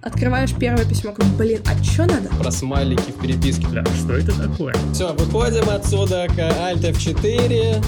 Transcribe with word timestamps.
Открываешь 0.00 0.54
первое 0.58 0.84
письмо, 0.84 1.12
как, 1.12 1.26
блин, 1.36 1.60
а 1.66 1.82
что 1.82 2.06
надо? 2.06 2.28
Про 2.40 2.50
смайлики 2.50 3.10
в 3.10 3.20
переписке. 3.20 3.66
Да, 3.72 3.84
что 3.84 4.14
это 4.14 4.32
такое? 4.40 4.74
Все, 4.92 5.12
выходим 5.12 5.68
отсюда 5.68 6.26
к 6.28 6.38
Alt 6.38 6.80
F4. 6.92 7.84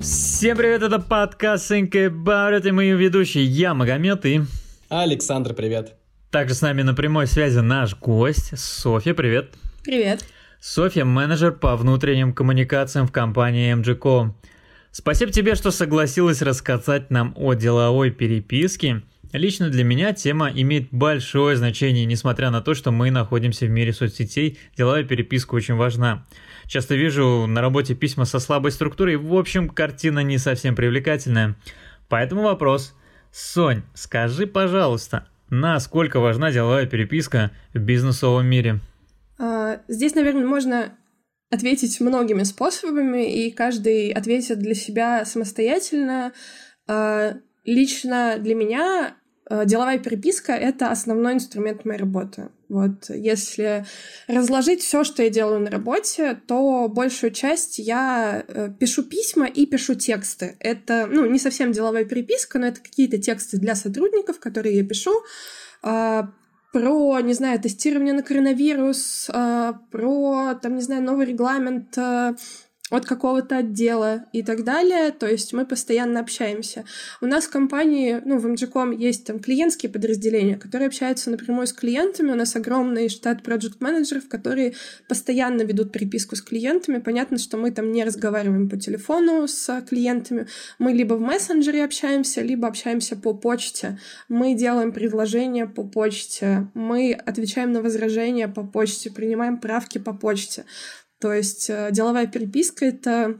Всем 0.00 0.56
привет, 0.56 0.82
это 0.82 0.98
подкаст 0.98 1.70
Think 1.70 1.92
About 1.92 2.60
It, 2.60 2.68
и 2.68 2.70
мы 2.72 2.90
ведущие, 2.90 3.44
я 3.44 3.72
Магомед 3.72 4.26
и... 4.26 4.42
Александр, 4.88 5.54
привет. 5.54 5.94
Также 6.30 6.54
с 6.54 6.60
нами 6.60 6.82
на 6.82 6.94
прямой 6.94 7.26
связи 7.26 7.58
наш 7.58 7.96
гость, 7.96 8.58
Софья, 8.58 9.14
привет. 9.14 9.54
Привет. 9.82 10.24
Софья– 10.60 11.04
менеджер 11.06 11.52
по 11.52 11.76
внутренним 11.76 12.32
коммуникациям 12.32 13.06
в 13.06 13.12
компании 13.12 13.74
MGCO. 13.74 14.32
Спасибо 14.90 15.30
тебе, 15.30 15.54
что 15.54 15.70
согласилась 15.70 16.42
рассказать 16.42 17.10
нам 17.10 17.34
о 17.36 17.54
деловой 17.54 18.10
переписке. 18.10 19.02
Лично 19.32 19.70
для 19.70 19.84
меня 19.84 20.12
тема 20.12 20.50
имеет 20.50 20.88
большое 20.90 21.56
значение, 21.56 22.04
несмотря 22.04 22.50
на 22.50 22.60
то, 22.60 22.74
что 22.74 22.90
мы 22.90 23.10
находимся 23.10 23.66
в 23.66 23.70
мире 23.70 23.92
соцсетей, 23.92 24.58
деловая 24.76 25.04
переписка 25.04 25.54
очень 25.54 25.74
важна. 25.74 26.24
Часто 26.66 26.94
вижу 26.94 27.46
на 27.46 27.60
работе 27.60 27.94
письма 27.94 28.24
со 28.24 28.38
слабой 28.38 28.72
структурой, 28.72 29.16
в 29.16 29.34
общем, 29.34 29.68
картина 29.68 30.20
не 30.20 30.38
совсем 30.38 30.74
привлекательная. 30.74 31.56
Поэтому 32.08 32.42
вопрос. 32.42 32.94
Сонь, 33.32 33.82
скажи, 33.94 34.46
пожалуйста, 34.46 35.28
насколько 35.50 36.20
важна 36.20 36.50
деловая 36.50 36.86
переписка 36.86 37.50
в 37.74 37.78
бизнесовом 37.78 38.46
мире? 38.46 38.80
А, 39.38 39.80
здесь, 39.88 40.14
наверное, 40.14 40.46
можно 40.46 40.96
ответить 41.50 42.00
многими 42.00 42.42
способами, 42.42 43.46
и 43.46 43.50
каждый 43.50 44.10
ответит 44.10 44.58
для 44.58 44.74
себя 44.74 45.24
самостоятельно. 45.24 46.32
Лично 47.66 48.36
для 48.38 48.54
меня 48.54 49.16
а, 49.48 49.64
деловая 49.64 49.98
переписка— 49.98 50.52
это 50.54 50.90
основной 50.90 51.34
инструмент 51.34 51.84
моей 51.84 52.00
работы. 52.00 52.48
Вот 52.68 53.10
если 53.10 53.84
разложить 54.26 54.82
все, 54.82 55.04
что 55.04 55.22
я 55.22 55.30
делаю 55.30 55.60
на 55.60 55.70
работе, 55.70 56.40
то 56.46 56.88
большую 56.88 57.30
часть 57.30 57.78
я 57.78 58.44
э, 58.46 58.70
пишу 58.78 59.04
письма 59.04 59.46
и 59.46 59.66
пишу 59.66 59.94
тексты. 59.94 60.56
Это, 60.58 61.06
ну, 61.08 61.26
не 61.26 61.38
совсем 61.38 61.70
деловая 61.70 62.04
переписка, 62.04 62.58
но 62.58 62.66
это 62.66 62.80
какие-то 62.80 63.18
тексты 63.18 63.58
для 63.58 63.76
сотрудников, 63.76 64.40
которые 64.40 64.76
я 64.76 64.84
пишу 64.84 65.12
а, 65.82 66.32
про, 66.72 67.20
не 67.20 67.32
знаю, 67.34 67.60
тестирование 67.60 68.14
на 68.14 68.22
коронавирус, 68.22 69.30
э, 69.32 69.72
про, 69.92 70.54
там, 70.60 70.74
не 70.74 70.82
знаю, 70.82 71.02
новый 71.02 71.26
регламент 71.26 71.96
э, 71.96 72.34
от 72.90 73.04
какого-то 73.04 73.58
отдела 73.58 74.24
и 74.32 74.42
так 74.42 74.64
далее. 74.64 75.10
То 75.10 75.26
есть 75.26 75.52
мы 75.52 75.66
постоянно 75.66 76.20
общаемся. 76.20 76.84
У 77.20 77.26
нас 77.26 77.44
в 77.44 77.50
компании, 77.50 78.20
ну, 78.24 78.38
в 78.38 78.46
MGCOM 78.46 78.94
есть 78.96 79.26
там 79.26 79.40
клиентские 79.40 79.90
подразделения, 79.90 80.56
которые 80.56 80.86
общаются 80.86 81.30
напрямую 81.30 81.66
с 81.66 81.72
клиентами. 81.72 82.30
У 82.30 82.36
нас 82.36 82.54
огромный 82.54 83.08
штат 83.08 83.42
проект-менеджеров, 83.42 84.28
которые 84.28 84.74
постоянно 85.08 85.62
ведут 85.62 85.92
переписку 85.92 86.36
с 86.36 86.42
клиентами. 86.42 86.98
Понятно, 86.98 87.38
что 87.38 87.56
мы 87.56 87.72
там 87.72 87.90
не 87.90 88.04
разговариваем 88.04 88.68
по 88.68 88.76
телефону 88.76 89.48
с 89.48 89.82
клиентами. 89.88 90.46
Мы 90.78 90.92
либо 90.92 91.14
в 91.14 91.20
мессенджере 91.20 91.84
общаемся, 91.84 92.42
либо 92.42 92.68
общаемся 92.68 93.16
по 93.16 93.34
почте. 93.34 93.98
Мы 94.28 94.54
делаем 94.54 94.92
предложения 94.92 95.66
по 95.66 95.82
почте. 95.82 96.68
Мы 96.74 97.12
отвечаем 97.12 97.72
на 97.72 97.82
возражения 97.82 98.46
по 98.46 98.64
почте, 98.64 99.10
принимаем 99.10 99.58
правки 99.58 99.98
по 99.98 100.12
почте. 100.12 100.64
То 101.20 101.32
есть 101.32 101.70
э, 101.70 101.90
деловая 101.92 102.26
переписка— 102.26 102.84
это 102.86 103.38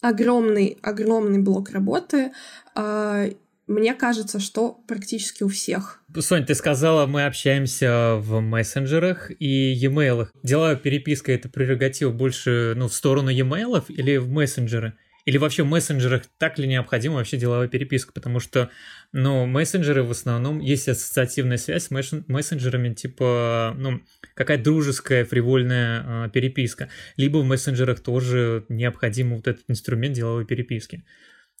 огромный, 0.00 0.78
огромный 0.82 1.40
блок 1.40 1.70
работы. 1.70 2.32
А, 2.74 3.26
мне 3.66 3.94
кажется, 3.94 4.38
что 4.38 4.80
практически 4.86 5.42
у 5.42 5.48
всех. 5.48 6.00
Сонь, 6.20 6.44
ты 6.44 6.54
сказала, 6.54 7.06
мы 7.06 7.24
общаемся 7.26 8.16
в 8.16 8.40
мессенджерах 8.40 9.30
и 9.30 9.72
e-mail. 9.72 10.28
Деловая 10.42 10.76
переписка— 10.76 11.32
это 11.34 11.48
прерогатива 11.48 12.10
больше 12.10 12.74
ну, 12.76 12.88
в 12.88 12.94
сторону 12.94 13.30
e-mail 13.30 13.84
или 13.88 14.18
в 14.18 14.30
мессенджеры? 14.30 14.94
Или 15.26 15.38
вообще 15.38 15.64
в 15.64 15.66
мессенджерах 15.66 16.22
так 16.38 16.56
ли 16.58 16.68
необходима 16.68 17.16
вообще 17.16 17.36
деловая 17.36 17.66
переписка? 17.66 18.12
Потому 18.12 18.38
что, 18.38 18.70
ну, 19.12 19.44
мессенджеры 19.44 20.04
в 20.04 20.10
основном, 20.12 20.60
есть 20.60 20.88
ассоциативная 20.88 21.56
связь 21.56 21.88
с 21.88 21.90
мессенджерами, 21.90 22.94
типа, 22.94 23.74
ну, 23.76 24.00
какая 24.34 24.56
дружеская, 24.56 25.24
фривольная 25.24 26.26
э, 26.26 26.30
переписка. 26.30 26.88
Либо 27.16 27.38
в 27.38 27.44
мессенджерах 27.44 28.00
тоже 28.00 28.64
необходим 28.68 29.34
вот 29.34 29.48
этот 29.48 29.64
инструмент 29.66 30.14
деловой 30.14 30.46
переписки. 30.46 31.04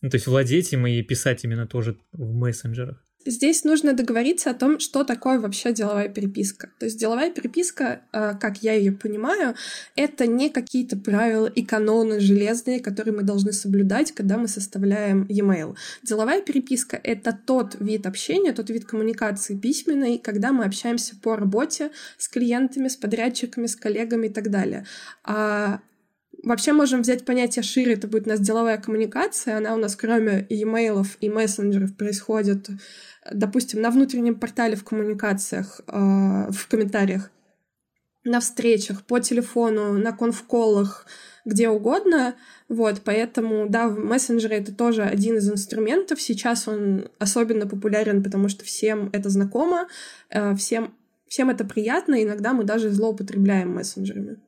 Ну, 0.00 0.10
то 0.10 0.14
есть 0.14 0.28
владеть 0.28 0.72
им 0.72 0.86
и 0.86 1.02
писать 1.02 1.42
именно 1.42 1.66
тоже 1.66 1.98
в 2.12 2.34
мессенджерах. 2.34 3.05
Здесь 3.26 3.64
нужно 3.64 3.92
договориться 3.92 4.50
о 4.50 4.54
том, 4.54 4.78
что 4.78 5.02
такое 5.02 5.40
вообще 5.40 5.72
деловая 5.72 6.08
переписка. 6.08 6.70
То 6.78 6.86
есть 6.86 6.98
деловая 6.98 7.30
переписка, 7.30 8.02
э, 8.12 8.34
как 8.40 8.62
я 8.62 8.74
ее 8.74 8.92
понимаю, 8.92 9.56
это 9.96 10.28
не 10.28 10.48
какие-то 10.48 10.96
правила 10.96 11.46
и 11.46 11.64
каноны 11.64 12.20
железные, 12.20 12.78
которые 12.80 13.14
мы 13.14 13.22
должны 13.24 13.52
соблюдать, 13.52 14.12
когда 14.12 14.38
мы 14.38 14.46
составляем 14.46 15.26
e-mail. 15.28 15.74
Деловая 16.04 16.40
переписка— 16.40 17.00
это 17.02 17.36
тот 17.46 17.76
вид 17.80 18.06
общения, 18.06 18.52
тот 18.52 18.70
вид 18.70 18.84
коммуникации 18.84 19.56
письменной, 19.56 20.18
когда 20.18 20.52
мы 20.52 20.64
общаемся 20.64 21.16
по 21.20 21.34
работе 21.34 21.90
с 22.18 22.28
клиентами, 22.28 22.86
с 22.86 22.96
подрядчиками, 22.96 23.66
с 23.66 23.74
коллегами 23.74 24.28
и 24.28 24.30
так 24.30 24.50
далее. 24.50 24.86
А 25.24 25.80
Вообще 26.46 26.72
можем 26.72 27.02
взять 27.02 27.26
понятие 27.26 27.62
шире, 27.62 27.92
это 27.94 28.08
будет 28.08 28.26
у 28.26 28.30
нас 28.30 28.40
деловая 28.40 28.78
коммуникация, 28.78 29.58
она 29.58 29.74
у 29.74 29.78
нас 29.78 29.96
кроме 29.96 30.46
e-mail 30.48 31.04
и 31.20 31.28
мессенджеров 31.28 31.94
происходит 31.96 32.70
допустим, 33.32 33.80
на 33.80 33.90
внутреннем 33.90 34.36
портале 34.36 34.76
в 34.76 34.84
коммуникациях, 34.84 35.80
э, 35.86 36.50
в 36.50 36.68
комментариях, 36.68 37.30
на 38.24 38.40
встречах, 38.40 39.04
по 39.04 39.20
телефону, 39.20 39.92
на 39.92 40.12
конфколах, 40.12 41.06
где 41.44 41.68
угодно. 41.68 42.34
Вот, 42.68 43.02
поэтому, 43.04 43.68
да, 43.68 43.88
мессенджеры— 43.88 44.54
это 44.56 44.74
тоже 44.74 45.02
один 45.02 45.36
из 45.36 45.48
инструментов. 45.48 46.20
Сейчас 46.20 46.66
он 46.66 47.08
особенно 47.20 47.68
популярен, 47.68 48.22
потому 48.22 48.48
что 48.48 48.64
всем 48.64 49.10
это 49.12 49.28
знакомо, 49.28 49.86
э, 50.30 50.54
всем, 50.56 50.94
всем 51.28 51.50
это 51.50 51.64
приятно, 51.64 52.22
иногда 52.22 52.52
мы 52.52 52.64
даже 52.64 52.90
злоупотребляем 52.90 53.74
мессенджерами. 53.74 54.38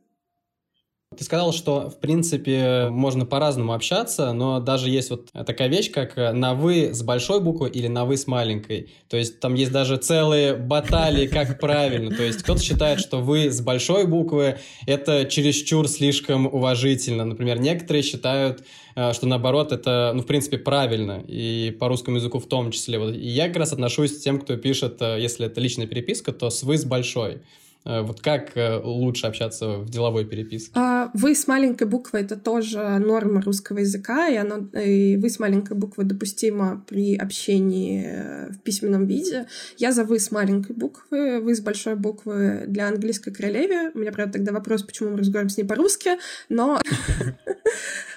Ты 1.19 1.25
сказал, 1.25 1.53
что, 1.53 1.91
в 1.91 1.99
принципе, 1.99 2.91
можно 2.91 3.27
по-разному 3.27 3.73
общаться, 3.73 4.33
но 4.33 4.61
даже 4.61 4.89
есть 4.89 5.11
вот 5.11 5.29
такая 5.33 5.67
вещь, 5.67 5.91
как 5.91 6.17
на 6.17 6.55
«вы» 6.55 6.95
с 6.95 7.03
большой 7.03 7.41
буквы 7.41 7.69
или 7.69 7.89
на 7.89 8.05
«вы» 8.05 8.17
с 8.17 8.29
маленькой. 8.29 8.91
То 9.09 9.17
есть 9.17 9.41
там 9.41 9.55
есть 9.55 9.73
даже 9.73 9.97
целые 9.97 10.55
баталии, 10.55 11.27
как 11.27 11.59
правильно. 11.59 12.15
То 12.15 12.23
есть 12.23 12.45
кто-то 12.45 12.63
считает, 12.63 13.01
что 13.01 13.19
«вы» 13.19 13.51
с 13.51 13.61
большой 13.61 14.07
буквы— 14.07 14.59
это 14.87 15.25
чересчур 15.25 15.89
слишком 15.89 16.47
уважительно. 16.47 17.25
Например, 17.25 17.59
некоторые 17.59 18.05
считают, 18.05 18.63
э, 18.95 19.13
что 19.13 19.27
наоборот, 19.27 19.73
это, 19.73 20.13
ну, 20.15 20.23
в 20.23 20.27
принципе, 20.27 20.57
правильно, 20.57 21.25
и 21.27 21.77
по 21.81 21.89
русскому 21.89 22.19
языку 22.19 22.39
в 22.39 22.47
том 22.47 22.71
числе. 22.71 23.01
Вот. 23.01 23.13
Я 23.17 23.49
как 23.49 23.57
раз 23.57 23.73
отношусь 23.73 24.17
к 24.17 24.21
тем, 24.23 24.39
кто 24.39 24.57
пишет, 24.57 24.99
э, 25.01 25.19
если 25.19 25.47
это 25.47 25.61
личная 25.61 25.89
переписка, 25.89 26.31
то 26.31 26.49
с 26.49 26.63
«вы» 26.63 26.79
с 26.79 26.85
большой. 26.85 27.41
Э, 27.89 28.03
вот 28.03 28.21
как 28.21 28.55
э, 28.57 28.81
лучше 28.85 29.27
общаться 29.27 29.79
в 29.79 29.89
деловой 29.89 30.27
переписке? 30.27 30.73
А, 30.75 31.11
вы 31.15 31.35
с 31.35 31.47
маленькой 31.47 31.87
буквы— 31.87 32.19
это 32.21 32.37
тоже 32.37 32.99
норма 32.99 33.41
русского 33.41 33.79
языка, 33.79 34.29
и, 34.29 34.37
оно, 34.37 34.69
и 34.79 35.17
вы 35.17 35.31
с 35.31 35.39
маленькой 35.39 35.77
буквы 35.77 36.05
допустимо 36.05 36.85
при 36.87 37.17
общении 37.17 38.05
э, 38.05 38.51
в 38.53 38.61
письменном 38.61 39.07
виде. 39.07 39.47
Я 39.79 39.93
за 39.93 40.05
«вы» 40.05 40.19
с 40.19 40.31
маленькой 40.31 40.77
буквы, 40.77 41.41
«вы» 41.41 41.55
с 41.55 41.61
большой 41.61 41.97
буквы 41.97 42.65
для 42.67 42.89
английской 42.89 43.33
королеве. 43.33 43.91
У 43.95 43.99
меня, 43.99 44.13
правда, 44.13 44.35
тогда 44.35 44.53
вопрос, 44.53 44.83
почему 44.83 45.11
мы 45.11 45.19
разговариваем 45.19 45.49
с 45.49 45.57
ней 45.57 45.65
по-русски, 45.65 46.11
но... 46.51 46.79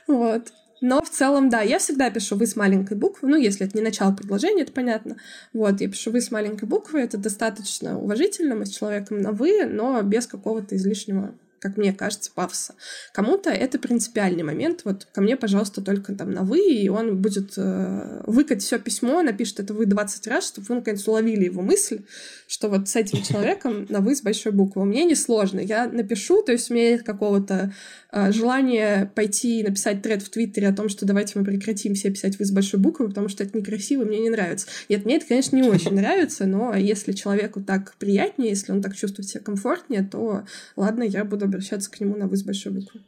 Вот. 0.08 0.52
Но 0.82 1.02
в 1.02 1.10
целом, 1.10 1.50
да, 1.50 1.62
я 1.62 1.78
всегда 1.78 2.10
пишу 2.10 2.36
«вы» 2.36 2.48
с 2.48 2.56
маленькой 2.56 2.98
буквы. 2.98 3.30
Ну, 3.30 3.38
если 3.38 3.68
это 3.68 3.78
не 3.78 3.84
начало 3.84 4.14
предложения, 4.14 4.64
это 4.64 4.72
понятно. 4.72 5.18
Вот, 5.54 5.80
я 5.80 5.88
пишу 5.88 6.12
«вы» 6.12 6.22
с 6.22 6.32
маленькой 6.32 6.66
буквы. 6.68 7.00
Это 7.00 7.18
достаточно 7.18 8.00
уважительно. 8.00 8.56
Мы 8.56 8.66
с 8.66 8.72
человеком 8.72 9.22
на 9.22 9.32
«вы», 9.32 9.66
но 9.66 10.02
без 10.02 10.26
какого-то 10.26 10.76
излишнего 10.76 11.36
как 11.62 11.78
мне 11.78 11.94
кажется, 11.94 12.32
пафоса. 12.34 12.74
Кому-то 13.14 13.52
это 13.52 13.78
принципиальный 13.78 14.42
момент. 14.42 14.82
Вот 14.84 15.06
ко 15.14 15.22
мне, 15.22 15.38
пожалуйста, 15.38 15.82
только 15.82 16.16
там 16.16 16.32
на 16.32 16.42
«вы», 16.42 16.60
и 16.60 16.90
он 16.90 17.22
будет 17.22 17.54
э, 17.56 18.24
выкать 18.26 18.64
все 18.64 18.80
письмо, 18.80 19.22
напишет 19.22 19.60
это 19.60 19.76
«вы» 19.76 19.86
20 19.86 20.28
раз, 20.28 20.48
чтобы 20.48 20.66
вы, 20.68 20.76
наконец, 20.76 21.08
уловили 21.08 21.46
его 21.46 21.62
мысль, 21.62 22.02
что 22.48 22.68
вот 22.68 22.90
с 22.90 22.96
этим 22.96 23.22
человеком 23.22 23.86
на 23.90 24.00
«вы» 24.00 24.16
с 24.16 24.24
большой 24.24 24.54
буквы. 24.54 24.84
Мне 24.86 25.06
несложно. 25.06 25.60
Я 25.60 25.88
напишу, 25.88 26.42
то 26.42 26.52
есть 26.52 26.72
у 26.72 26.74
меня 26.74 26.94
нет 26.94 27.04
какого-то 27.04 27.72
э, 28.12 28.32
желания 28.32 29.12
пойти 29.14 29.60
и 29.60 29.64
написать 29.64 30.02
тред 30.02 30.24
в 30.24 30.32
Твиттере 30.32 30.68
о 30.68 30.74
том, 30.74 30.90
что 30.90 31.06
давайте 31.06 31.38
мы 31.38 31.46
прекратим 31.46 31.94
все 31.94 32.10
писать 32.10 32.40
«вы» 32.40 32.46
с 32.46 32.52
большой 32.52 32.80
буквы, 32.80 33.08
потому 33.08 33.30
что 33.30 33.44
это 33.44 33.56
некрасиво, 33.56 34.04
мне 34.04 34.20
не 34.20 34.32
нравится. 34.32 34.66
Нет, 34.90 35.06
мне 35.06 35.18
это, 35.18 35.28
конечно, 35.28 35.56
не 35.56 35.70
очень 35.70 35.94
нравится, 35.94 36.48
но 36.48 36.74
если 36.74 37.12
человеку 37.12 37.62
так 37.62 37.94
приятнее, 38.00 38.50
если 38.50 38.72
он 38.72 38.82
так 38.82 38.96
чувствует 38.96 39.30
себя 39.30 39.44
комфортнее, 39.44 40.02
то 40.02 40.44
ладно, 40.76 41.04
я 41.04 41.24
буду 41.24 41.51
обращаться 41.52 41.92
к 41.92 42.00
нему 42.00 42.16
на 42.16 42.28
«вы» 42.28 42.38
с 42.38 42.44
большой 42.44 42.72
буквы. 42.72 43.02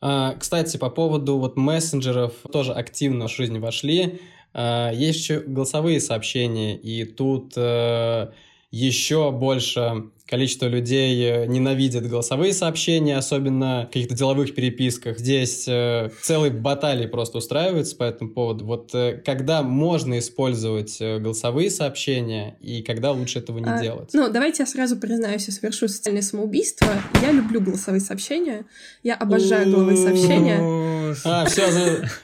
А, 0.00 0.34
кстати, 0.34 0.76
по 0.76 0.88
поводу 0.90 1.38
вот 1.38 1.56
мессенджеров 1.56 2.32
тоже 2.52 2.72
активно 2.72 3.28
в 3.28 3.32
жизнь 3.32 3.58
вошли. 3.58 4.20
А, 4.54 4.90
есть 4.92 5.20
еще 5.20 5.40
голосовые 5.40 6.00
сообщения, 6.00 6.76
и 6.76 7.04
тут 7.04 7.52
э, 7.56 8.30
еще 8.70 9.30
больше 9.30 10.10
количество 10.30 10.66
людей 10.66 11.22
э, 11.24 11.46
ненавидят 11.46 12.08
голосовые 12.08 12.54
сообщения, 12.54 13.16
особенно 13.16 13.82
в 13.82 13.86
каких-то 13.86 14.14
деловых 14.14 14.54
переписках. 14.54 15.18
Здесь 15.18 15.66
э, 15.66 16.10
целые 16.22 16.52
баталии 16.52 17.06
просто 17.06 17.38
устраиваются 17.38 17.96
по 17.96 18.04
этому 18.04 18.30
поводу. 18.30 18.64
Вот 18.64 18.94
э, 18.94 19.20
когда 19.26 19.62
можно 19.62 20.20
использовать 20.20 20.98
э, 21.00 21.18
голосовые 21.18 21.68
сообщения 21.68 22.56
и 22.60 22.82
когда 22.82 23.10
лучше 23.10 23.40
этого 23.40 23.58
не 23.58 23.68
А, 23.68 23.82
делать? 23.82 24.10
Ну, 24.12 24.30
давайте 24.30 24.62
я 24.62 24.66
сразу 24.66 24.96
признаюсь 24.96 25.48
и 25.48 25.50
совершу 25.50 25.88
социальное 25.88 26.22
самоубийство. 26.22 26.86
Я 27.20 27.32
люблю 27.32 27.60
голосовые 27.60 28.00
сообщения. 28.00 28.66
Я 29.02 29.16
обожаю 29.16 29.68
голосовые 29.68 29.96
сообщения. 29.96 31.16
А, 31.24 31.44
все, 31.46 31.66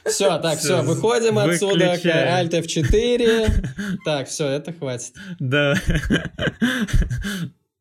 все, 0.05 0.39
так, 0.39 0.59
все, 0.59 0.81
выходим 0.81 1.37
отсюда. 1.37 1.95
Alt 1.95 2.51
F4. 2.51 3.65
Так, 4.05 4.29
все, 4.29 4.47
это 4.47 4.71
хватит. 4.71 5.13
Да. 5.39 5.75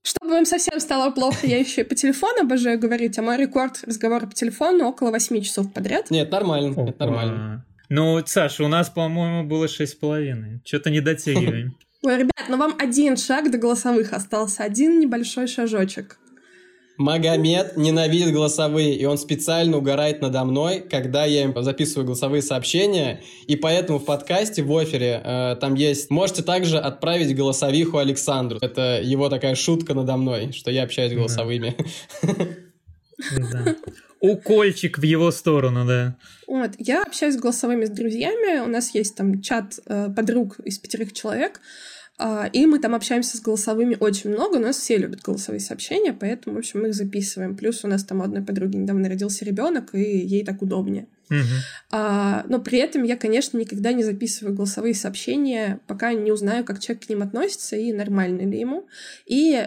Чтобы 0.06 0.34
вам 0.34 0.46
совсем 0.46 0.78
стало 0.78 1.10
плохо, 1.10 1.48
я 1.48 1.58
еще 1.58 1.80
и 1.80 1.84
по 1.84 1.96
телефону 1.96 2.42
обожаю 2.42 2.78
говорить, 2.78 3.18
а 3.18 3.22
мой 3.22 3.36
рекорд 3.36 3.80
разговора 3.82 4.26
по 4.26 4.34
телефону 4.34 4.86
около 4.86 5.10
8 5.10 5.40
часов 5.40 5.72
подряд. 5.72 6.12
Нет, 6.12 6.30
нормально, 6.30 6.80
это 6.88 6.94
нормально. 7.00 7.54
Опа. 7.54 7.64
Ну, 7.88 8.22
Саша, 8.24 8.62
у 8.62 8.68
нас, 8.68 8.88
по-моему, 8.88 9.48
было 9.48 9.66
шесть 9.66 9.94
с 9.94 9.96
половиной. 9.96 10.60
Что-то 10.64 10.90
не 10.90 11.00
дотягиваем. 11.00 11.76
Ой, 12.04 12.18
ребят, 12.18 12.44
ну 12.48 12.56
вам 12.56 12.76
один 12.78 13.16
шаг 13.16 13.50
до 13.50 13.58
голосовых 13.58 14.12
остался, 14.12 14.62
один 14.62 15.00
небольшой 15.00 15.48
шажочек. 15.48 16.20
Магомед 16.96 17.76
ненавидит 17.76 18.32
голосовые, 18.32 18.96
и 18.96 19.04
он 19.04 19.18
специально 19.18 19.76
угорает 19.76 20.22
надо 20.22 20.44
мной, 20.44 20.80
когда 20.80 21.24
я 21.24 21.44
им 21.44 21.62
записываю 21.62 22.06
голосовые 22.06 22.42
сообщения, 22.42 23.22
и 23.46 23.56
поэтому 23.56 23.98
в 23.98 24.04
подкасте, 24.04 24.62
в 24.62 24.76
офере, 24.76 25.20
э, 25.22 25.56
там 25.60 25.74
есть... 25.74 26.10
Можете 26.10 26.42
также 26.42 26.78
отправить 26.78 27.34
голосовиху 27.36 27.98
Александру. 27.98 28.58
Это 28.62 29.00
его 29.02 29.28
такая 29.28 29.54
шутка 29.54 29.94
надо 29.94 30.16
мной, 30.16 30.52
что 30.52 30.70
я 30.70 30.84
общаюсь 30.84 31.12
голосовыми. 31.12 31.76
Да. 33.52 33.76
Укольчик 34.20 34.98
в 34.98 35.02
его 35.02 35.30
сторону, 35.30 35.86
да. 35.86 36.16
Вот, 36.46 36.72
я 36.78 37.02
общаюсь 37.02 37.34
с 37.34 37.38
голосовыми 37.38 37.84
с 37.84 37.90
друзьями, 37.90 38.60
у 38.60 38.66
нас 38.66 38.94
есть 38.94 39.14
там 39.16 39.42
чат 39.42 39.78
э, 39.86 40.08
подруг 40.14 40.58
из 40.60 40.78
пятерых 40.78 41.12
человек, 41.12 41.60
и 42.52 42.66
мы 42.66 42.78
там 42.78 42.94
общаемся 42.94 43.36
с 43.36 43.40
голосовыми 43.40 43.96
очень 44.00 44.30
много, 44.30 44.56
у 44.56 44.60
нас 44.60 44.78
все 44.78 44.96
любят 44.96 45.20
голосовые 45.20 45.60
сообщения, 45.60 46.12
поэтому, 46.12 46.56
в 46.56 46.58
общем, 46.58 46.80
мы 46.80 46.88
их 46.88 46.94
записываем. 46.94 47.56
Плюс 47.56 47.84
у 47.84 47.88
нас 47.88 48.04
там 48.04 48.20
у 48.20 48.22
одной 48.22 48.42
подруги 48.42 48.76
недавно 48.76 49.08
родился 49.08 49.44
ребенок, 49.44 49.94
и 49.94 50.00
ей 50.00 50.44
так 50.44 50.62
удобнее. 50.62 51.08
Мгм. 51.28 51.44
А, 51.90 52.44
но 52.48 52.60
при 52.60 52.78
этом 52.78 53.02
я, 53.02 53.16
конечно, 53.16 53.58
никогда 53.58 53.92
не 53.92 54.02
записываю 54.02 54.54
голосовые 54.54 54.94
сообщения, 54.94 55.80
пока 55.86 56.12
не 56.12 56.32
узнаю, 56.32 56.64
как 56.64 56.80
человек 56.80 57.06
к 57.06 57.08
ним 57.08 57.22
относится 57.22 57.76
и 57.76 57.92
нормально 57.92 58.42
ли 58.42 58.60
ему. 58.60 58.86
И 59.26 59.66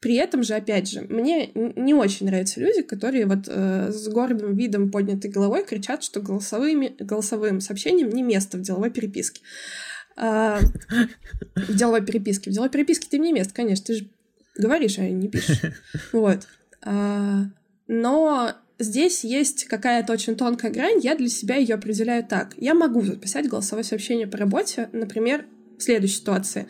при 0.00 0.14
этом 0.16 0.42
же, 0.42 0.54
опять 0.54 0.88
же, 0.88 1.02
мне 1.02 1.50
не 1.54 1.92
очень 1.92 2.26
нравятся 2.26 2.60
люди, 2.60 2.82
которые 2.82 3.26
вот 3.26 3.48
э, 3.48 3.90
с 3.90 4.08
гордым 4.08 4.54
видом 4.54 4.90
поднятой 4.90 5.30
головой 5.30 5.64
кричат, 5.64 6.02
что 6.02 6.20
голосовыми, 6.20 6.94
голосовым 6.98 7.60
сообщением 7.60 8.10
не 8.10 8.22
место 8.22 8.56
в 8.56 8.62
деловой 8.62 8.90
переписке. 8.90 9.40
А, 10.16 10.60
в 11.54 11.74
деловой 11.74 12.04
переписке. 12.04 12.50
В 12.50 12.54
деловой 12.54 12.70
переписке 12.70 13.06
ты 13.10 13.18
не 13.18 13.32
место, 13.32 13.52
конечно, 13.54 13.86
ты 13.86 13.94
же 13.94 14.08
говоришь, 14.56 14.98
а 14.98 15.08
не 15.08 15.28
пишешь. 15.28 15.60
Вот. 16.12 16.46
А, 16.82 17.44
но 17.86 18.52
здесь 18.78 19.24
есть 19.24 19.64
какая-то 19.66 20.12
очень 20.12 20.36
тонкая 20.36 20.70
грань, 20.70 21.00
я 21.00 21.16
для 21.16 21.28
себя 21.28 21.56
ее 21.56 21.74
определяю 21.74 22.24
так. 22.24 22.54
Я 22.56 22.74
могу 22.74 23.02
записать 23.02 23.48
голосовое 23.48 23.84
сообщение 23.84 24.26
по 24.26 24.38
работе, 24.38 24.88
например, 24.92 25.44
в 25.78 25.82
следующей 25.82 26.16
ситуации. 26.16 26.66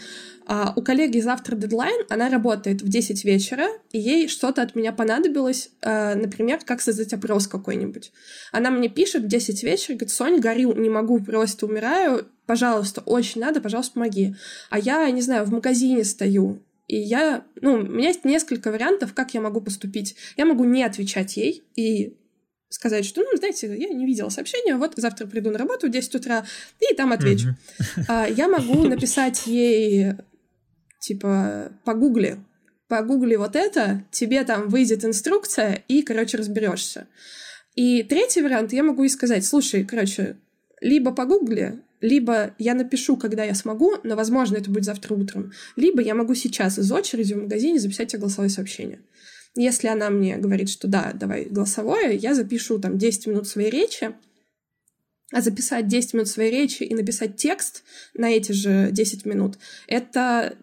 А, 0.49 0.73
у 0.77 0.83
коллеги 0.83 1.19
завтра 1.19 1.57
дедлайн, 1.57 2.07
она 2.09 2.29
работает 2.29 2.81
в 2.81 2.89
10 2.89 3.25
вечера, 3.25 3.67
и 3.91 3.99
ей 3.99 4.29
что-то 4.29 4.63
от 4.63 4.77
меня 4.77 4.93
понадобилось, 4.93 5.71
а, 5.83 6.15
например, 6.15 6.61
как 6.65 6.81
создать 6.81 7.13
опрос 7.13 7.49
какой-нибудь. 7.49 8.13
Она 8.53 8.71
мне 8.71 8.89
пишет 8.89 9.25
в 9.25 9.29
10 9.29 9.65
вечера, 9.65 9.97
говорит, 9.97 10.11
Сонь, 10.11 10.39
горю, 10.39 10.73
не 10.75 10.89
могу, 10.89 11.19
просто 11.19 11.67
умираю, 11.67 12.29
пожалуйста, 12.47 13.01
очень 13.01 13.41
надо, 13.41 13.61
пожалуйста, 13.61 13.95
помоги. 13.95 14.37
А 14.71 14.79
я, 14.79 15.11
не 15.11 15.21
знаю, 15.21 15.47
в 15.47 15.53
магазине 15.53 16.05
стою, 16.05 16.63
и 16.87 16.97
я, 16.97 17.45
ну, 17.61 17.75
у 17.75 17.83
меня 17.83 18.09
есть 18.09 18.25
несколько 18.25 18.71
вариантов, 18.71 19.13
как 19.15 19.35
я 19.35 19.41
могу 19.41 19.61
поступить. 19.61 20.15
Я 20.37 20.45
могу 20.47 20.65
не 20.65 20.85
отвечать 20.85 21.37
ей 21.37 21.65
и 21.75 22.17
сказать, 22.69 23.05
что, 23.05 23.23
ну, 23.23 23.37
знаете, 23.37 23.69
я 23.69 23.89
не 23.89 24.07
видела 24.07 24.29
сообщения, 24.29 24.77
вот 24.77 24.95
завтра 24.97 25.27
приду 25.27 25.51
на 25.51 25.59
работу 25.59 25.87
в 25.87 25.91
10 25.91 26.15
утра 26.17 26.45
и 26.81 26.95
там 26.95 27.13
отвечу. 27.13 27.49
Мгм. 27.49 28.05
А, 28.09 28.27
я 28.29 28.49
могу 28.49 28.83
написать 28.89 29.47
ей, 29.47 30.15
типа, 31.01 31.73
погугли, 31.85 32.39
погугли 32.89 33.37
вот 33.37 33.57
это, 33.57 34.05
тебе 34.11 34.45
там 34.45 34.69
выйдет 34.69 35.05
инструкция, 35.05 35.85
и, 35.89 36.03
короче, 36.03 36.37
разберешься. 36.37 37.07
И 37.75 38.03
третий 38.03 38.43
вариант, 38.43 38.73
я 38.73 38.83
могу 38.83 39.03
ей 39.03 39.11
сказать, 39.11 39.45
слушай, 39.45 39.85
короче, 39.85 40.37
либо 40.81 41.13
погугли, 41.13 41.83
либо 42.01 42.55
я 42.59 42.75
напишу, 42.75 43.17
когда 43.17 43.45
я 43.45 43.55
смогу, 43.55 43.97
но, 44.03 44.17
возможно, 44.17 44.57
это 44.57 44.71
будет 44.71 44.85
завтра 44.85 45.15
утром, 45.15 45.53
либо 45.77 46.01
я 46.03 46.15
могу 46.15 46.35
сейчас 46.35 46.79
из 46.79 46.91
очереди 46.91 47.35
в 47.35 47.43
магазине 47.43 47.79
записать 47.79 48.09
тебе 48.09 48.21
голосовое 48.21 48.51
сообщение. 48.51 49.01
Если 49.57 49.89
она 49.89 50.11
мне 50.11 50.37
говорит, 50.37 50.69
что 50.69 50.87
да, 50.87 51.13
давай 51.15 51.47
голосовое, 51.47 52.15
я 52.15 52.35
запишу 52.35 52.79
там 52.79 52.99
10 52.99 53.27
минут 53.27 53.49
своей 53.49 53.71
речи, 53.71 54.15
а 55.33 55.41
записать 55.41 55.89
10 55.89 56.15
минут 56.15 56.29
своей 56.29 56.53
речи 56.53 56.83
и 56.83 56.95
написать 56.95 57.37
текст 57.37 57.83
на 58.15 58.31
эти 58.31 58.53
же 58.53 58.91
10 58.93 59.25
минут— 59.25 59.59
это 59.89 60.57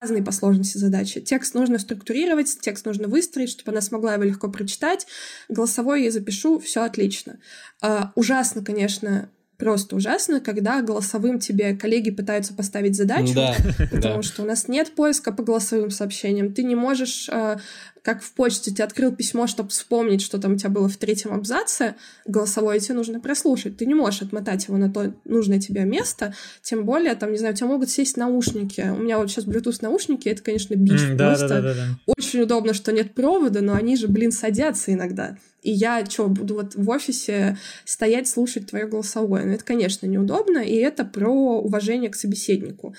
разные 0.00 0.22
по 0.22 0.32
сложности 0.32 0.78
задачи. 0.78 1.20
Текст 1.20 1.54
нужно 1.54 1.78
структурировать, 1.78 2.58
текст 2.60 2.86
нужно 2.86 3.06
выстроить, 3.06 3.50
чтобы 3.50 3.72
она 3.72 3.80
смогла 3.80 4.14
его 4.14 4.22
легко 4.22 4.48
прочитать. 4.48 5.06
Голосовой 5.48 6.04
я 6.04 6.10
запишу, 6.10 6.58
все 6.58 6.84
отлично. 6.84 7.38
А, 7.82 8.12
ужасно, 8.14 8.64
конечно, 8.64 9.30
просто 9.58 9.96
ужасно, 9.96 10.40
когда 10.40 10.80
голосовым 10.82 11.40
тебе 11.40 11.74
коллеги 11.76 12.10
пытаются 12.10 12.54
поставить 12.54 12.96
задачу, 12.96 13.34
Да, 13.34 13.54
потому 13.90 14.22
что 14.22 14.42
у 14.42 14.46
нас 14.46 14.68
нет 14.68 14.92
поиска 14.94 15.32
по 15.32 15.42
голосовым 15.42 15.90
сообщениям. 15.90 16.54
Ты 16.54 16.62
не 16.62 16.76
можешь, 16.76 17.28
э, 17.28 17.56
как 18.02 18.22
в 18.22 18.32
почте, 18.34 18.70
ты 18.70 18.84
открыл 18.84 19.10
письмо, 19.12 19.48
чтобы 19.48 19.70
вспомнить, 19.70 20.22
что 20.22 20.38
там 20.38 20.52
у 20.54 20.56
тебя 20.56 20.70
было 20.70 20.88
в 20.88 20.96
третьем 20.96 21.32
абзаце, 21.32 21.96
голосовое 22.24 22.78
тебе 22.78 22.94
нужно 22.94 23.18
прослушать. 23.18 23.76
Ты 23.76 23.86
не 23.86 23.94
можешь 23.94 24.22
отмотать 24.22 24.68
его 24.68 24.78
на 24.78 24.90
то 24.90 25.12
нужное 25.24 25.58
тебе 25.58 25.84
место, 25.84 26.34
тем 26.62 26.84
более, 26.84 27.16
там, 27.16 27.32
не 27.32 27.38
знаю, 27.38 27.54
у 27.54 27.56
тебя 27.56 27.66
могут 27.66 27.90
сесть 27.90 28.16
наушники. 28.16 28.92
У 28.96 28.98
меня 29.02 29.18
вот 29.18 29.28
сейчас 29.28 29.44
Bluetooth 29.44 29.78
наушники, 29.80 30.28
это, 30.28 30.40
конечно, 30.42 30.76
бич 30.76 31.00
Да, 31.16 31.30
просто. 31.30 31.48
да, 31.48 31.60
да, 31.60 31.62
да, 31.62 31.74
да. 31.74 31.86
Очень 32.06 32.42
удобно, 32.42 32.74
что 32.74 32.92
нет 32.92 33.12
провода, 33.12 33.60
но 33.60 33.74
они 33.74 33.96
же, 33.96 34.06
блин, 34.06 34.30
садятся 34.30 34.92
иногда. 34.92 35.36
И 35.62 35.70
я 35.70 36.04
что, 36.06 36.28
буду 36.28 36.54
вот 36.54 36.74
в 36.74 36.88
офисе 36.90 37.58
стоять, 37.84 38.28
слушать 38.28 38.66
твое 38.66 38.86
голосовое? 38.86 39.44
Ну, 39.44 39.52
это, 39.52 39.64
конечно, 39.64 40.06
неудобно, 40.06 40.58
и 40.58 40.74
это 40.76 41.04
про 41.04 41.60
уважение 41.60 42.10
к 42.10 42.16
собеседнику. 42.16 42.94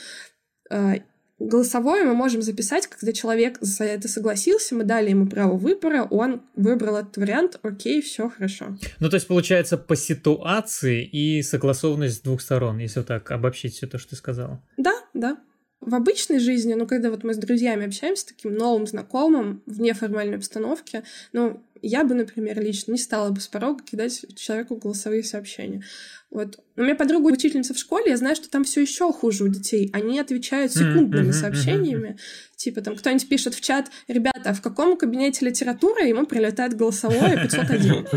Э, 0.70 1.00
Голосовое 1.40 2.04
мы 2.04 2.14
можем 2.16 2.42
записать, 2.42 2.88
когда 2.88 3.14
человек 3.14 3.58
за 3.62 3.86
это 3.86 4.10
согласился, 4.10 4.76
мы 4.76 4.84
дали 4.84 5.12
ему 5.12 5.26
право 5.26 5.56
выбора, 5.56 6.04
он 6.04 6.42
выбрал 6.58 6.98
этот 6.98 7.16
вариант, 7.16 7.60
окей, 7.62 8.02
все 8.02 8.30
хорошо. 8.30 8.78
Ну, 9.00 9.10
то 9.10 9.16
есть, 9.16 9.28
получается, 9.28 9.78
по 9.78 9.96
ситуации 9.96 11.02
и 11.02 11.42
согласованность 11.42 12.18
с 12.18 12.20
двух 12.20 12.42
сторон, 12.42 12.80
если 12.80 13.00
вот 13.00 13.08
так 13.08 13.32
обобщить 13.32 13.74
все 13.74 13.88
то, 13.88 13.98
что 13.98 14.10
ты 14.12 14.16
сказала. 14.18 14.62
Да, 14.76 14.94
да. 15.14 15.38
В 15.80 15.96
обычной 15.96 16.40
жизни, 16.40 16.74
ну, 16.74 16.86
когда 16.86 17.10
вот 17.10 17.24
мы 17.24 17.34
с 17.34 17.38
друзьями 17.38 17.86
общаемся, 17.86 18.28
таким 18.28 18.54
новым 18.54 18.86
знакомым, 18.86 19.64
в 19.66 19.80
неформальной 19.80 20.36
обстановке, 20.36 21.04
ну, 21.32 21.64
я 21.82 22.04
бы, 22.04 22.16
например, 22.16 22.60
лично 22.62 22.92
не 22.92 22.98
стала 22.98 23.30
бы 23.32 23.40
с 23.40 23.48
порога 23.48 23.84
кидать 23.84 24.26
человеку 24.36 24.76
голосовые 24.76 25.24
сообщения. 25.24 25.84
Вот. 26.32 26.60
У 26.76 26.82
меня 26.82 26.96
подруга 26.96 27.32
учительница 27.32 27.74
в 27.74 27.78
школе, 27.78 28.12
я 28.12 28.18
знаю, 28.18 28.36
что 28.36 28.50
там 28.50 28.64
все 28.64 28.82
еще 28.82 29.12
хуже 29.12 29.44
у 29.44 29.48
детей. 29.48 29.90
Они 29.94 30.20
отвечают 30.20 30.72
секундными 30.72 31.32
сообщениями. 31.32 32.18
Типа 32.56 32.82
там 32.82 32.96
кто-нибудь 32.96 33.28
пишет 33.28 33.56
в 33.56 33.62
чат, 33.62 33.90
ребята, 34.08 34.52
а 34.52 34.54
в 34.54 34.62
каком 34.62 34.98
кабинете 34.98 35.46
литературы 35.46 36.04
ему 36.04 36.26
прилетает 36.26 36.76
голосовое 36.76 37.42
501. 37.42 38.08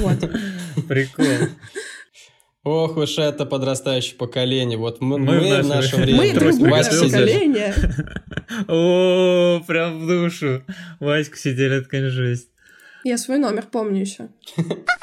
Вот. 0.00 0.86
Прикол. 0.88 1.48
Ох 2.64 2.96
уж 2.96 3.18
это 3.18 3.44
подрастающее 3.44 4.16
поколение. 4.16 4.78
Вот 4.78 5.02
мы, 5.02 5.18
Мы 5.18 5.40
мы 5.40 5.62
в 5.62 5.68
наше 5.68 5.96
время. 5.96 6.18
Мы 6.18 6.32
другое 6.32 6.82
поколение. 6.82 7.74
О, 8.68 9.60
прям 9.66 10.00
в 10.00 10.06
душу. 10.06 10.62
Ваську 10.98 11.36
сидели, 11.36 11.76
это, 11.76 11.88
конечно, 11.88 12.10
жесть. 12.10 12.48
Я 13.04 13.18
свой 13.18 13.38
номер 13.38 13.66
помню 13.70 14.00
еще. 14.00 14.30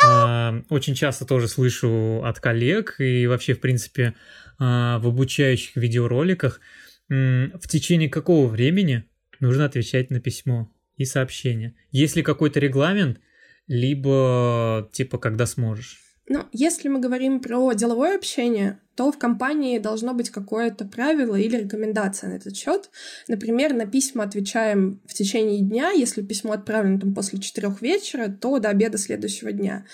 А, 0.03 0.55
Очень 0.70 0.96
часто 0.96 1.25
тоже 1.25 1.48
слышу 1.48 2.24
от 2.24 2.39
коллег 2.39 2.96
и 3.00 3.27
вообще, 3.27 3.53
в 3.53 3.62
принципе, 3.62 4.15
а, 4.60 4.98
в 5.00 5.08
обучающих 5.08 5.75
видеороликах, 5.75 6.60
в 7.08 7.67
течение 7.67 8.10
какого 8.10 8.48
времени 8.48 9.03
нужно 9.39 9.65
отвечать 9.65 10.10
на 10.10 10.20
письмо 10.20 10.72
и 10.96 11.05
сообщение. 11.05 11.75
Есть 11.91 12.15
ли 12.15 12.24
какой-то 12.24 12.60
регламент, 12.60 13.20
либо 13.67 14.89
типа 14.93 15.17
когда 15.17 15.46
сможешь? 15.46 16.00
Ну, 16.27 16.46
если 16.53 16.88
мы 16.88 17.00
говорим 17.00 17.41
про 17.41 17.74
деловое 17.74 18.15
общение, 18.15 18.79
то 19.01 19.12
в 19.12 19.17
компании 19.17 19.79
должно 19.79 20.13
быть 20.13 20.29
какое-то 20.29 20.86
правило 20.86 21.36
или 21.36 21.58
рекомендация 21.58 22.29
на 22.29 22.36
этот 22.36 22.55
счет. 22.55 22.91
Например, 23.27 23.74
на 23.74 23.88
письма 23.88 24.25
отвечаем 24.25 25.01
в 25.08 25.15
течение 25.15 25.62
дня. 25.62 25.89
Если 25.89 26.22
письмо 26.22 26.51
отправлено 26.51 27.00
там, 27.00 27.15
после 27.15 27.39
четырех 27.39 27.81
вечера, 27.81 28.27
то 28.27 28.60
до 28.60 28.70
обеда 28.70 29.00
следующего 29.00 29.51
дня. 29.51 29.86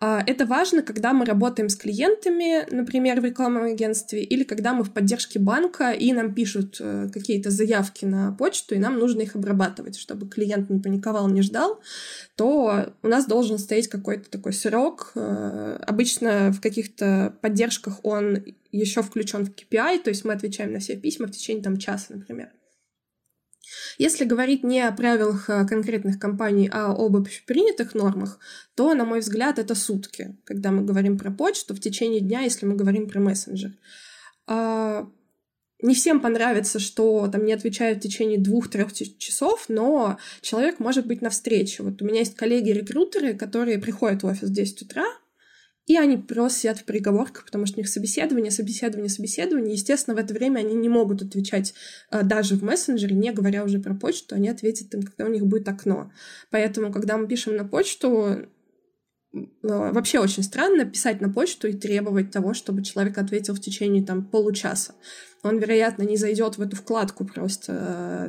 А, 0.00 0.22
это 0.24 0.46
важно, 0.46 0.82
когда 0.82 1.12
мы 1.12 1.24
работаем 1.24 1.68
с 1.68 1.74
клиентами, 1.74 2.64
например, 2.72 3.20
в 3.20 3.24
рекламном 3.24 3.64
агентстве, 3.64 4.22
или 4.22 4.44
когда 4.44 4.72
мы 4.72 4.84
в 4.84 4.92
поддержке 4.92 5.40
банка, 5.40 5.90
и 5.90 6.12
нам 6.12 6.34
пишут 6.34 6.76
э, 6.78 7.08
какие-то 7.12 7.50
заявки 7.50 8.04
на 8.04 8.30
почту, 8.32 8.76
и 8.76 8.78
нам 8.78 8.96
нужно 8.98 9.22
их 9.22 9.34
обрабатывать, 9.34 9.98
чтобы 9.98 10.28
клиент 10.28 10.70
не 10.70 10.78
паниковал, 10.78 11.28
не 11.28 11.42
ждал, 11.42 11.80
то 12.36 12.94
у 13.02 13.08
нас 13.08 13.26
должен 13.26 13.58
стоять 13.58 13.88
какой-то 13.88 14.30
такой 14.30 14.52
срок. 14.52 15.10
Э, 15.16 15.80
обычно 15.84 16.52
в 16.52 16.60
каких-то 16.60 17.34
поддержках 17.40 17.98
он 18.04 18.36
еще 18.72 19.02
включен 19.02 19.46
в 19.46 19.50
KPI, 19.50 20.02
то 20.02 20.10
есть 20.10 20.24
мы 20.24 20.32
отвечаем 20.32 20.72
на 20.72 20.78
все 20.78 20.96
письма 20.96 21.26
в 21.26 21.30
течение 21.30 21.62
там 21.62 21.78
часа, 21.78 22.14
например. 22.14 22.50
Если 23.98 24.24
говорить 24.24 24.64
не 24.64 24.80
о 24.80 24.92
правилах 24.92 25.50
э, 25.50 25.66
конкретных 25.66 26.18
компаний, 26.18 26.70
а 26.72 26.92
об 26.92 27.16
общепринятых 27.16 27.94
нормах, 27.94 28.38
то, 28.74 28.94
на 28.94 29.04
мой 29.04 29.20
взгляд, 29.20 29.58
это 29.58 29.74
сутки, 29.74 30.36
когда 30.44 30.70
мы 30.70 30.84
говорим 30.84 31.18
про 31.18 31.30
почту 31.30 31.74
в 31.74 31.80
течение 31.80 32.20
дня, 32.20 32.40
если 32.40 32.66
мы 32.66 32.76
говорим 32.76 33.08
про 33.08 33.20
мессенджер. 33.20 33.72
А, 34.46 35.08
не 35.80 35.94
всем 35.94 36.20
понравится, 36.20 36.78
что 36.78 37.28
там 37.28 37.44
не 37.44 37.52
отвечают 37.52 37.98
в 37.98 38.02
течение 38.02 38.38
двух-трех 38.38 38.92
часов, 38.92 39.66
но 39.68 40.18
человек 40.40 40.80
может 40.80 41.06
быть 41.06 41.22
на 41.22 41.30
встрече. 41.30 41.82
Вот 41.82 42.00
у 42.02 42.04
меня 42.04 42.20
есть 42.20 42.34
коллеги-рекрутеры, 42.34 43.34
которые 43.34 43.78
приходят 43.78 44.22
в 44.22 44.26
офис 44.26 44.48
в 44.48 44.52
10 44.52 44.82
утра, 44.82 45.06
и 45.88 45.96
они 45.96 46.18
просто 46.18 46.60
сидят 46.60 46.78
в 46.78 46.84
переговорках, 46.84 47.46
потому 47.46 47.64
что 47.64 47.78
у 47.78 47.80
них 47.80 47.88
собеседование, 47.88 48.50
собеседование, 48.50 49.08
собеседование. 49.08 49.72
Естественно, 49.72 50.14
в 50.14 50.18
это 50.18 50.34
время 50.34 50.60
они 50.60 50.74
не 50.74 50.90
могут 50.90 51.22
отвечать 51.22 51.72
э, 52.10 52.22
даже 52.22 52.56
в 52.56 52.62
мессенджере, 52.62 53.16
не 53.16 53.32
говоря 53.32 53.64
уже 53.64 53.80
про 53.80 53.94
почту, 53.94 54.34
они 54.34 54.50
ответят 54.50 54.92
им, 54.92 55.02
когда 55.02 55.24
у 55.24 55.32
них 55.32 55.46
будет 55.46 55.66
окно. 55.66 56.12
Поэтому, 56.50 56.92
когда 56.92 57.16
мы 57.16 57.26
пишем 57.26 57.56
на 57.56 57.64
почту, 57.64 58.48
э, 59.32 59.38
вообще 59.62 60.18
очень 60.18 60.42
странно 60.42 60.84
писать 60.84 61.22
на 61.22 61.32
почту 61.32 61.68
и 61.68 61.72
требовать 61.72 62.30
того, 62.30 62.52
чтобы 62.52 62.84
человек 62.84 63.16
ответил 63.16 63.54
в 63.54 63.60
течение 63.60 64.04
там 64.04 64.26
получаса. 64.26 64.92
Он, 65.42 65.58
вероятно, 65.58 66.02
не 66.02 66.18
зайдет 66.18 66.58
в 66.58 66.60
эту 66.60 66.76
вкладку 66.76 67.24
просто 67.24 67.72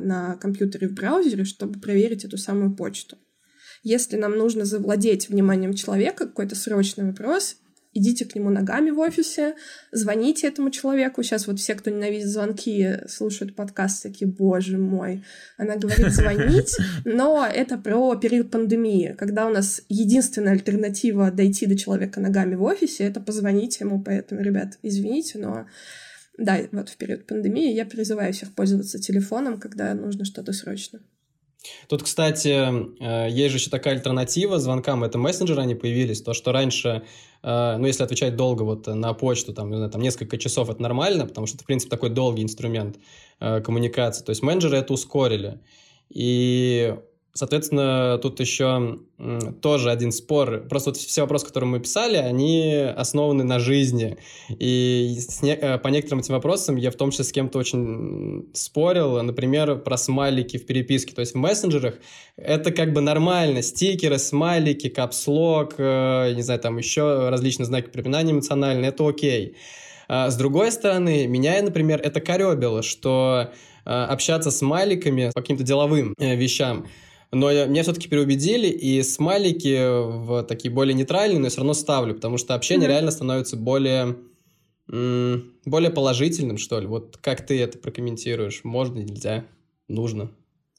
на 0.00 0.36
компьютере 0.36 0.88
в 0.88 0.94
браузере, 0.94 1.44
чтобы 1.44 1.78
проверить 1.78 2.24
эту 2.24 2.38
самую 2.38 2.74
почту. 2.74 3.18
Если 3.82 4.16
нам 4.16 4.36
нужно 4.36 4.64
завладеть 4.64 5.28
вниманием 5.28 5.74
человека, 5.74 6.26
какой-то 6.26 6.54
срочный 6.54 7.06
вопрос, 7.06 7.56
идите 7.92 8.24
к 8.24 8.34
нему 8.34 8.50
ногами 8.50 8.90
в 8.90 8.98
офисе, 8.98 9.54
звоните 9.90 10.46
этому 10.46 10.70
человеку. 10.70 11.22
Сейчас 11.22 11.46
вот 11.46 11.58
все, 11.58 11.74
кто 11.74 11.90
ненавидит 11.90 12.28
звонки, 12.28 12.98
слушают 13.08 13.56
подкаст, 13.56 14.02
такие, 14.02 14.30
боже 14.30 14.78
мой. 14.78 15.24
Она 15.56 15.76
говорит 15.76 16.10
звонить, 16.12 16.76
но 17.04 17.46
это 17.46 17.78
про 17.78 18.14
период 18.16 18.50
пандемии, 18.50 19.14
когда 19.18 19.46
у 19.46 19.50
нас 19.50 19.82
единственная 19.88 20.52
альтернатива 20.52 21.30
дойти 21.30 21.66
до 21.66 21.76
человека 21.76 22.20
ногами 22.20 22.54
в 22.54 22.62
офисе— 22.62 23.04
это 23.04 23.20
позвонить 23.20 23.80
ему. 23.80 24.02
Поэтому, 24.02 24.42
ребят, 24.42 24.78
извините, 24.82 25.38
но 25.38 25.66
да, 26.38 26.58
вот 26.72 26.88
в 26.88 26.96
период 26.96 27.26
пандемии 27.26 27.72
я 27.72 27.84
призываю 27.84 28.32
всех 28.32 28.54
пользоваться 28.54 28.98
телефоном, 28.98 29.58
когда 29.58 29.92
нужно 29.94 30.24
что-то 30.24 30.52
срочно. 30.52 31.00
Тут, 31.88 32.02
кстати, 32.02 32.48
э, 32.48 33.30
есть 33.30 33.52
же 33.52 33.58
еще 33.58 33.70
такая 33.70 33.94
альтернатива 33.94 34.58
звонкам, 34.58 35.04
это 35.04 35.18
мессенджеры, 35.18 35.60
они 35.60 35.74
появились, 35.74 36.22
то, 36.22 36.32
что 36.32 36.52
раньше, 36.52 37.02
э, 37.42 37.76
ну, 37.76 37.86
если 37.86 38.02
отвечать 38.02 38.36
долго 38.36 38.62
вот 38.62 38.86
на 38.86 39.12
почту, 39.12 39.52
там, 39.52 39.70
не 39.70 39.76
знаю, 39.76 39.90
там 39.90 40.00
несколько 40.00 40.38
часов, 40.38 40.70
это 40.70 40.80
нормально, 40.80 41.26
потому 41.26 41.46
что 41.46 41.56
это, 41.56 41.64
в 41.64 41.66
принципе, 41.66 41.90
такой 41.90 42.10
долгий 42.10 42.42
инструмент 42.42 42.96
э, 43.40 43.60
коммуникации, 43.60 44.24
то 44.24 44.30
есть 44.30 44.42
менеджеры 44.42 44.78
это 44.78 44.92
ускорили. 44.92 45.60
И 46.08 46.96
Соответственно, 47.32 48.18
тут 48.20 48.40
еще 48.40 48.98
тоже 49.62 49.92
один 49.92 50.10
спор. 50.10 50.64
Просто 50.68 50.90
вот 50.90 50.96
все 50.96 51.20
вопросы, 51.20 51.46
которые 51.46 51.70
мы 51.70 51.78
писали, 51.78 52.16
они 52.16 52.74
основаны 52.96 53.44
на 53.44 53.60
жизни. 53.60 54.16
И 54.48 55.16
не, 55.42 55.54
э, 55.54 55.78
по 55.78 55.88
некоторым 55.88 56.20
этим 56.20 56.34
вопросам 56.34 56.74
я 56.74 56.90
в 56.90 56.96
том 56.96 57.12
числе 57.12 57.24
с 57.24 57.30
кем-то 57.30 57.58
очень 57.60 58.50
спорил. 58.52 59.22
Например, 59.22 59.76
про 59.76 59.96
смайлики 59.96 60.56
в 60.58 60.66
переписке. 60.66 61.14
То 61.14 61.20
есть 61.20 61.34
в 61.34 61.36
мессенджерах 61.36 62.00
это 62.36 62.72
как 62.72 62.92
бы 62.92 63.00
нормально. 63.00 63.62
Стикеры, 63.62 64.18
смайлики, 64.18 64.88
капслог, 64.88 65.74
э, 65.78 66.32
не 66.34 66.42
знаю, 66.42 66.58
там 66.58 66.78
еще 66.78 67.28
различные 67.28 67.66
знаки 67.66 67.90
препинания 67.90 68.32
эмоциональные. 68.32 68.88
Это 68.88 69.08
окей. 69.08 69.56
А 70.08 70.30
с 70.30 70.36
другой 70.36 70.72
стороны, 70.72 71.28
меня, 71.28 71.62
например, 71.62 72.00
это 72.02 72.20
коребило, 72.20 72.82
что 72.82 73.52
э, 73.84 73.90
общаться 73.90 74.50
с 74.50 74.58
смайликами 74.58 75.30
по 75.32 75.42
каким-то 75.42 75.62
деловым 75.62 76.12
вещам– 76.18 76.88
но 77.32 77.50
меня 77.66 77.82
все-таки 77.82 78.08
переубедили, 78.08 78.66
и 78.68 79.02
смайлики 79.02 79.78
в 79.88 80.42
такие 80.44 80.72
более 80.72 80.94
нейтральные, 80.94 81.38
но 81.38 81.46
я 81.46 81.50
все 81.50 81.58
равно 81.58 81.74
ставлю, 81.74 82.14
потому 82.14 82.38
что 82.38 82.54
общение 82.54 82.86
mm-hmm. 82.86 82.92
реально 82.92 83.10
становится 83.10 83.56
более 83.56 84.16
более 84.90 85.90
положительным, 85.90 86.58
что 86.58 86.80
ли. 86.80 86.86
Вот 86.88 87.16
как 87.20 87.46
ты 87.46 87.60
это 87.60 87.78
прокомментируешь? 87.78 88.64
Можно, 88.64 88.98
нельзя, 88.98 89.44
нужно? 89.86 90.32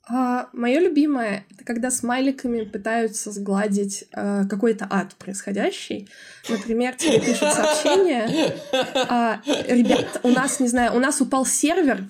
А, 0.10 0.50
мое 0.52 0.80
любимое 0.80 1.46
это 1.52 1.64
когда 1.64 1.92
смайликами 1.92 2.64
пытаются 2.64 3.32
сгладить 3.32 4.06
а, 4.14 4.46
какой-то 4.46 4.88
ад 4.90 5.16
происходящий. 5.16 6.10
Например, 6.50 6.96
тебе 6.96 7.22
пишут 7.22 7.54
сообщение. 7.54 8.56
А, 8.94 9.42
ребят, 9.46 10.20
у 10.24 10.30
нас, 10.30 10.60
не 10.60 10.68
знаю, 10.68 10.96
у 10.96 11.00
нас 11.00 11.22
упал 11.22 11.46
сервер. 11.46 12.04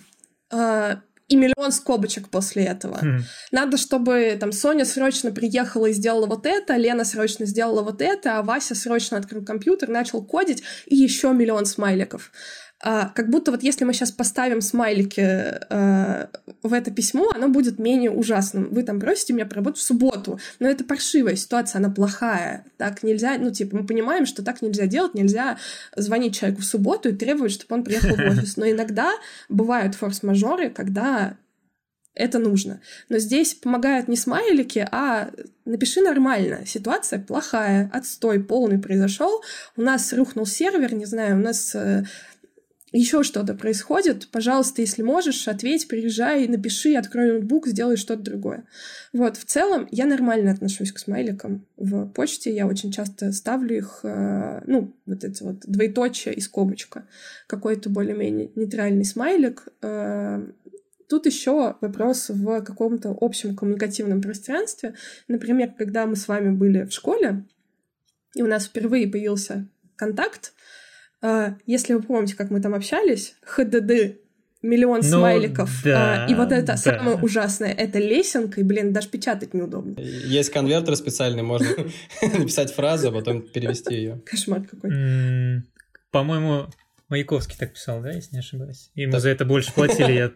А, 0.50 1.01
и 1.32 1.36
миллион 1.38 1.72
скобочек 1.72 2.28
после 2.28 2.66
этого. 2.66 3.00
Mm. 3.02 3.22
Надо, 3.52 3.78
чтобы 3.78 4.38
там 4.38 4.52
Соня 4.52 4.84
срочно 4.84 5.32
приехала 5.32 5.86
и 5.86 5.94
сделала 5.94 6.26
вот 6.26 6.46
это, 6.46 6.76
Лена 6.76 7.06
срочно 7.06 7.46
сделала 7.46 7.82
вот 7.82 8.02
это, 8.02 8.38
а 8.38 8.44
Вася 8.44 8.76
срочно 8.76 9.18
открыл 9.18 9.46
компьютер, 9.46 9.88
начал 9.88 10.24
кодить, 10.26 10.62
и 10.88 10.96
еще 10.98 11.32
миллион 11.32 11.66
смайликов. 11.66 12.32
А, 12.84 13.10
как 13.10 13.30
будто 13.30 13.52
вот 13.52 13.64
если 13.64 13.86
мы 13.86 13.94
сейчас 13.94 14.12
поставим 14.12 14.62
смайлики 14.62 15.22
а, 15.22 16.30
в 16.64 16.74
это 16.74 16.92
письмо, 16.92 17.32
оно 17.34 17.48
будет 17.48 17.80
менее 17.80 18.12
ужасным. 18.12 18.70
Вы 18.72 18.84
там 18.84 19.00
просите 19.00 19.34
меня 19.34 19.46
поработать 19.46 19.80
в 19.80 19.84
субботу, 19.84 20.40
но 20.60 20.68
это 20.68 20.84
паршивая 20.84 21.36
ситуация, 21.36 21.80
она 21.80 21.90
плохая. 21.90 22.66
Так 22.78 23.04
нельзя, 23.04 23.38
ну 23.38 23.52
типа 23.52 23.78
мы 23.78 23.86
понимаем, 23.86 24.26
что 24.26 24.44
так 24.44 24.62
нельзя 24.62 24.88
делать, 24.88 25.14
нельзя 25.14 25.58
звонить 25.96 26.36
человеку 26.36 26.62
в 26.62 26.66
субботу 26.66 27.10
и 27.10 27.14
требовать, 27.14 27.52
чтобы 27.52 27.76
он 27.76 27.84
приехал 27.84 28.16
в 28.16 28.20
офис. 28.20 28.58
Но 28.58 28.70
иногда 28.70 29.14
бывают 29.50 29.96
форс-мажоры, 29.96 30.70
когда 30.70 31.38
это 32.14 32.40
нужно. 32.40 32.82
Но 33.08 33.20
здесь 33.20 33.54
помогают 33.54 34.08
не 34.10 34.18
смайлики, 34.18 34.86
а 34.92 35.32
напиши 35.64 36.02
нормально. 36.02 36.66
Ситуация 36.66 37.20
плохая, 37.20 37.90
отстой 37.94 38.44
полный 38.44 38.80
произошел. 38.80 39.42
У 39.78 39.82
нас 39.82 40.12
рухнул 40.12 40.46
сервер, 40.46 40.94
не 40.94 41.06
знаю, 41.06 41.38
у 41.38 41.40
нас 41.40 41.74
э, 41.74 42.04
еще 42.91 43.24
что-то 43.24 43.53
происходит, 43.53 44.27
пожалуйста, 44.31 44.81
если 44.81 45.01
можешь, 45.01 45.48
ответь, 45.48 45.88
приезжай, 45.88 46.48
напиши, 46.48 46.95
открой 46.95 47.31
ноутбук, 47.31 47.67
сделай 47.67 47.95
что-то 47.95 48.21
другое. 48.21 48.65
Вот, 49.13 49.38
в 49.38 49.45
целом, 49.45 49.88
я 49.91 50.05
нормально 50.05 50.51
отношусь 50.51 50.91
к 50.91 51.00
смайликам 51.00 51.65
в 51.77 52.07
почте, 52.07 52.53
я 52.53 52.67
очень 52.67 52.91
часто 52.91 53.31
ставлю 53.31 53.77
их, 53.77 54.01
э, 54.03 54.62
ну, 54.67 54.93
вот 55.05 55.24
эти 55.24 55.41
вот 55.41 55.62
двоеточие 55.62 56.33
и 56.33 56.41
скобочка, 56.41 57.07
какой-то 57.48 57.89
более-менее 57.89 58.51
нейтральный 58.55 59.05
смайлик. 59.05 59.69
Э, 59.81 60.45
тут 61.07 61.25
еще 61.25 61.77
вопрос 61.79 62.27
в 62.27 62.62
каком-то 62.62 63.15
общем 63.21 63.55
коммуникативном 63.55 64.21
пространстве. 64.21 64.95
Например, 65.29 65.74
когда 65.77 66.05
мы 66.05 66.17
с 66.17 66.27
вами 66.27 66.51
были 66.51 66.83
в 66.83 66.91
школе, 66.91 67.45
и 68.36 68.41
у 68.41 68.48
нас 68.48 68.65
впервые 68.65 69.07
появился 69.07 69.67
контакт, 69.95 70.53
если 71.66 71.94
вы 71.94 72.01
помните, 72.01 72.36
как 72.36 72.50
мы 72.50 72.62
там 72.62 72.74
общались, 72.74 73.36
ХДД 73.44 74.18
миллион 74.62 75.01
ну, 75.04 75.04
смайликов. 75.04 75.82
Да, 75.84 76.25
а, 76.25 76.32
и 76.32 76.36
вот 76.36 76.51
это 76.51 76.68
да. 76.68 76.78
самое 76.78 77.18
ужасное, 77.18 77.72
это 77.74 78.00
лесенка, 78.00 78.62
и, 78.62 78.63
блин, 78.63 78.94
даже 78.94 79.10
печатать 79.10 79.54
неудобно. 79.54 80.00
Есть 80.00 80.51
конвертер 80.51 80.96
специальный, 80.96 81.44
можно 81.44 81.68
написать 82.22 82.72
фразу, 82.74 83.10
а 83.10 83.12
потом 83.12 83.42
перевести 83.42 83.96
ее. 83.96 84.22
Кошмар 84.25 84.62
какой. 84.62 84.92
По-моему, 86.12 86.68
Маяковский 87.12 87.58
так 87.58 87.74
писал, 87.74 88.01
да, 88.01 88.12
если 88.12 88.36
не 88.36 88.40
ошибаюсь? 88.40 88.90
Ему 88.96 89.20
за 89.20 89.30
это 89.30 89.44
больше 89.44 89.74
платили, 89.74 90.13
я... 90.13 90.32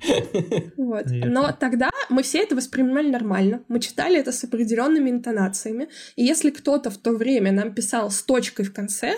Вот. 0.75 1.05
Но 1.07 1.55
тогда 1.57 1.89
мы 2.09 2.21
все 2.21 2.39
это 2.39 2.53
воспринимали 2.53 3.09
нормально. 3.09 3.63
Мы 3.69 3.79
читали 3.79 4.19
это 4.19 4.33
с 4.33 4.43
определенными 4.43 5.09
интонациями. 5.09 5.87
И 6.17 6.23
если 6.23 6.49
кто-то 6.49 6.89
в 6.89 6.97
то 6.97 7.11
время 7.11 7.53
нам 7.53 7.73
писал 7.73 8.11
с 8.11 8.21
точкой 8.23 8.65
в 8.65 8.73
конце, 8.73 9.15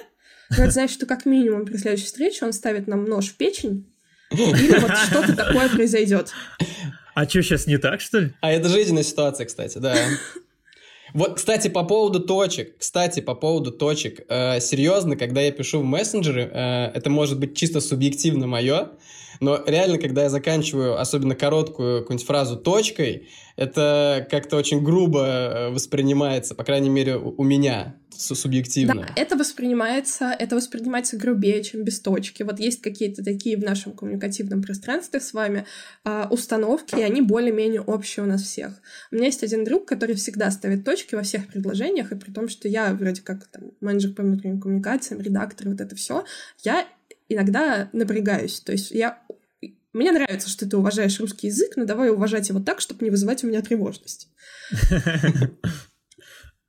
но 0.50 0.64
это 0.64 0.72
значит, 0.72 0.96
что 0.96 1.06
как 1.06 1.26
минимум 1.26 1.66
при 1.66 1.78
следующей 1.78 2.06
встрече 2.06 2.46
он 2.46 2.54
ставит 2.54 2.88
нам 2.88 3.06
нож 3.06 3.28
в 3.28 3.36
печень, 3.36 3.86
или 4.32 4.80
вот 4.80 4.92
что-то 5.08 5.36
такое 5.36 5.70
произойдет. 5.70 6.32
А 7.16 7.28
что, 7.28 7.42
сейчас 7.42 7.66
не 7.66 7.78
так, 7.78 8.02
что 8.02 8.20
ли? 8.20 8.34
А 8.42 8.52
это 8.52 8.70
жизненная 8.70 9.04
ситуация, 9.04 9.46
кстати, 9.46 9.80
да. 9.80 9.96
Вот, 11.14 11.36
кстати, 11.36 11.68
по 11.68 11.84
поводу 11.84 12.20
точек. 12.20 12.78
Кстати, 12.78 13.22
по 13.22 13.34
поводу 13.34 13.72
точек. 13.72 14.22
Э, 14.30 14.60
серьезно, 14.60 15.16
когда 15.16 15.42
я 15.42 15.52
пишу 15.52 15.80
в 15.80 15.84
мессенджеры, 15.84 16.50
э, 16.52 16.92
это 16.94 17.10
может 17.10 17.40
быть 17.40 17.56
чисто 17.56 17.80
субъективно 17.80 18.46
мое, 18.46 18.90
но 19.40 19.64
реально, 19.66 19.98
когда 19.98 20.24
я 20.24 20.30
заканчиваю, 20.30 21.00
особенно 21.00 21.36
короткую 21.36 22.02
какую-нибудь 22.02 22.28
фразу 22.28 22.58
точкой, 22.58 23.30
это 23.56 24.28
как-то 24.30 24.58
очень 24.58 24.84
грубо 24.84 25.26
э, 25.26 25.70
воспринимается, 25.70 26.56
по 26.56 26.64
крайней 26.64 26.90
мере, 26.90 27.18
у 27.18 27.44
меня 27.44 27.96
субъективно. 28.18 28.96
Да, 28.96 29.08
это 29.16 29.36
воспринимается, 29.36 30.36
это 30.38 30.56
воспринимается 30.56 31.18
грубее, 31.18 31.64
чем 31.64 31.84
без 31.84 32.00
точки. 32.00 32.44
Вот 32.44 32.60
есть 32.60 32.82
какие-то 32.82 33.24
такие 33.24 33.58
в 33.58 33.64
нашем 33.64 33.94
коммуникативном 33.94 34.62
пространстве 34.62 35.20
с 35.20 35.34
вами 35.34 35.66
э, 36.06 36.26
установки, 36.30 36.96
и 36.96 37.02
они 37.02 37.22
более-менее 37.22 37.82
общие 37.82 38.24
у 38.24 38.28
нас 38.28 38.44
всех. 38.44 38.74
У 39.12 39.16
меня 39.16 39.28
есть 39.28 39.44
один 39.44 39.64
друг, 39.64 39.86
который 39.86 40.16
всегда 40.16 40.52
ставит 40.52 40.84
точки 40.84 41.16
во 41.16 41.24
всех 41.24 41.48
предложениях, 41.48 42.12
и 42.12 42.16
при 42.16 42.32
том, 42.32 42.50
что 42.50 42.68
я 42.68 42.94
вроде 42.94 43.22
как 43.22 43.48
там 43.48 43.72
менеджер 43.82 44.14
по 44.14 44.24
внутренним 44.24 44.60
коммуникациям, 44.60 45.22
редактор, 45.22 45.70
вот 45.70 45.82
это 45.82 45.96
все, 45.96 46.26
я 46.64 46.88
иногда 47.30 47.90
напрягаюсь. 47.94 48.60
То 48.62 48.72
есть 48.72 48.92
я 48.92 49.22
мне 49.94 50.12
нравится, 50.12 50.48
что 50.48 50.70
ты 50.70 50.78
уважаешь 50.78 51.20
русский 51.20 51.48
язык, 51.48 51.76
но 51.76 51.86
давай 51.86 52.12
уважать 52.12 52.50
его 52.50 52.60
так, 52.60 52.82
чтобы 52.82 53.04
не 53.04 53.10
вызывать 53.10 53.44
у 53.44 53.48
меня 53.48 53.62
тревожность. 53.62 54.30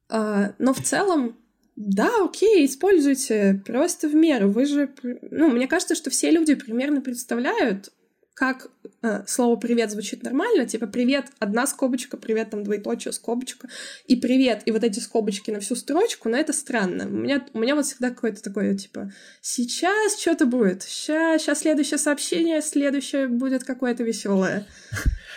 А, 0.09 0.55
но 0.59 0.73
в 0.73 0.81
целом, 0.81 1.37
да, 1.77 2.11
окей, 2.25 2.67
используйте, 2.67 3.63
просто 3.67 4.09
в 4.09 4.15
меру. 4.15 4.51
Вы 4.51 4.67
же... 4.67 4.93
Ну, 5.31 5.49
мне 5.49 5.69
кажется, 5.69 5.95
что 5.95 6.11
все 6.11 6.31
люди 6.31 6.55
примерно 6.55 7.01
представляют, 7.01 7.91
как 8.39 8.71
э, 9.03 9.25
слово 9.27 9.57
«привет» 9.57 9.91
звучит 9.91 10.23
нормально, 10.23 10.65
типа 10.65 10.87
«привет»— 10.87 11.27
одна 11.41 11.67
скобочка, 11.67 12.17
«привет» 12.17 12.51
там 12.51 12.63
двоеточие, 12.63 13.13
скобочка, 13.13 13.69
и 14.07 14.15
«привет» 14.15 14.63
и 14.65 14.71
вот 14.71 14.85
эти 14.85 15.01
скобочки 15.01 15.51
на 15.51 15.59
всю 15.59 15.75
строчку, 15.75 16.29
но 16.29 16.37
это 16.37 16.53
странно. 16.53 17.07
У 17.07 17.11
меня, 17.11 17.45
у 17.53 17.59
меня 17.59 17.75
вот 17.75 17.87
всегда 17.87 18.11
какое-то 18.11 18.41
такое, 18.41 18.77
типа 18.77 19.13
«сейчас 19.41 20.21
что-то 20.21 20.47
будет, 20.47 20.85
сейчас, 20.85 21.43
сейчас 21.43 21.61
следующее 21.61 21.99
сообщение, 21.99 22.63
следующее 22.63 23.27
будет 23.27 23.65
какое-то 23.65 24.05
веселое». 24.05 24.67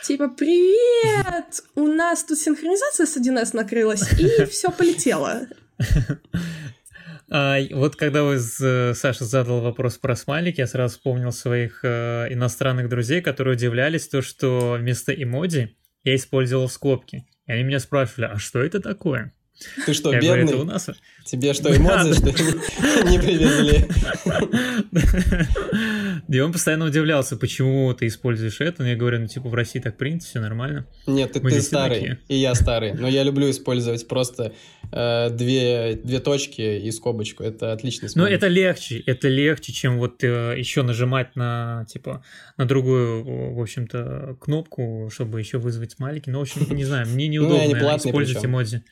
Типа, 0.03 0.29
привет! 0.29 1.61
У 1.75 1.85
нас 1.85 2.23
тут 2.23 2.39
синхронизация 2.39 3.05
с 3.05 3.17
1С 3.17 3.51
накрылась, 3.53 4.19
и 4.19 4.45
все 4.49 4.71
полетело. 4.71 5.41
А, 7.29 7.59
вот 7.71 7.95
когда 7.95 8.23
вы, 8.23 8.35
э, 8.35 8.93
Саша, 8.93 9.23
задал 9.23 9.61
вопрос 9.61 9.97
про 9.97 10.15
смайлики, 10.15 10.59
я 10.59 10.67
сразу 10.67 10.95
вспомнил 10.95 11.31
своих 11.31 11.79
э, 11.83 12.27
иностранных 12.29 12.89
друзей, 12.89 13.21
которые 13.21 13.55
удивлялись 13.55 14.07
то, 14.07 14.21
что 14.21 14.75
вместо 14.77 15.13
эмодзи 15.13 15.77
я 16.03 16.15
использовал 16.15 16.67
скобки. 16.67 17.25
И 17.45 17.51
они 17.51 17.63
меня 17.63 17.79
спрашивали, 17.79 18.25
а 18.33 18.37
что 18.37 18.59
это 18.59 18.81
такое? 18.81 19.33
Ты 19.85 19.93
что, 19.93 20.11
я 20.13 20.19
бедный? 20.19 20.43
Говорю, 20.43 20.61
у 20.61 20.65
нас... 20.65 20.89
Тебе 21.25 21.53
что, 21.53 21.75
эмоции, 21.75 22.13
что 22.13 22.27
не 23.09 23.19
привезли? 23.19 23.85
И 26.27 26.39
он 26.39 26.51
постоянно 26.51 26.85
удивлялся, 26.85 27.37
почему 27.37 27.93
ты 27.93 28.07
используешь 28.07 28.61
это. 28.61 28.83
Но 28.83 28.89
я 28.89 28.95
говорю, 28.95 29.19
ну 29.19 29.27
типа 29.27 29.49
в 29.49 29.53
России 29.53 29.79
так 29.79 29.97
принято, 29.97 30.25
все 30.25 30.39
нормально. 30.39 30.87
Нет, 31.05 31.33
ты, 31.33 31.39
ты 31.39 31.61
старый, 31.61 32.17
и 32.27 32.35
я 32.35 32.55
старый. 32.55 32.93
Но 32.93 33.07
я 33.07 33.23
люблю 33.23 33.49
использовать 33.49 34.07
просто 34.07 34.53
э, 34.91 35.29
две, 35.29 35.99
две 36.01 36.19
точки 36.19 36.61
и 36.61 36.91
скобочку. 36.91 37.43
Это 37.43 37.73
отличный 37.73 38.09
способ. 38.09 38.29
Но 38.29 38.33
это 38.33 38.47
легче, 38.47 39.03
это 39.05 39.27
легче, 39.27 39.73
чем 39.73 39.97
вот 39.97 40.23
э, 40.23 40.55
еще 40.57 40.83
нажимать 40.83 41.35
на, 41.35 41.85
типа, 41.87 42.23
на 42.57 42.65
другую, 42.65 43.53
в 43.53 43.61
общем-то, 43.61 44.37
кнопку, 44.39 45.09
чтобы 45.13 45.39
еще 45.39 45.57
вызвать 45.57 45.91
смайлики. 45.91 46.29
Ну, 46.29 46.39
в 46.39 46.41
общем, 46.43 46.65
не 46.75 46.85
знаю, 46.85 47.07
мне 47.07 47.27
ну, 47.27 47.47
неудобно 47.47 47.97
использовать 47.97 48.45
эмодзи. 48.45 48.83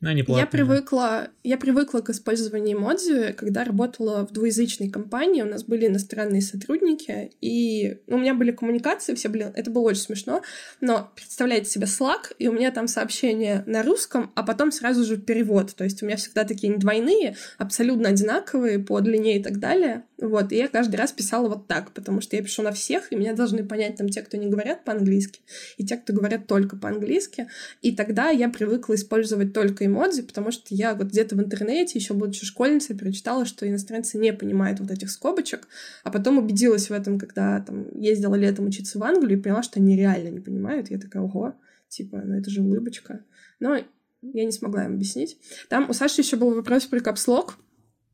Ну, 0.00 0.10
они 0.10 0.22
платные. 0.22 0.42
Я 0.42 0.46
привыкла, 0.46 1.28
я 1.42 1.58
привыкла 1.58 2.00
к 2.00 2.10
использованию 2.10 2.76
эмодзи, 2.76 3.32
когда 3.32 3.64
работала 3.64 4.24
в 4.26 4.32
двуязычной 4.32 4.90
компании, 4.90 5.42
у 5.42 5.46
нас 5.46 5.64
были 5.64 5.88
иностранные 5.88 6.40
сотрудники, 6.40 7.32
и 7.40 7.98
ну, 8.06 8.16
у 8.16 8.20
меня 8.20 8.34
были 8.34 8.52
коммуникации, 8.52 9.14
все 9.14 9.28
были, 9.28 9.52
это 9.54 9.70
было 9.72 9.82
очень 9.82 10.02
смешно, 10.02 10.42
но 10.80 11.10
представляете 11.16 11.70
себе 11.70 11.86
Slack, 11.86 12.34
и 12.38 12.46
у 12.46 12.52
меня 12.52 12.70
там 12.70 12.86
сообщение 12.86 13.64
на 13.66 13.82
русском, 13.82 14.30
а 14.36 14.44
потом 14.44 14.70
сразу 14.70 15.04
же 15.04 15.16
перевод, 15.16 15.74
то 15.74 15.82
есть 15.82 16.00
у 16.02 16.06
меня 16.06 16.16
всегда 16.16 16.44
такие 16.44 16.72
не 16.72 16.78
двойные, 16.78 17.36
абсолютно 17.58 18.10
одинаковые 18.10 18.78
по 18.78 19.00
длине 19.00 19.38
и 19.38 19.42
так 19.42 19.58
далее, 19.58 20.04
вот, 20.20 20.50
и 20.50 20.56
я 20.56 20.66
каждый 20.66 20.96
раз 20.96 21.12
писала 21.12 21.48
вот 21.48 21.68
так, 21.68 21.92
потому 21.92 22.20
что 22.20 22.34
я 22.34 22.42
пишу 22.42 22.62
на 22.62 22.72
всех, 22.72 23.12
и 23.12 23.16
меня 23.16 23.34
должны 23.34 23.64
понять 23.64 23.96
там 23.96 24.08
те, 24.08 24.20
кто 24.22 24.36
не 24.36 24.48
говорят 24.48 24.84
по-английски, 24.84 25.40
и 25.76 25.86
те, 25.86 25.96
кто 25.96 26.12
говорят 26.12 26.48
только 26.48 26.76
по-английски, 26.76 27.46
и 27.82 27.94
тогда 27.94 28.30
я 28.30 28.48
привыкла 28.48 28.96
использовать 28.96 29.52
только 29.52 29.86
эмодзи, 29.86 30.22
потому 30.22 30.50
что 30.50 30.74
я 30.74 30.94
вот 30.94 31.08
где-то 31.08 31.36
в 31.36 31.40
интернете, 31.40 31.98
еще 31.98 32.14
будучи 32.14 32.44
школьницей, 32.44 32.96
прочитала, 32.96 33.44
что 33.44 33.68
иностранцы 33.68 34.18
не 34.18 34.32
понимают 34.32 34.80
вот 34.80 34.90
этих 34.90 35.10
скобочек, 35.10 35.68
а 36.02 36.10
потом 36.10 36.38
убедилась 36.38 36.90
в 36.90 36.92
этом, 36.92 37.18
когда 37.20 37.60
там 37.60 37.86
ездила 37.96 38.34
летом 38.34 38.66
учиться 38.66 38.98
в 38.98 39.04
Англию 39.04 39.38
и 39.38 39.42
поняла, 39.42 39.62
что 39.62 39.78
они 39.78 39.96
реально 39.96 40.30
не 40.30 40.40
понимают. 40.40 40.90
Я 40.90 40.98
такая, 40.98 41.22
ого, 41.22 41.54
типа, 41.88 42.22
ну 42.24 42.34
это 42.36 42.50
же 42.50 42.62
улыбочка. 42.62 43.24
Но 43.60 43.76
я 44.22 44.44
не 44.44 44.52
смогла 44.52 44.84
им 44.84 44.94
объяснить. 44.94 45.38
Там 45.68 45.88
у 45.88 45.92
Саши 45.92 46.22
еще 46.22 46.36
был 46.36 46.54
вопрос 46.54 46.86
про 46.86 47.00
капслог. 47.00 47.56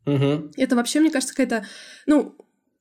Угу. 0.06 0.52
Это 0.56 0.76
вообще, 0.76 1.00
мне 1.00 1.10
кажется, 1.10 1.34
какая-то, 1.34 1.66
ну, 2.06 2.36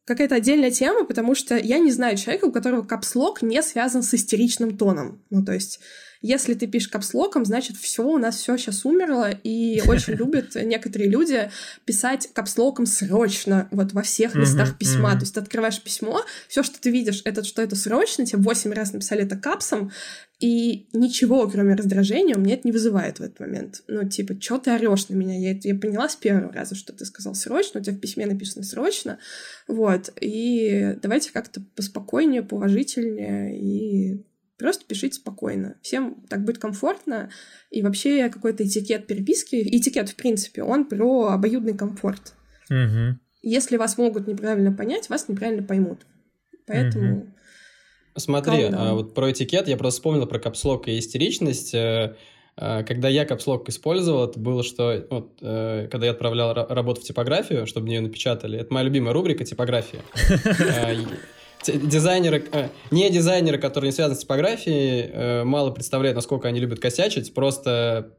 какая-то 0.05 0.36
отдельная 0.36 0.71
тема, 0.71 1.05
потому 1.05 1.36
что 1.36 1.57
я 1.57 1.79
не 1.79 1.91
знаю 1.91 2.17
человека, 2.17 2.45
у 2.45 2.51
которого 2.51 2.83
капслог 2.83 3.41
не 3.41 3.62
связан 3.62 4.03
с 4.03 4.13
истеричным 4.13 4.77
тоном. 4.77 5.23
Ну, 5.29 5.43
то 5.43 5.53
есть 5.53 5.79
если 6.23 6.53
ты 6.53 6.67
пишешь 6.67 6.88
капслоком, 6.88 7.43
значит, 7.43 7.75
все, 7.75 8.03
у 8.03 8.17
нас 8.17 8.38
все 8.38 8.57
сейчас 8.57 8.86
умерло, 8.86 9.29
и 9.29 9.81
очень 9.86 10.13
любят 10.17 10.55
некоторые 10.55 11.09
люди 11.09 11.51
писать 11.83 12.29
капслоком 12.33 12.86
срочно, 12.86 13.67
вот 13.71 13.91
во 13.91 14.01
всех 14.01 14.33
местах 14.33 14.77
письма. 14.77 15.12
То 15.12 15.19
есть 15.19 15.33
ты 15.33 15.41
открываешь 15.41 15.81
письмо, 15.81 16.21
все, 16.47 16.63
что 16.63 16.79
ты 16.79 16.89
видишь, 16.91 17.21
это 17.25 17.43
что 17.43 17.62
это 17.62 17.75
срочно, 17.75 18.25
тебе 18.25 18.41
восемь 18.41 18.71
раз 18.71 18.93
написали 18.93 19.23
это 19.23 19.36
капсом, 19.36 19.91
и 20.39 20.88
ничего, 20.93 21.47
кроме 21.49 21.75
раздражения, 21.75 22.36
у 22.36 22.39
меня 22.39 22.55
это 22.55 22.67
не 22.67 22.71
вызывает 22.71 23.19
в 23.19 23.23
этот 23.23 23.39
момент. 23.39 23.83
Ну, 23.88 24.07
типа, 24.07 24.36
что 24.41 24.57
ты 24.57 24.71
орешь 24.71 25.07
на 25.09 25.15
меня? 25.15 25.38
Я, 25.38 25.57
я 25.62 25.75
поняла 25.75 26.09
с 26.09 26.15
первого 26.15 26.51
раза, 26.51 26.75
что 26.75 26.91
ты 26.91 27.05
сказал 27.05 27.36
срочно, 27.36 27.79
у 27.79 27.83
тебя 27.83 27.95
в 27.95 27.99
письме 27.99 28.25
написано 28.25 28.63
срочно. 28.63 29.19
Вот. 29.67 30.12
И 30.19 30.97
давайте 31.01 31.31
как-то 31.31 31.62
поспокойнее, 31.75 32.43
поуважительнее 32.43 33.57
и 33.57 34.23
Просто 34.63 34.86
пишите 34.86 35.15
спокойно. 35.15 35.76
Всем 35.82 36.23
так 36.30 36.45
будет 36.45 36.58
комфортно. 36.58 37.30
И 37.69 37.82
вообще 37.82 38.30
какой-то 38.30 38.65
этикет 38.65 39.08
переписки, 39.08 39.58
этикет, 39.58 40.08
в 40.08 40.15
принципе, 40.15 40.63
он 40.63 40.86
про 40.86 41.32
обоюдный 41.32 41.78
комфорт. 41.78 42.32
Угу. 42.69 43.19
Если 43.41 43.76
вас 43.76 43.97
могут 43.97 44.26
неправильно 44.26 44.71
понять, 44.71 45.10
вас 45.10 45.28
неправильно 45.28 45.63
поймут. 45.63 46.06
Поэтому... 46.65 47.17
Угу. 47.17 47.34
Смотри, 48.15 48.69
а, 48.71 48.93
вот 48.93 49.13
про 49.13 49.32
этикет 49.34 49.67
я 49.67 49.76
просто 49.76 49.99
вспомнил 49.99 50.28
про 50.28 50.39
капслок 50.39 50.88
и 50.88 50.97
истеричность. 50.97 51.73
Э, 51.73 52.15
э, 52.56 52.84
когда 52.86 53.10
я 53.10 53.26
капслок 53.26 53.67
использовал, 53.67 54.30
это 54.30 54.39
было, 54.39 54.63
что 54.63 55.06
вот, 55.10 55.39
э, 55.41 55.89
когда 55.91 56.06
я 56.06 56.13
отправлял 56.13 56.54
работу 56.54 57.02
в 57.02 57.04
типографию, 57.04 57.67
чтобы 57.67 57.88
мне 57.88 57.95
ее 57.95 58.02
напечатали, 58.02 58.58
это 58.60 58.73
моя 58.73 58.86
любимая 58.86 59.13
рубрика 59.13 59.43
типография. 59.43 59.99
дизайнеры, 61.67 62.45
э, 62.52 62.69
не 62.91 63.10
дизайнеры, 63.10 63.58
которые 63.58 63.89
не 63.89 63.93
связаны 63.93 64.15
с 64.15 64.19
типографией, 64.19 65.10
э, 65.12 65.43
мало 65.43 65.71
представляют, 65.71 66.15
насколько 66.15 66.47
они 66.47 66.60
любят 66.60 66.80
косячить, 66.80 67.34
просто 67.34 68.13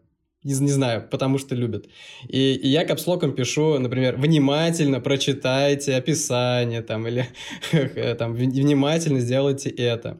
не, 0.44 0.54
не 0.60 0.70
знаю, 0.70 1.08
потому 1.10 1.38
что 1.38 1.54
любят. 1.54 1.86
И, 2.28 2.54
и 2.54 2.68
я 2.68 2.84
капслоком 2.84 3.32
пишу, 3.32 3.78
например, 3.78 4.16
внимательно 4.16 5.00
прочитайте 5.00 5.94
описание, 5.94 6.82
там, 6.82 7.08
или 7.08 7.26
э, 7.72 8.14
там, 8.14 8.34
внимательно 8.34 9.20
сделайте 9.20 9.70
это. 9.70 10.18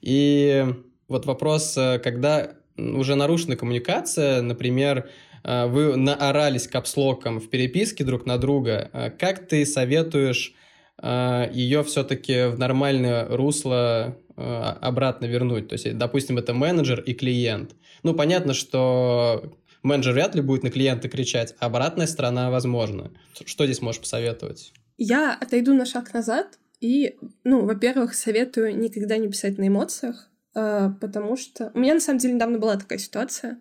И 0.00 0.64
вот 1.08 1.26
вопрос, 1.26 1.76
э, 1.76 1.98
когда 1.98 2.52
уже 2.76 3.16
нарушена 3.16 3.56
коммуникация, 3.56 4.42
например, 4.42 5.10
э, 5.42 5.66
вы 5.66 5.96
наорались 5.96 6.68
капслоком 6.68 7.40
в 7.40 7.50
переписке 7.50 8.04
друг 8.04 8.26
на 8.26 8.38
друга, 8.38 9.12
как 9.18 9.48
ты 9.48 9.66
советуешь 9.66 10.54
ее 11.02 11.82
все-таки 11.82 12.46
в 12.48 12.58
нормальное 12.58 13.26
русло 13.28 14.16
а, 14.36 14.78
обратно 14.80 15.26
вернуть. 15.26 15.68
То 15.68 15.74
есть, 15.74 15.96
допустим, 15.96 16.38
это 16.38 16.54
менеджер 16.54 17.00
и 17.00 17.14
клиент. 17.14 17.74
Ну, 18.02 18.14
понятно, 18.14 18.54
что 18.54 19.56
менеджер 19.82 20.12
вряд 20.12 20.34
ли 20.34 20.40
будет 20.40 20.62
на 20.62 20.70
клиента 20.70 21.08
кричать, 21.08 21.54
а 21.58 21.66
обратная 21.66 22.06
сторона 22.06 22.50
возможно. 22.50 23.12
Что 23.44 23.64
здесь 23.66 23.82
можешь 23.82 24.00
посоветовать? 24.00 24.72
Я 24.96 25.34
отойду 25.34 25.74
на 25.74 25.84
шаг 25.84 26.14
назад 26.14 26.58
и, 26.80 27.16
ну, 27.44 27.64
во-первых, 27.64 28.14
советую 28.14 28.76
никогда 28.78 29.16
не 29.16 29.28
писать 29.28 29.58
на 29.58 29.68
эмоциях, 29.68 30.30
а, 30.54 30.90
потому 31.00 31.36
что... 31.36 31.70
У 31.74 31.78
меня, 31.78 31.94
на 31.94 32.00
самом 32.00 32.18
деле, 32.18 32.34
недавно 32.34 32.58
была 32.58 32.76
такая 32.76 32.98
ситуация. 32.98 33.60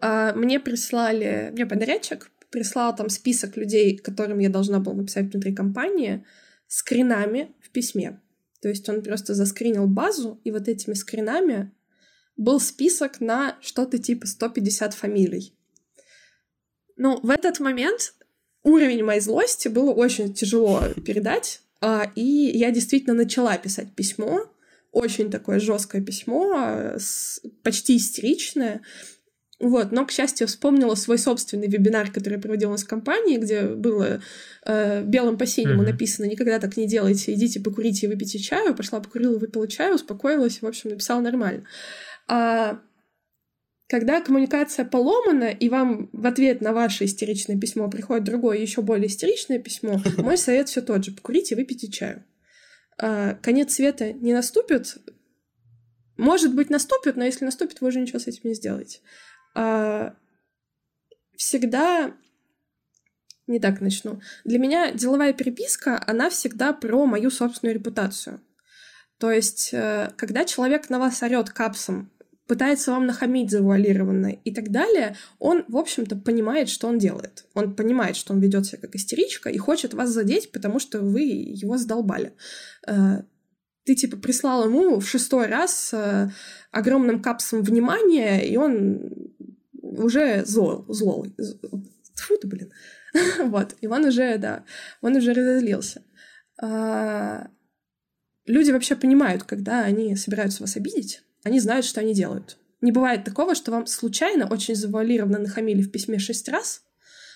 Мне 0.00 0.58
прислали... 0.58 1.50
Мне 1.52 1.64
подрядчик 1.64 2.30
прислал 2.50 2.94
там 2.94 3.08
список 3.08 3.56
людей, 3.56 3.96
которым 3.96 4.38
я 4.38 4.50
должна 4.50 4.78
была 4.78 4.94
написать 4.94 5.32
внутри 5.32 5.54
компании, 5.54 6.24
скринами 6.72 7.54
в 7.60 7.68
письме. 7.68 8.18
То 8.62 8.70
есть 8.70 8.88
он 8.88 9.02
просто 9.02 9.34
заскринил 9.34 9.86
базу, 9.86 10.40
и 10.42 10.50
вот 10.50 10.68
этими 10.68 10.94
скринами 10.94 11.70
был 12.38 12.60
список 12.60 13.20
на 13.20 13.58
что-то 13.60 13.98
типа 13.98 14.26
150 14.26 14.94
фамилий. 14.94 15.54
Ну, 16.96 17.20
в 17.20 17.28
этот 17.28 17.60
момент 17.60 18.14
уровень 18.62 19.04
моей 19.04 19.20
злости 19.20 19.68
было 19.68 19.90
очень 19.90 20.32
тяжело 20.32 20.80
передать, 21.04 21.60
а, 21.82 22.10
и 22.14 22.22
я 22.22 22.70
действительно 22.70 23.14
начала 23.14 23.58
писать 23.58 23.94
письмо, 23.94 24.50
очень 24.92 25.30
такое 25.30 25.60
жесткое 25.60 26.00
письмо, 26.00 26.54
а, 26.56 26.98
почти 27.62 27.98
истеричное. 27.98 28.80
Вот, 29.62 29.92
но, 29.92 30.04
к 30.04 30.10
счастью, 30.10 30.48
вспомнила 30.48 30.96
свой 30.96 31.18
собственный 31.18 31.68
вебинар, 31.68 32.10
который 32.10 32.34
я 32.34 32.40
проводила 32.40 32.70
у 32.70 32.72
нас 32.72 32.82
в 32.82 32.88
компании, 32.88 33.36
где 33.36 33.62
было 33.62 34.20
э, 34.66 35.04
белым 35.04 35.38
по 35.38 35.46
синему 35.46 35.82
mm-hmm. 35.82 35.86
написано 35.86 36.24
«Никогда 36.26 36.58
так 36.58 36.76
не 36.76 36.88
делайте, 36.88 37.32
идите 37.32 37.60
покурите 37.60 38.06
и 38.06 38.08
выпейте 38.08 38.40
чаю». 38.40 38.74
Пошла 38.74 38.98
покурила, 38.98 39.38
выпила 39.38 39.68
чаю, 39.68 39.94
успокоилась, 39.94 40.62
в 40.62 40.66
общем, 40.66 40.90
написала 40.90 41.20
нормально. 41.20 41.64
А 42.26 42.80
когда 43.86 44.20
коммуникация 44.20 44.84
поломана, 44.84 45.50
и 45.50 45.68
вам 45.68 46.10
в 46.12 46.26
ответ 46.26 46.60
на 46.60 46.72
ваше 46.72 47.04
истеричное 47.04 47.56
письмо 47.56 47.88
приходит 47.88 48.24
другое, 48.24 48.58
еще 48.58 48.82
более 48.82 49.06
истеричное 49.06 49.60
письмо, 49.60 50.02
мой 50.16 50.38
совет 50.38 50.70
все 50.70 50.80
тот 50.80 51.04
же. 51.04 51.12
Покурите 51.12 51.54
и 51.54 51.58
выпейте 51.58 51.88
чаю. 51.88 52.24
А, 52.98 53.34
конец 53.34 53.74
света 53.74 54.12
не 54.12 54.32
наступит. 54.32 54.96
Может 56.16 56.52
быть, 56.52 56.68
наступит, 56.68 57.14
но 57.14 57.24
если 57.24 57.44
наступит, 57.44 57.80
вы 57.80 57.88
уже 57.88 58.00
ничего 58.00 58.18
с 58.18 58.26
этим 58.26 58.40
не 58.42 58.54
сделаете. 58.54 58.98
А, 59.54 60.14
всегда 61.36 62.12
не 63.46 63.58
так 63.58 63.80
начну. 63.80 64.20
Для 64.44 64.58
меня 64.58 64.92
деловая 64.92 65.32
переписка, 65.32 66.02
она 66.06 66.30
всегда 66.30 66.72
про 66.72 67.06
мою 67.06 67.30
собственную 67.30 67.74
репутацию. 67.74 68.40
То 69.18 69.30
есть, 69.30 69.70
э, 69.72 70.10
когда 70.16 70.44
человек 70.44 70.90
на 70.90 70.98
вас 70.98 71.22
орет 71.22 71.50
капсом, 71.50 72.10
пытается 72.46 72.90
вам 72.90 73.06
нахамить 73.06 73.50
завуалированно 73.50 74.26
и 74.44 74.52
так 74.52 74.70
далее, 74.70 75.16
он, 75.38 75.64
в 75.68 75.76
общем-то, 75.76 76.16
понимает, 76.16 76.68
что 76.68 76.88
он 76.88 76.98
делает. 76.98 77.44
Он 77.54 77.74
понимает, 77.74 78.16
что 78.16 78.32
он 78.32 78.40
ведет 78.40 78.66
себя 78.66 78.78
как 78.78 78.94
истеричка 78.94 79.48
и 79.48 79.58
хочет 79.58 79.94
вас 79.94 80.10
задеть, 80.10 80.50
потому 80.52 80.78
что 80.78 81.00
вы 81.00 81.22
его 81.22 81.78
задолбали. 81.78 82.34
Э, 82.86 83.22
ты, 83.84 83.94
типа, 83.94 84.16
прислал 84.16 84.64
ему 84.64 85.00
в 85.00 85.08
шестой 85.08 85.46
раз 85.46 85.90
э, 85.92 86.30
огромным 86.70 87.20
капсом 87.20 87.62
внимания, 87.62 88.40
и 88.40 88.56
он 88.56 89.00
уже 89.98 90.44
зол, 90.44 90.84
злой. 90.88 91.34
Фу 92.16 92.36
ты, 92.36 92.46
блин. 92.46 92.72
вот. 93.44 93.76
И 93.80 93.86
он 93.86 94.04
уже, 94.04 94.38
да, 94.38 94.64
он 95.00 95.16
уже 95.16 95.32
разозлился. 95.32 96.02
А, 96.60 97.48
люди 98.46 98.70
вообще 98.70 98.96
понимают, 98.96 99.44
когда 99.44 99.80
они 99.80 100.16
собираются 100.16 100.62
вас 100.62 100.76
обидеть, 100.76 101.22
они 101.44 101.60
знают, 101.60 101.84
что 101.84 102.00
они 102.00 102.14
делают. 102.14 102.58
Не 102.80 102.92
бывает 102.92 103.24
такого, 103.24 103.54
что 103.54 103.70
вам 103.70 103.86
случайно 103.86 104.46
очень 104.46 104.74
завуалированно 104.74 105.38
нахамили 105.38 105.82
в 105.82 105.90
письме 105.90 106.18
шесть 106.18 106.48
раз, 106.48 106.82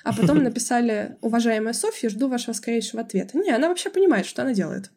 а 0.04 0.12
потом 0.12 0.38
написали 0.42 1.16
«Уважаемая 1.20 1.72
Софья, 1.72 2.08
жду 2.08 2.28
вашего 2.28 2.52
скорейшего 2.52 3.02
ответа». 3.02 3.38
Не, 3.38 3.50
она 3.50 3.68
вообще 3.68 3.90
понимает, 3.90 4.26
что 4.26 4.42
она 4.42 4.54
делает. 4.54 4.90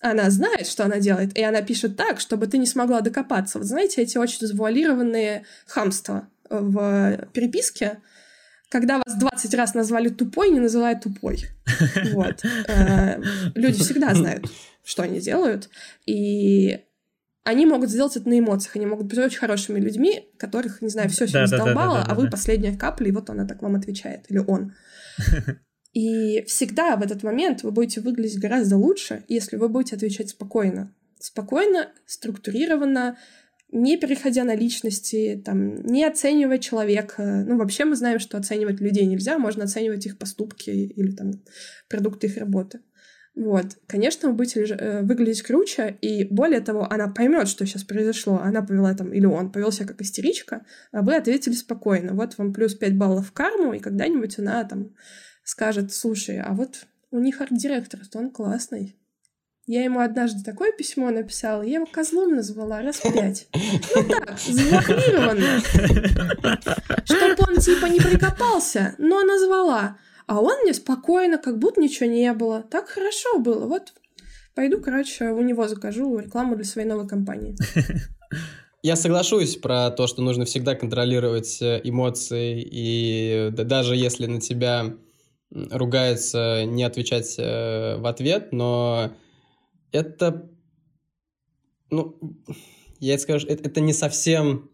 Она 0.00 0.30
знает, 0.30 0.66
что 0.66 0.84
она 0.84 1.00
делает, 1.00 1.36
и 1.36 1.42
она 1.42 1.60
пишет 1.60 1.96
так, 1.96 2.20
чтобы 2.20 2.46
ты 2.46 2.58
не 2.58 2.66
смогла 2.66 3.00
докопаться. 3.00 3.58
Вот 3.58 3.66
знаете, 3.66 4.00
эти 4.00 4.16
очень 4.16 4.46
завуалированные 4.46 5.44
хамства 5.66 6.28
в 6.50 7.28
переписке, 7.32 7.98
когда 8.68 8.98
вас 8.98 9.18
20 9.18 9.54
раз 9.54 9.74
назвали 9.74 10.08
тупой, 10.08 10.50
не 10.50 10.60
называют 10.60 11.02
тупой. 11.02 11.44
Вот. 12.12 12.44
Э, 12.68 13.20
люди 13.54 13.82
всегда 13.82 14.14
знают, 14.14 14.46
что 14.84 15.02
они 15.02 15.20
делают, 15.20 15.68
и 16.06 16.80
они 17.44 17.64
могут 17.64 17.90
сделать 17.90 18.16
это 18.16 18.28
на 18.28 18.38
эмоциях, 18.38 18.76
они 18.76 18.86
могут 18.86 19.06
быть 19.06 19.18
очень 19.18 19.38
хорошими 19.38 19.80
людьми, 19.80 20.28
которых, 20.38 20.82
не 20.82 20.88
знаю, 20.88 21.08
все 21.08 21.26
сегодня 21.26 21.46
задолбало, 21.46 22.04
а 22.06 22.14
вы 22.14 22.28
последняя 22.28 22.76
капля, 22.76 23.08
и 23.08 23.12
вот 23.12 23.30
она 23.30 23.46
так 23.46 23.62
вам 23.62 23.74
отвечает, 23.76 24.26
или 24.28 24.38
он. 24.38 24.74
И 25.94 26.44
всегда 26.46 26.96
в 26.96 27.02
этот 27.02 27.22
момент 27.22 27.62
вы 27.62 27.70
будете 27.70 28.02
выглядеть 28.02 28.38
гораздо 28.38 28.76
лучше, 28.76 29.24
если 29.26 29.56
вы 29.56 29.68
будете 29.68 29.96
отвечать 29.96 30.28
спокойно. 30.28 30.94
Спокойно, 31.18 31.90
структурированно, 32.06 33.16
не 33.70 33.98
переходя 33.98 34.44
на 34.44 34.54
личности, 34.54 35.40
там, 35.44 35.82
не 35.84 36.04
оценивая 36.04 36.58
человека. 36.58 37.44
Ну, 37.46 37.58
вообще 37.58 37.84
мы 37.84 37.96
знаем, 37.96 38.18
что 38.18 38.38
оценивать 38.38 38.80
людей 38.80 39.04
нельзя, 39.04 39.38
можно 39.38 39.64
оценивать 39.64 40.06
их 40.06 40.18
поступки 40.18 40.70
или 40.70 41.10
там 41.12 41.32
продукты 41.88 42.28
их 42.28 42.38
работы. 42.38 42.80
Вот. 43.38 43.66
Конечно, 43.86 44.32
будете 44.32 44.64
э, 44.64 45.02
выглядеть 45.02 45.42
круче, 45.42 45.96
и 46.00 46.24
более 46.24 46.60
того, 46.60 46.90
она 46.90 47.06
поймет, 47.06 47.46
что 47.46 47.64
сейчас 47.66 47.84
произошло. 47.84 48.40
Она 48.42 48.62
повела 48.62 48.94
там, 48.94 49.12
или 49.12 49.26
он 49.26 49.52
повел 49.52 49.70
себя 49.70 49.86
как 49.86 50.00
истеричка, 50.02 50.66
а 50.90 51.02
вы 51.02 51.14
ответили 51.14 51.54
спокойно. 51.54 52.14
Вот 52.14 52.36
вам 52.36 52.52
плюс 52.52 52.74
5 52.74 52.96
баллов 52.96 53.28
в 53.28 53.32
карму, 53.32 53.74
и 53.74 53.78
когда-нибудь 53.78 54.40
она 54.40 54.64
там 54.64 54.92
скажет, 55.44 55.92
слушай, 55.92 56.40
а 56.40 56.52
вот 56.52 56.86
у 57.12 57.20
них 57.20 57.40
арт-директор, 57.40 58.00
то 58.10 58.18
он 58.18 58.32
классный. 58.32 58.97
Я 59.68 59.84
ему 59.84 60.00
однажды 60.00 60.42
такое 60.42 60.72
письмо 60.72 61.10
написала, 61.10 61.60
я 61.60 61.74
его 61.74 61.84
козлом 61.84 62.34
назвала 62.34 62.80
раз 62.80 63.00
пять. 63.02 63.48
Ну 63.94 64.02
так, 64.08 64.38
завуалированно. 64.38 65.60
Чтоб 67.04 67.48
он 67.48 67.58
типа 67.58 67.84
не 67.84 68.00
прикопался, 68.00 68.94
но 68.96 69.22
назвала. 69.24 69.98
А 70.26 70.40
он 70.40 70.62
мне 70.62 70.72
спокойно, 70.72 71.36
как 71.36 71.58
будто 71.58 71.82
ничего 71.82 72.08
не 72.08 72.32
было. 72.32 72.62
Так 72.62 72.88
хорошо 72.88 73.40
было. 73.40 73.66
Вот 73.66 73.92
пойду, 74.54 74.80
короче, 74.80 75.26
у 75.32 75.42
него 75.42 75.68
закажу 75.68 76.18
рекламу 76.18 76.56
для 76.56 76.64
своей 76.64 76.88
новой 76.88 77.06
компании. 77.06 77.54
Я 78.82 78.96
соглашусь 78.96 79.56
про 79.56 79.90
то, 79.90 80.06
что 80.06 80.22
нужно 80.22 80.46
всегда 80.46 80.76
контролировать 80.76 81.60
э, 81.60 81.82
эмоции, 81.84 82.62
и 82.62 83.50
даже 83.50 83.96
если 83.96 84.24
на 84.24 84.40
тебя 84.40 84.94
ругаются, 85.50 86.64
не 86.64 86.84
отвечать 86.84 87.34
э, 87.38 87.96
в 87.98 88.06
ответ, 88.06 88.52
но 88.52 89.12
это, 89.92 90.50
ну, 91.90 92.18
я 93.00 93.14
это 93.14 93.22
скажу, 93.22 93.46
это, 93.46 93.68
это 93.68 93.80
не 93.80 93.92
совсем 93.92 94.70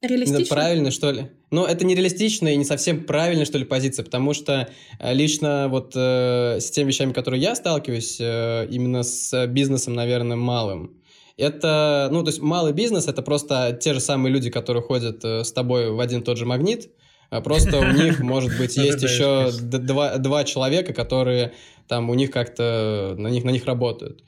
Реалистично? 0.00 0.54
правильно, 0.54 0.90
что 0.90 1.10
ли. 1.10 1.30
Ну, 1.50 1.64
это 1.64 1.84
нереалистично 1.86 2.48
и 2.48 2.56
не 2.56 2.64
совсем 2.64 3.04
правильная, 3.04 3.44
что 3.44 3.58
ли, 3.58 3.64
позиция, 3.64 4.04
потому 4.04 4.34
что 4.34 4.68
э, 4.98 5.14
лично 5.14 5.68
вот 5.70 5.92
э, 5.94 6.58
с 6.60 6.70
теми 6.70 6.88
вещами, 6.88 7.12
которые 7.12 7.40
я 7.40 7.54
сталкиваюсь, 7.54 8.18
э, 8.20 8.66
именно 8.70 9.02
с 9.02 9.46
бизнесом, 9.46 9.94
наверное, 9.94 10.36
малым, 10.36 11.00
это, 11.36 12.08
ну, 12.12 12.22
то 12.22 12.28
есть 12.28 12.40
малый 12.40 12.72
бизнес— 12.72 13.06
это 13.08 13.22
просто 13.22 13.76
те 13.80 13.92
же 13.92 14.00
самые 14.00 14.32
люди, 14.32 14.50
которые 14.50 14.82
ходят 14.82 15.24
э, 15.24 15.42
с 15.42 15.52
тобой 15.52 15.90
в 15.90 15.98
один 16.00 16.20
и 16.20 16.24
тот 16.24 16.38
же 16.38 16.46
магнит, 16.46 16.90
просто 17.30 17.78
у 17.78 17.92
них, 17.92 18.20
может 18.20 18.56
быть, 18.58 18.76
есть 18.76 19.02
еще 19.02 19.50
два, 19.60 20.18
два 20.18 20.44
человека, 20.44 20.92
которые 20.92 21.52
там 21.88 22.10
у 22.10 22.14
них 22.14 22.30
как-то 22.30 23.14
на 23.18 23.28
них, 23.28 23.44
на 23.44 23.50
них 23.50 23.66
работают. 23.66 24.22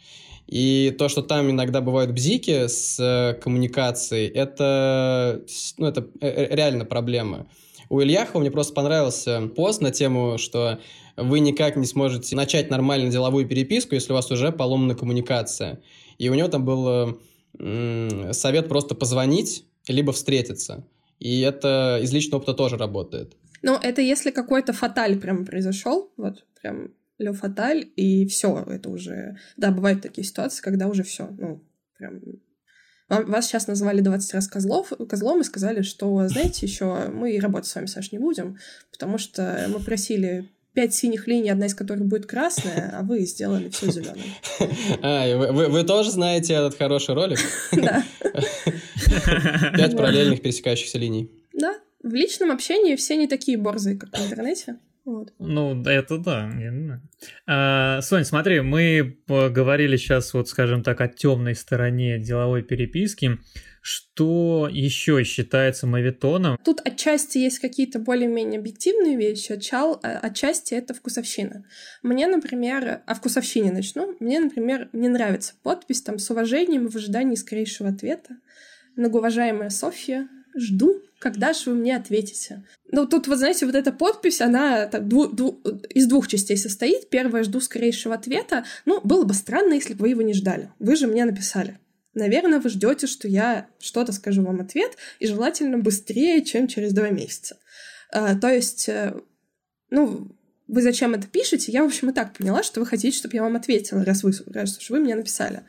И 0.46 0.94
то, 0.96 1.08
что 1.08 1.22
там 1.22 1.50
иногда 1.50 1.80
бывают 1.80 2.12
бзики 2.12 2.68
с 2.68 3.00
э, 3.00 3.34
коммуникацией, 3.40 4.28
это, 4.28 5.42
ну, 5.76 5.86
это 5.86 6.06
э, 6.20 6.28
э, 6.28 6.54
реально 6.54 6.84
проблема. 6.84 7.46
У 7.88 8.00
Ильяхова 8.00 8.40
мне 8.40 8.50
просто 8.50 8.72
понравился 8.72 9.48
пост 9.56 9.80
на 9.80 9.90
тему, 9.90 10.38
что 10.38 10.78
вы 11.16 11.40
никак 11.40 11.76
не 11.76 11.86
сможете 11.86 12.36
начать 12.36 12.70
нормально 12.70 13.10
деловую 13.10 13.46
переписку, 13.46 13.94
если 13.94 14.12
у 14.12 14.16
вас 14.16 14.30
уже 14.30 14.52
поломана 14.52 14.94
коммуникация. 14.94 15.80
И 16.18 16.28
у 16.28 16.34
него 16.34 16.48
там 16.48 16.64
был 16.64 17.18
совет 18.32 18.68
просто 18.68 18.94
позвонить, 18.94 19.64
либо 19.88 20.12
встретиться. 20.12 20.84
И 21.18 21.40
это 21.40 21.98
из 22.02 22.12
личного 22.12 22.40
опыта 22.40 22.54
тоже 22.54 22.76
работает. 22.76 23.36
Ну, 23.62 23.76
это 23.80 24.02
если 24.02 24.30
какой-то 24.30 24.72
фаталь 24.72 25.18
прям 25.18 25.44
произошел, 25.44 26.12
вот 26.16 26.44
прям 26.60 26.90
Ле 27.18 27.32
Фаталь, 27.32 27.88
и 27.96 28.26
все, 28.26 28.64
это 28.68 28.90
уже... 28.90 29.36
Да, 29.56 29.70
бывают 29.70 30.02
такие 30.02 30.26
ситуации, 30.26 30.62
когда 30.62 30.86
уже 30.86 31.02
все, 31.02 31.28
ну, 31.38 31.62
прям... 31.98 32.20
Вас 33.08 33.46
сейчас 33.46 33.68
назвали 33.68 34.00
20 34.00 34.34
раз 34.34 34.48
козлов, 34.48 34.92
козлом 35.08 35.40
и 35.40 35.44
сказали, 35.44 35.82
что, 35.82 36.26
знаете, 36.28 36.66
еще 36.66 37.08
мы 37.08 37.38
работать 37.40 37.68
с 37.68 37.74
вами, 37.74 37.86
Саш, 37.86 38.12
не 38.12 38.18
будем, 38.18 38.58
потому 38.90 39.16
что 39.16 39.66
мы 39.68 39.80
просили 39.80 40.50
пять 40.76 40.94
синих 40.94 41.26
линий, 41.26 41.48
одна 41.48 41.66
из 41.66 41.74
которых 41.74 42.04
будет 42.04 42.26
красная, 42.26 42.92
а 42.98 43.02
вы 43.02 43.20
сделали 43.20 43.70
все 43.70 43.90
зеленым. 43.90 44.24
А, 45.02 45.36
вы, 45.36 45.52
вы, 45.52 45.68
вы 45.68 45.84
тоже 45.84 46.10
знаете 46.10 46.52
этот 46.52 46.76
хороший 46.76 47.14
ролик? 47.14 47.38
Да. 47.72 48.04
Пять 49.76 49.96
параллельных 49.96 50.42
пересекающихся 50.42 50.98
линий. 50.98 51.30
Да. 51.52 51.74
В 52.02 52.14
личном 52.14 52.50
общении 52.50 52.96
все 52.96 53.16
не 53.16 53.26
такие 53.26 53.58
борзые, 53.58 53.96
как 53.96 54.16
в 54.16 54.24
интернете. 54.24 54.78
Вот. 55.06 55.32
Ну, 55.38 55.80
это 55.84 56.18
да. 56.18 56.50
А, 57.46 58.00
Сонь, 58.02 58.24
смотри, 58.24 58.60
мы 58.60 59.16
поговорили 59.26 59.96
сейчас, 59.96 60.34
вот, 60.34 60.48
скажем 60.48 60.82
так, 60.82 61.00
о 61.00 61.06
темной 61.06 61.54
стороне 61.54 62.18
деловой 62.18 62.64
переписки. 62.64 63.38
Что 63.80 64.68
еще 64.68 65.22
считается 65.22 65.86
мавитоном? 65.86 66.58
Тут 66.64 66.80
отчасти 66.84 67.38
есть 67.38 67.60
какие-то 67.60 68.00
более-менее 68.00 68.58
объективные 68.58 69.16
вещи, 69.16 69.52
отчал, 69.52 70.00
а, 70.02 70.18
отчасти 70.18 70.74
это 70.74 70.92
вкусовщина. 70.92 71.64
Мне, 72.02 72.26
например, 72.26 73.02
о 73.06 73.14
вкусовщине 73.14 73.70
начну. 73.70 74.16
Мне, 74.18 74.40
например, 74.40 74.88
не 74.92 75.06
нравится 75.08 75.54
подпись 75.62 76.02
там 76.02 76.18
с 76.18 76.28
уважением 76.30 76.88
в 76.88 76.96
ожидании 76.96 77.36
скорейшего 77.36 77.90
ответа. 77.90 78.38
Многоуважаемая 78.96 79.70
Софья, 79.70 80.28
жду, 80.56 81.02
когда 81.18 81.52
же 81.52 81.70
вы 81.70 81.76
мне 81.76 81.96
ответите. 81.96 82.64
Ну, 82.90 83.06
тут, 83.06 83.28
вы 83.28 83.36
знаете, 83.36 83.66
вот 83.66 83.74
эта 83.74 83.92
подпись, 83.92 84.40
она 84.40 84.86
так, 84.86 85.06
дву, 85.08 85.26
дву, 85.26 85.60
из 85.90 86.06
двух 86.06 86.28
частей 86.28 86.56
состоит. 86.56 87.10
Первое, 87.10 87.42
жду 87.42 87.60
скорейшего 87.60 88.14
ответа. 88.14 88.64
Ну, 88.84 89.00
было 89.02 89.24
бы 89.24 89.34
странно, 89.34 89.74
если 89.74 89.94
бы 89.94 90.02
вы 90.02 90.08
его 90.10 90.22
не 90.22 90.34
ждали. 90.34 90.70
Вы 90.78 90.96
же 90.96 91.06
мне 91.06 91.24
написали. 91.24 91.78
Наверное, 92.14 92.60
вы 92.60 92.70
ждете, 92.70 93.06
что 93.06 93.28
я 93.28 93.66
что-то 93.78 94.12
скажу 94.12 94.42
вам 94.42 94.60
ответ, 94.60 94.96
и 95.18 95.26
желательно 95.26 95.76
быстрее, 95.76 96.42
чем 96.42 96.66
через 96.66 96.94
два 96.94 97.10
месяца. 97.10 97.58
А, 98.10 98.34
то 98.34 98.48
есть, 98.48 98.88
э, 98.88 99.14
ну, 99.90 100.28
вы 100.68 100.82
зачем 100.82 101.14
это 101.14 101.28
пишете? 101.28 101.70
Я, 101.70 101.82
в 101.82 101.86
общем, 101.86 102.10
и 102.10 102.12
так 102.12 102.32
поняла, 102.32 102.62
что 102.62 102.80
вы 102.80 102.86
хотите, 102.86 103.16
чтобы 103.16 103.34
я 103.36 103.42
вам 103.42 103.56
ответила, 103.56 104.04
раз 104.04 104.22
вы, 104.22 104.32
раз 104.52 104.76
уж 104.78 104.90
вы 104.90 104.98
мне 104.98 105.14
написали. 105.14 105.62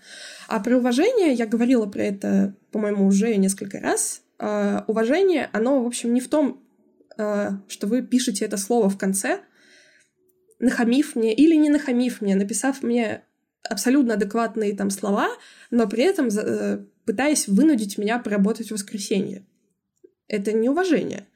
А 0.48 0.60
про 0.60 0.78
уважение 0.78 1.34
я 1.34 1.46
говорила 1.46 1.86
про 1.86 2.04
это, 2.04 2.56
по-моему, 2.72 3.06
уже 3.06 3.36
несколько 3.36 3.80
раз. 3.80 4.22
Uh, 4.40 4.84
уважение, 4.88 5.50
оно, 5.52 5.84
в 5.84 5.88
общем, 5.88 6.14
не 6.14 6.22
в 6.22 6.28
том, 6.28 6.64
uh, 7.18 7.54
что 7.68 7.88
вы 7.88 8.04
пишете 8.04 8.46
это 8.46 8.58
слово 8.58 8.90
в 8.90 8.98
конце, 8.98 9.42
нахамив 10.60 11.16
мне 11.16 11.34
или 11.34 11.56
не 11.56 11.70
нахамив 11.70 12.22
мне, 12.22 12.36
написав 12.36 12.84
мне 12.84 13.24
абсолютно 13.68 14.14
адекватные 14.14 14.76
там 14.76 14.92
слова, 14.92 15.30
но 15.72 15.88
при 15.88 16.04
этом 16.04 16.28
uh, 16.28 16.86
пытаясь 17.06 17.48
вынудить 17.48 17.98
меня 17.98 18.20
поработать 18.20 18.70
в 18.70 18.74
воскресенье. 18.74 19.46
Это 20.28 20.54
неуважение. 20.54 21.28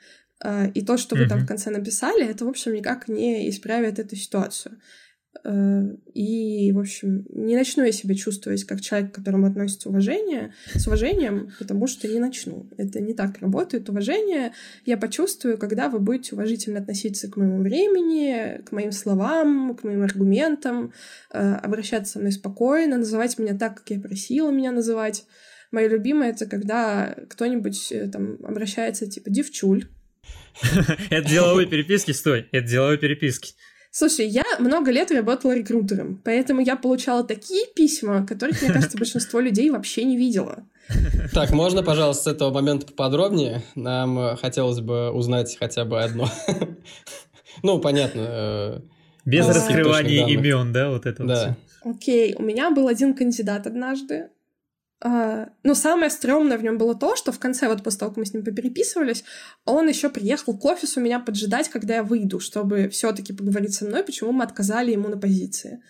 И 0.73 0.81
то, 0.81 0.97
что 0.97 1.15
вы 1.15 1.25
mm-hmm. 1.25 1.29
там 1.29 1.39
в 1.39 1.47
конце 1.47 1.69
написали, 1.69 2.25
это, 2.25 2.45
в 2.45 2.49
общем, 2.49 2.73
никак 2.73 3.07
не 3.07 3.47
исправит 3.49 3.99
эту 3.99 4.15
ситуацию. 4.15 4.79
Э, 5.43 5.83
и, 6.13 6.71
в 6.71 6.79
общем, 6.79 7.25
не 7.29 7.55
начну 7.55 7.83
я 7.83 7.91
себя 7.91 8.15
чувствовать 8.15 8.63
как 8.65 8.81
человек, 8.81 9.11
к 9.11 9.15
которому 9.15 9.47
относится 9.47 9.89
уважение, 9.89 10.53
с 10.73 10.87
уважением, 10.87 11.51
потому 11.57 11.87
что 11.87 12.07
не 12.07 12.19
начну. 12.19 12.69
Это 12.77 12.99
не 12.99 13.13
так 13.13 13.39
работает. 13.39 13.89
Уважение 13.89 14.53
я 14.85 14.97
почувствую, 14.97 15.57
когда 15.57 15.89
вы 15.89 15.99
будете 15.99 16.35
уважительно 16.35 16.79
относиться 16.79 17.29
к 17.29 17.37
моему 17.37 17.61
времени, 17.61 18.61
к 18.63 18.71
моим 18.71 18.91
словам, 18.91 19.75
к 19.75 19.83
моим 19.83 20.03
аргументам, 20.03 20.93
э, 21.31 21.53
обращаться 21.53 22.13
со 22.13 22.19
мной 22.19 22.31
спокойно, 22.31 22.97
называть 22.97 23.39
меня 23.39 23.57
так, 23.57 23.77
как 23.77 23.89
я 23.89 23.99
просила 23.99 24.51
меня 24.51 24.71
называть. 24.71 25.25
Мое 25.71 25.87
любимое— 25.87 26.29
это 26.31 26.45
когда 26.45 27.15
кто-нибудь 27.29 27.91
э, 27.91 28.09
там 28.09 28.37
обращается 28.43 29.07
типа 29.07 29.29
«девчуль». 29.29 29.87
Это 31.09 31.29
деловые 31.29 31.67
переписки, 31.67 32.11
стой, 32.11 32.47
это 32.51 32.67
деловые 32.67 32.97
переписки. 32.97 33.53
Слушай, 33.93 34.27
я 34.27 34.43
много 34.59 34.89
лет 34.89 35.11
работала 35.11 35.53
рекрутером, 35.53 36.21
поэтому 36.23 36.61
я 36.61 36.77
получала 36.77 37.25
такие 37.25 37.65
письма, 37.75 38.25
которых, 38.25 38.61
мне 38.61 38.71
кажется, 38.71 38.97
большинство 38.97 39.41
людей 39.41 39.69
вообще 39.69 40.05
не 40.05 40.15
видела. 40.15 40.65
Так, 41.33 41.51
можно, 41.51 41.83
пожалуйста, 41.83 42.23
с 42.23 42.33
этого 42.33 42.53
момента 42.53 42.87
поподробнее? 42.87 43.63
Нам 43.75 44.17
э, 44.17 44.35
хотелось 44.37 44.79
бы 44.79 45.11
узнать 45.11 45.57
хотя 45.59 45.85
бы 45.85 46.01
одно. 46.01 46.29
Ну, 47.63 47.79
понятно. 47.79 48.21
Э, 48.21 48.79
Без 49.25 49.45
раскрывания 49.45 50.25
имен, 50.25 50.71
да, 50.71 50.89
вот 50.89 51.05
это 51.05 51.23
Да. 51.25 51.57
Окей, 51.83 52.33
у 52.37 52.43
меня 52.43 52.71
был 52.71 52.87
один 52.87 53.13
кандидат 53.13 53.67
однажды, 53.67 54.29
Uh, 55.03 55.49
ну, 55.63 55.73
самое 55.73 56.11
стрёмное 56.11 56.59
в 56.59 56.63
нем 56.63 56.77
было 56.77 56.93
то, 56.93 57.15
что 57.15 57.31
в 57.31 57.39
конце, 57.39 57.67
вот 57.67 57.83
после 57.83 57.99
того, 57.99 58.11
как 58.11 58.17
мы 58.17 58.25
с 58.25 58.33
ним 58.33 58.43
попереписывались, 58.43 59.23
он 59.65 59.87
еще 59.87 60.09
приехал 60.09 60.55
к 60.55 60.63
офису 60.63 60.99
меня 60.99 61.19
поджидать, 61.19 61.69
когда 61.69 61.95
я 61.95 62.03
выйду, 62.03 62.39
чтобы 62.39 62.87
все 62.87 63.11
таки 63.11 63.33
поговорить 63.33 63.73
со 63.73 63.85
мной, 63.85 64.03
почему 64.03 64.31
мы 64.31 64.43
отказали 64.43 64.91
ему 64.91 65.09
на 65.09 65.17
позиции. 65.17 65.81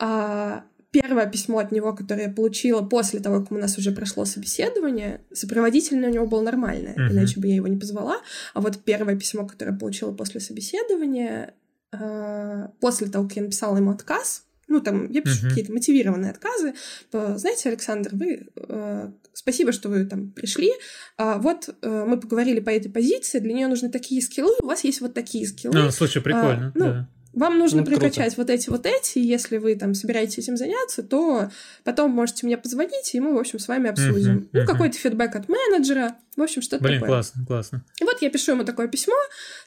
Uh, 0.00 0.62
первое 0.90 1.26
письмо 1.26 1.58
от 1.58 1.70
него, 1.70 1.94
которое 1.94 2.28
я 2.28 2.32
получила 2.32 2.82
после 2.82 3.20
того, 3.20 3.40
как 3.40 3.52
у 3.52 3.58
нас 3.58 3.78
уже 3.78 3.92
прошло 3.92 4.24
собеседование, 4.24 5.20
сопроводительное 5.32 6.10
у 6.10 6.12
него 6.12 6.26
было 6.26 6.42
нормальное, 6.42 6.94
uh-huh. 6.94 7.12
иначе 7.12 7.38
бы 7.38 7.46
я 7.46 7.54
его 7.54 7.68
не 7.68 7.78
позвала. 7.78 8.16
А 8.54 8.60
вот 8.60 8.82
первое 8.82 9.16
письмо, 9.16 9.46
которое 9.46 9.72
я 9.72 9.78
получила 9.78 10.12
после 10.12 10.40
собеседования, 10.40 11.54
uh, 11.94 12.70
после 12.80 13.08
того, 13.08 13.28
как 13.28 13.36
я 13.36 13.42
написала 13.42 13.76
ему 13.76 13.92
отказ, 13.92 14.45
ну, 14.68 14.80
там, 14.80 15.10
я 15.10 15.22
пишу 15.22 15.46
uh-huh. 15.46 15.48
какие-то 15.48 15.72
мотивированные 15.72 16.30
отказы, 16.30 16.74
то, 17.10 17.38
знаете, 17.38 17.68
Александр, 17.68 18.10
вы, 18.12 18.48
э, 18.56 19.10
спасибо, 19.32 19.72
что 19.72 19.88
вы 19.88 20.04
там 20.06 20.30
пришли, 20.32 20.72
а, 21.16 21.38
вот 21.38 21.68
э, 21.82 22.04
мы 22.06 22.18
поговорили 22.18 22.60
по 22.60 22.70
этой 22.70 22.90
позиции, 22.90 23.38
для 23.38 23.52
нее 23.52 23.68
нужны 23.68 23.90
такие 23.90 24.20
скиллы, 24.20 24.54
у 24.62 24.66
вас 24.66 24.84
есть 24.84 25.00
вот 25.00 25.14
такие 25.14 25.46
скиллы. 25.46 25.74
Ну, 25.74 25.90
слушай, 25.90 26.20
прикольно, 26.20 26.72
а, 26.74 26.78
ну, 26.78 26.84
да. 26.84 27.08
Вам 27.36 27.58
нужно 27.58 27.80
ну, 27.80 27.86
прокачать 27.86 28.34
круто. 28.34 28.36
вот 28.36 28.50
эти 28.50 28.70
вот 28.70 28.86
эти, 28.86 29.18
и 29.18 29.26
если 29.26 29.58
вы 29.58 29.76
там 29.76 29.92
собираетесь 29.92 30.38
этим 30.38 30.56
заняться, 30.56 31.02
то 31.02 31.50
потом 31.84 32.10
можете 32.10 32.46
мне 32.46 32.56
позвонить, 32.56 33.14
и 33.14 33.20
мы, 33.20 33.34
в 33.34 33.38
общем, 33.38 33.58
с 33.58 33.68
вами 33.68 33.90
обсудим. 33.90 34.38
Uh-huh, 34.38 34.48
ну, 34.52 34.60
uh-huh. 34.60 34.64
какой-то 34.64 34.96
фидбэк 34.96 35.36
от 35.36 35.46
менеджера, 35.46 36.16
в 36.34 36.40
общем, 36.40 36.62
что-то 36.62 36.84
Блин, 36.84 36.94
такое. 36.94 37.08
классно, 37.08 37.44
классно. 37.46 37.84
И 38.00 38.04
вот 38.04 38.22
я 38.22 38.30
пишу 38.30 38.52
ему 38.52 38.64
такое 38.64 38.88
письмо, 38.88 39.16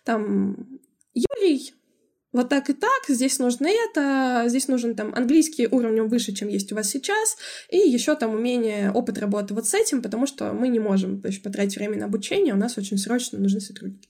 там, 0.03 0.79
Юрий, 1.13 1.75
вот 2.31 2.49
так 2.49 2.69
и 2.69 2.73
так, 2.73 3.01
здесь 3.07 3.39
нужно 3.39 3.67
это, 3.67 4.43
здесь 4.47 4.67
нужен 4.67 4.95
там 4.95 5.13
английский 5.15 5.67
уровнем 5.67 6.07
выше, 6.07 6.33
чем 6.33 6.47
есть 6.47 6.71
у 6.71 6.75
вас 6.75 6.89
сейчас, 6.89 7.37
и 7.69 7.77
еще 7.77 8.15
там 8.15 8.35
умение, 8.35 8.91
опыт 8.91 9.17
работы 9.17 9.53
вот 9.53 9.67
с 9.67 9.73
этим, 9.73 10.01
потому 10.01 10.27
что 10.27 10.53
мы 10.53 10.67
не 10.67 10.79
можем 10.79 11.21
есть, 11.25 11.41
потратить 11.41 11.77
время 11.77 11.97
на 11.97 12.05
обучение, 12.05 12.53
у 12.53 12.57
нас 12.57 12.77
очень 12.77 12.97
срочно 12.97 13.39
нужны 13.39 13.59
сотрудники. 13.59 14.09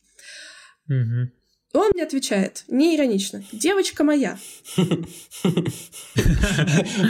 Угу. 0.87 1.31
Он 1.73 1.91
мне 1.93 2.03
отвечает, 2.03 2.65
не 2.67 2.97
иронично, 2.97 3.43
девочка 3.51 4.03
моя. 4.03 4.37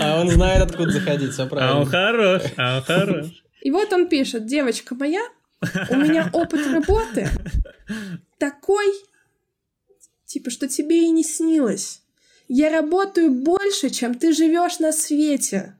А 0.01 0.19
он 0.21 0.29
знает, 0.29 0.61
откуда 0.61 0.91
заходить, 0.91 1.31
все 1.31 1.47
правильно. 1.47 1.77
А 1.77 1.79
он 1.79 1.85
хорош, 1.87 2.43
а 2.57 2.77
он 2.77 2.83
хорош. 2.83 3.27
И 3.61 3.71
вот 3.71 3.91
он 3.93 4.09
пишет, 4.09 4.45
девочка 4.45 4.95
моя, 4.95 5.21
у 5.89 5.95
меня 5.95 6.29
опыт 6.33 6.67
работы 6.67 7.29
такой 8.37 8.87
Типа, 10.29 10.51
что 10.51 10.67
тебе 10.67 11.05
и 11.05 11.09
не 11.09 11.23
снилось. 11.23 12.03
Я 12.47 12.69
работаю 12.69 13.31
больше, 13.31 13.89
чем 13.89 14.13
ты 14.13 14.31
живешь 14.31 14.77
на 14.77 14.91
свете. 14.91 15.75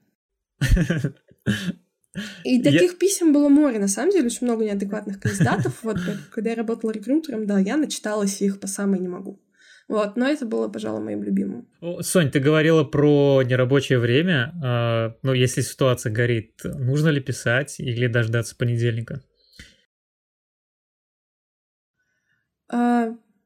И 2.44 2.60
таких 2.64 2.92
я... 2.92 2.98
писем 2.98 3.32
было 3.32 3.48
море, 3.48 3.78
на 3.78 3.88
самом 3.88 4.12
деле, 4.12 4.26
очень 4.26 4.48
много 4.48 4.66
неадекватных 4.66 5.20
кандидатов. 5.20 5.84
Вот 5.84 5.98
когда 6.32 6.50
я 6.50 6.56
работала 6.56 6.90
рекрутером, 6.90 7.46
да, 7.46 7.60
я 7.60 7.78
начиталась 7.78 8.42
их 8.42 8.60
по 8.60 8.66
самой 8.66 9.00
не 9.00 9.08
могу. 9.08 9.40
Вот, 9.88 10.18
но 10.18 10.28
это 10.28 10.48
было, 10.48 10.68
пожалуй, 10.68 11.04
моим 11.04 11.22
любимым. 11.22 11.68
Сонь, 12.02 12.32
ты 12.32 12.40
говорила 12.40 12.84
про 12.84 13.44
нерабочее 13.44 14.00
время. 14.00 14.52
А, 14.64 15.16
ну, 15.22 15.34
если 15.34 15.62
ситуация 15.62 16.12
горит, 16.12 16.62
нужно 16.64 17.10
ли 17.10 17.22
писать 17.22 17.80
или 17.80 18.08
дождаться 18.08 18.56
понедельника? 18.56 19.22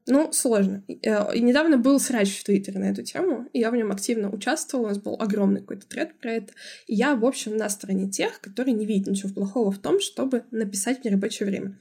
Ну, 0.06 0.32
сложно. 0.32 0.84
Э, 1.02 1.34
и 1.34 1.40
недавно 1.40 1.78
был 1.78 1.98
срач 1.98 2.38
в 2.38 2.44
Твиттере 2.44 2.78
на 2.78 2.90
эту 2.90 3.02
тему, 3.02 3.48
и 3.52 3.60
я 3.60 3.70
в 3.70 3.76
нем 3.76 3.90
активно 3.90 4.30
участвовала, 4.30 4.86
у 4.86 4.88
нас 4.88 4.98
был 4.98 5.16
огромный 5.18 5.60
какой-то 5.60 5.86
тред 5.86 6.18
про 6.18 6.32
это. 6.32 6.52
И 6.86 6.94
я, 6.94 7.14
в 7.14 7.24
общем, 7.24 7.56
на 7.56 7.68
стороне 7.68 8.10
тех, 8.10 8.40
которые 8.40 8.74
не 8.74 8.86
видят 8.86 9.08
ничего 9.08 9.32
плохого 9.32 9.72
в 9.72 9.78
том, 9.78 10.00
чтобы 10.00 10.44
написать 10.50 11.00
в 11.00 11.04
нерабочее 11.04 11.48
время. 11.48 11.78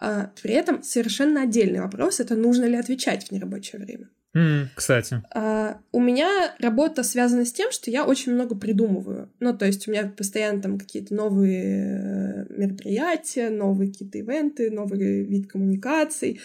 А 0.00 0.32
при 0.42 0.54
этом 0.54 0.82
совершенно 0.82 1.42
отдельный 1.42 1.80
вопрос— 1.80 2.20
это 2.20 2.34
нужно 2.34 2.64
ли 2.64 2.76
отвечать 2.76 3.28
в 3.28 3.32
нерабочее 3.32 3.80
время. 3.80 4.08
Mm, 4.36 4.66
кстати. 4.74 5.22
А, 5.32 5.78
у 5.92 6.00
меня 6.00 6.54
работа 6.58 7.04
связана 7.04 7.44
с 7.44 7.52
тем, 7.52 7.70
что 7.70 7.90
я 7.90 8.04
очень 8.04 8.32
много 8.32 8.56
придумываю. 8.56 9.32
Ну, 9.38 9.56
то 9.56 9.64
есть 9.64 9.86
у 9.86 9.92
меня 9.92 10.12
постоянно 10.16 10.60
там 10.60 10.78
какие-то 10.78 11.14
новые 11.14 12.46
э, 12.48 12.52
мероприятия, 12.52 13.48
новые 13.48 13.92
какие-то 13.92 14.18
ивенты, 14.18 14.72
новый 14.72 15.24
вид 15.24 15.48
коммуникаций. 15.48 16.40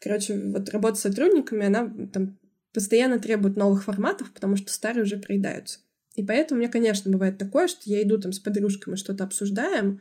Короче, 0.00 0.38
вот 0.38 0.68
работа 0.70 0.96
с 0.96 1.02
сотрудниками, 1.02 1.66
она 1.66 1.92
там 2.12 2.38
постоянно 2.72 3.18
требует 3.18 3.56
новых 3.56 3.84
форматов, 3.84 4.32
потому 4.32 4.56
что 4.56 4.72
старые 4.72 5.04
уже 5.04 5.18
проедаются. 5.18 5.80
И 6.16 6.24
поэтому 6.24 6.60
меня, 6.60 6.70
конечно, 6.70 7.10
бывает 7.10 7.38
такое, 7.38 7.68
что 7.68 7.82
я 7.84 8.02
иду 8.02 8.18
там 8.18 8.32
с 8.32 8.38
подружкой, 8.38 8.92
мы 8.92 8.96
что-то 8.96 9.24
обсуждаем, 9.24 10.00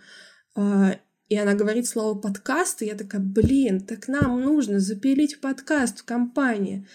э, 0.55 0.93
и 1.27 1.37
она 1.37 1.53
говорит 1.53 1.85
слово 1.85 2.17
подкаст, 2.17 2.81
и 2.81 2.87
я 2.87 2.95
такая, 2.95 3.21
блин, 3.21 3.81
так 3.81 4.07
нам 4.07 4.41
нужно 4.41 4.79
запилить 4.79 5.39
подкаст 5.41 5.99
в 5.99 6.05
компании. 6.05 6.87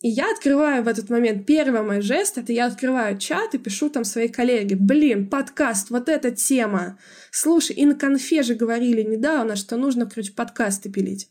И 0.00 0.08
я 0.08 0.30
открываю 0.32 0.84
в 0.84 0.88
этот 0.88 1.10
момент, 1.10 1.46
первый 1.46 1.82
мой 1.82 2.00
жест, 2.00 2.38
это 2.38 2.52
я 2.52 2.66
открываю 2.66 3.18
чат 3.18 3.54
и 3.54 3.58
пишу 3.58 3.90
там 3.90 4.04
своей 4.04 4.28
коллеге, 4.28 4.76
блин, 4.76 5.28
подкаст, 5.28 5.90
вот 5.90 6.08
эта 6.08 6.30
тема. 6.30 6.98
Слушай, 7.30 7.76
и 7.76 7.84
на 7.84 7.94
конфе 7.94 8.42
же 8.42 8.54
говорили 8.54 9.02
недавно, 9.02 9.54
что 9.54 9.76
нужно, 9.76 10.06
короче, 10.06 10.32
подкасты 10.32 10.90
пилить. 10.90 11.28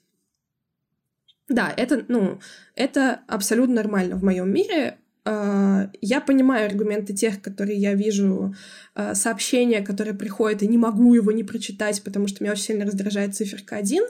Да, 1.50 1.74
это, 1.76 2.06
ну, 2.08 2.40
это 2.76 3.22
абсолютно 3.28 3.76
нормально 3.76 4.16
в 4.16 4.24
моем 4.24 4.52
мире. 4.52 4.98
А, 5.24 5.90
я 6.02 6.22
понимаю 6.22 6.68
аргументы 6.68 7.14
тех, 7.14 7.42
которые 7.42 7.78
я 7.78 7.94
вижу, 7.94 8.54
а, 8.96 9.16
сообщения, 9.16 9.82
которые 9.82 10.14
приходят, 10.14 10.62
и 10.62 10.68
не 10.68 10.78
могу 10.78 11.14
его 11.14 11.32
не 11.32 11.44
прочитать, 11.44 12.04
потому 12.04 12.28
что 12.28 12.44
меня 12.44 12.54
очень 12.54 12.64
сильно 12.64 12.86
раздражает 12.86 13.36
циферка 13.36 13.78
1. 13.78 14.04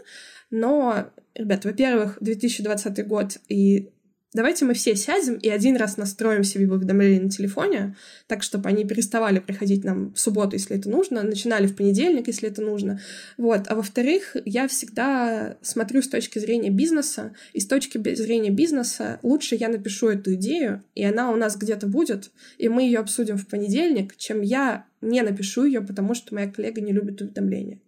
Но, 0.50 1.08
ребят, 1.36 1.66
во-первых, 1.66 2.18
2020 2.22 3.06
год, 3.06 3.38
и 3.50 3.90
Давайте 4.34 4.66
мы 4.66 4.74
все 4.74 4.94
сядем 4.96 5.36
и 5.36 5.48
один 5.48 5.78
раз 5.78 5.96
настроим 5.96 6.44
себе 6.44 6.70
уведомления 6.70 7.22
на 7.22 7.30
телефоне, 7.30 7.96
так, 8.28 8.44
чтобы 8.44 8.68
они 8.68 8.84
переставали 8.84 9.40
приходить 9.40 9.86
нам 9.86 10.14
в 10.14 10.20
субботу, 10.20 10.58
если 10.58 10.78
это 10.78 10.90
нужно, 10.90 11.24
начинали 11.24 11.66
в 11.66 11.76
понедельник, 11.76 12.28
если 12.28 12.50
это 12.50 12.62
нужно. 12.62 13.00
Вот. 13.38 13.62
А 13.68 13.76
во-вторых, 13.76 14.36
я 14.44 14.68
всегда 14.68 15.58
смотрю 15.62 16.02
с 16.02 16.10
точки 16.10 16.40
зрения 16.40 16.70
бизнеса, 16.70 17.34
и 17.54 17.62
с 17.62 17.68
точки 17.68 17.98
зрения 18.16 18.52
бизнеса 18.52 19.20
лучше 19.24 19.56
я 19.56 19.70
напишу 19.70 20.10
эту 20.10 20.34
идею, 20.34 20.84
и 20.94 21.06
она 21.06 21.32
у 21.32 21.38
нас 21.38 21.56
где-то 21.56 21.88
будет, 21.88 22.32
и 22.58 22.68
мы 22.68 22.84
ее 22.84 23.00
обсудим 23.00 23.38
в 23.38 23.48
понедельник, 23.48 24.18
чем 24.18 24.42
я 24.42 24.86
не 25.00 25.22
напишу 25.22 25.64
ее, 25.64 25.80
потому 25.80 26.14
что 26.14 26.36
моя 26.36 26.52
коллега 26.52 26.82
не 26.82 26.92
любит 26.92 27.22
уведомления. 27.22 27.80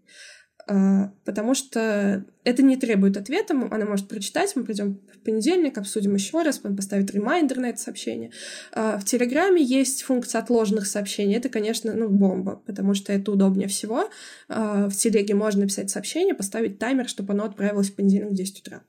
А, 0.70 1.12
потому 1.26 1.56
что 1.56 2.24
это 2.44 2.62
не 2.62 2.78
требует 2.78 3.18
ответа, 3.18 3.56
она 3.72 3.86
может 3.86 4.08
прочитать, 4.08 4.56
мы 4.56 4.64
придем 4.64 5.00
в 5.12 5.18
понедельник, 5.26 5.80
обсудим 5.80 6.14
еще 6.14 6.44
раз, 6.44 6.62
он 6.64 6.76
поставит 6.76 7.10
ремайдер 7.10 7.58
на 7.58 7.70
это 7.70 7.80
сообщение. 7.80 8.30
А, 8.72 9.00
в 9.00 9.06
Телеграме 9.06 9.64
есть 9.64 10.04
функция 10.04 10.42
отложенных 10.42 10.86
сообщений, 10.86 11.36
это, 11.36 11.50
конечно, 11.50 11.92
ну, 11.94 12.08
бомба, 12.08 12.62
потому 12.68 12.94
что 12.94 13.12
это 13.12 13.32
удобнее 13.32 13.68
всего. 13.68 14.12
А, 14.48 14.88
в 14.90 14.96
Телеге 14.96 15.34
можно 15.34 15.62
написать 15.62 15.90
сообщение, 15.90 16.36
поставить 16.36 16.78
таймер, 16.78 17.10
чтобы 17.10 17.34
оно 17.34 17.46
отправилось 17.46 17.90
в 17.90 17.96
понедельник 17.96 18.30
в 18.30 18.36
10 18.36 18.60
утра. 18.60 18.84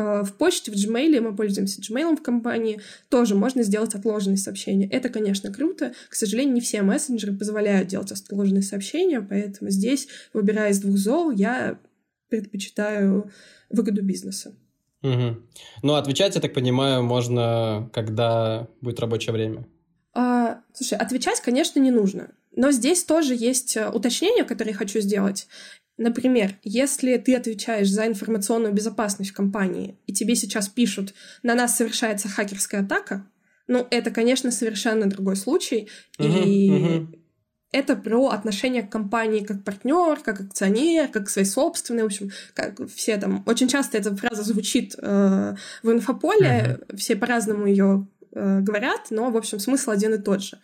А, 0.00 0.24
в 0.24 0.32
почте, 0.34 0.70
в 0.70 0.74
Gmail, 0.74 1.20
мы 1.20 1.36
пользуемся 1.36 1.80
Gmail 1.80 2.16
в 2.16 2.22
компании, 2.22 2.80
тоже 3.10 3.34
можно 3.34 3.62
сделать 3.62 3.94
отложенные 3.94 4.38
сообщения. 4.38 4.88
Это, 4.88 5.10
конечно, 5.10 5.52
круто. 5.52 5.92
К 6.08 6.14
сожалению, 6.14 6.54
не 6.54 6.60
все 6.60 6.82
мессенджеры 6.82 7.36
позволяют 7.36 7.88
делать 7.88 8.10
отложенные 8.10 8.62
сообщения, 8.62 9.20
поэтому 9.20 9.70
здесь, 9.70 10.08
выбирая 10.32 10.70
из 10.70 10.80
двух 10.80 10.96
зол, 10.96 11.30
я 11.30 11.78
предпочитаю 12.30 13.30
выгоду 13.68 14.02
бизнеса. 14.02 14.54
Угу. 15.02 15.36
Ну, 15.82 15.94
отвечать, 15.94 16.34
я 16.34 16.40
так 16.40 16.54
понимаю, 16.54 17.02
можно, 17.02 17.90
когда 17.92 18.68
будет 18.80 19.00
рабочее 19.00 19.32
время. 19.32 19.66
А, 20.14 20.60
слушай, 20.72 20.96
отвечать, 20.96 21.40
конечно, 21.40 21.78
не 21.78 21.90
нужно. 21.90 22.30
Но 22.52 22.72
здесь 22.72 23.04
тоже 23.04 23.34
есть 23.34 23.76
э, 23.76 23.88
уточнение, 23.88 24.44
которое 24.44 24.72
я 24.72 24.76
хочу 24.76 25.00
сделать. 25.00 25.46
Например, 26.00 26.54
если 26.64 27.18
ты 27.18 27.36
отвечаешь 27.36 27.90
за 27.90 28.06
информационную 28.06 28.72
безопасность 28.72 29.32
в 29.32 29.34
компании, 29.34 29.98
и 30.06 30.14
тебе 30.14 30.34
сейчас 30.34 30.66
пишут, 30.66 31.12
на 31.42 31.54
нас 31.54 31.76
совершается 31.76 32.26
хакерская 32.26 32.80
атака, 32.80 33.26
ну, 33.66 33.86
это, 33.90 34.10
конечно, 34.10 34.50
совершенно 34.50 35.10
другой 35.10 35.36
случай. 35.36 35.90
Uh-huh, 36.18 36.42
и 36.42 36.70
uh-huh. 36.70 37.18
это 37.72 37.96
про 37.96 38.28
отношение 38.28 38.82
к 38.82 38.90
компании 38.90 39.44
как 39.44 39.62
партнер, 39.62 40.18
как 40.24 40.40
акционер, 40.40 41.08
как 41.08 41.28
своей 41.28 41.46
собственной, 41.46 42.04
в 42.04 42.06
общем, 42.06 42.30
как 42.54 42.80
все 42.88 43.18
там. 43.18 43.42
Очень 43.44 43.68
часто 43.68 43.98
эта 43.98 44.16
фраза 44.16 44.42
звучит 44.42 44.94
э, 44.96 45.54
в 45.82 45.92
инфополе, 45.92 46.78
uh-huh. 46.80 46.96
все 46.96 47.14
по-разному 47.14 47.66
ее 47.66 48.06
э, 48.32 48.60
говорят, 48.60 49.10
но, 49.10 49.30
в 49.30 49.36
общем, 49.36 49.58
смысл 49.58 49.90
один 49.90 50.14
и 50.14 50.18
тот 50.18 50.42
же. 50.42 50.58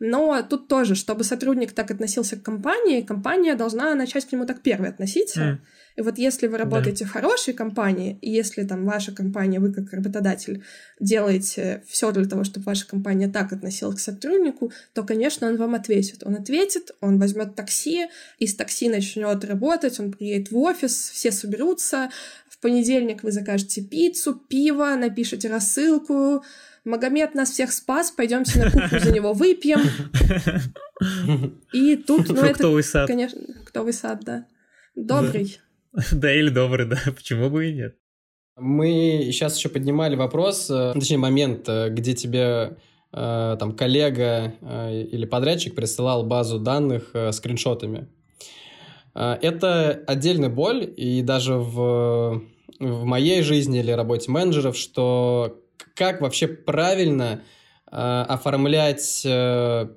Но 0.00 0.42
тут 0.42 0.68
тоже, 0.68 0.94
чтобы 0.94 1.22
сотрудник 1.24 1.72
так 1.72 1.90
относился 1.90 2.36
к 2.36 2.42
компании, 2.42 3.02
компания 3.02 3.54
должна 3.54 3.94
начать 3.94 4.24
к 4.26 4.32
нему 4.32 4.46
так 4.46 4.60
первой 4.60 4.88
относиться. 4.88 5.40
Mm. 5.40 5.58
И 5.96 6.00
вот 6.00 6.18
если 6.18 6.46
вы 6.46 6.56
работаете 6.56 7.04
да. 7.04 7.10
в 7.10 7.12
хорошей 7.12 7.54
компании, 7.54 8.18
и 8.20 8.30
если 8.30 8.64
там 8.64 8.84
ваша 8.84 9.12
компания, 9.12 9.60
вы 9.60 9.72
как 9.72 9.92
работодатель 9.92 10.64
делаете 10.98 11.82
все 11.86 12.10
для 12.12 12.24
того, 12.24 12.44
чтобы 12.44 12.64
ваша 12.64 12.86
компания 12.86 13.28
так 13.28 13.52
относилась 13.52 13.96
к 13.96 14.00
сотруднику, 14.00 14.72
то, 14.94 15.04
конечно, 15.04 15.46
он 15.48 15.56
вам 15.56 15.74
ответит. 15.74 16.22
Он 16.24 16.34
ответит, 16.34 16.92
он 17.00 17.18
возьмет 17.18 17.54
такси, 17.54 18.06
из 18.38 18.54
такси 18.54 18.88
начнет 18.88 19.44
работать, 19.44 20.00
он 20.00 20.12
приедет 20.12 20.50
в 20.50 20.58
офис, 20.58 21.10
все 21.10 21.30
соберутся. 21.30 22.10
В 22.48 22.58
понедельник 22.58 23.22
вы 23.22 23.32
закажете 23.32 23.82
пиццу, 23.82 24.34
пиво, 24.34 24.94
напишите 24.96 25.48
рассылку, 25.48 26.42
Магомед 26.84 27.34
нас 27.34 27.50
всех 27.50 27.72
спас, 27.72 28.10
пойдемте 28.10 28.58
на 28.58 28.70
кухню 28.70 28.98
за 28.98 29.12
него 29.12 29.32
выпьем. 29.32 29.80
И 31.72 31.96
тут, 31.96 32.28
ну 32.28 32.42
это, 32.42 32.82
сад. 32.82 33.06
конечно, 33.06 33.40
фруктовый 33.54 33.92
сад, 33.92 34.20
да. 34.24 34.46
Добрый. 34.94 35.58
Да, 36.10 36.34
или 36.34 36.48
добрый, 36.48 36.86
да, 36.86 36.98
почему 37.16 37.50
бы 37.50 37.68
и 37.68 37.74
нет. 37.74 37.96
Мы 38.56 39.28
сейчас 39.30 39.56
еще 39.56 39.68
поднимали 39.68 40.14
вопрос, 40.14 40.70
э, 40.70 40.92
точнее 40.94 41.18
момент, 41.18 41.68
э, 41.68 41.88
где 41.90 42.14
тебе 42.14 42.78
э, 43.12 43.56
там 43.58 43.76
коллега 43.76 44.54
или 44.90 45.24
подрядчик 45.24 45.74
присылал 45.74 46.24
базу 46.24 46.58
данных 46.58 47.14
скриншотами. 47.32 48.08
Это 49.14 50.02
отдельная 50.06 50.48
боль, 50.48 50.90
и 50.96 51.20
даже 51.20 51.56
в, 51.56 52.42
в 52.78 53.04
моей 53.04 53.42
жизни 53.42 53.80
или 53.80 53.90
работе 53.90 54.30
менеджеров, 54.30 54.74
что 54.74 55.61
как 55.94 56.20
вообще 56.20 56.48
правильно 56.48 57.42
э, 57.90 58.24
оформлять 58.28 59.22
э, 59.24 59.88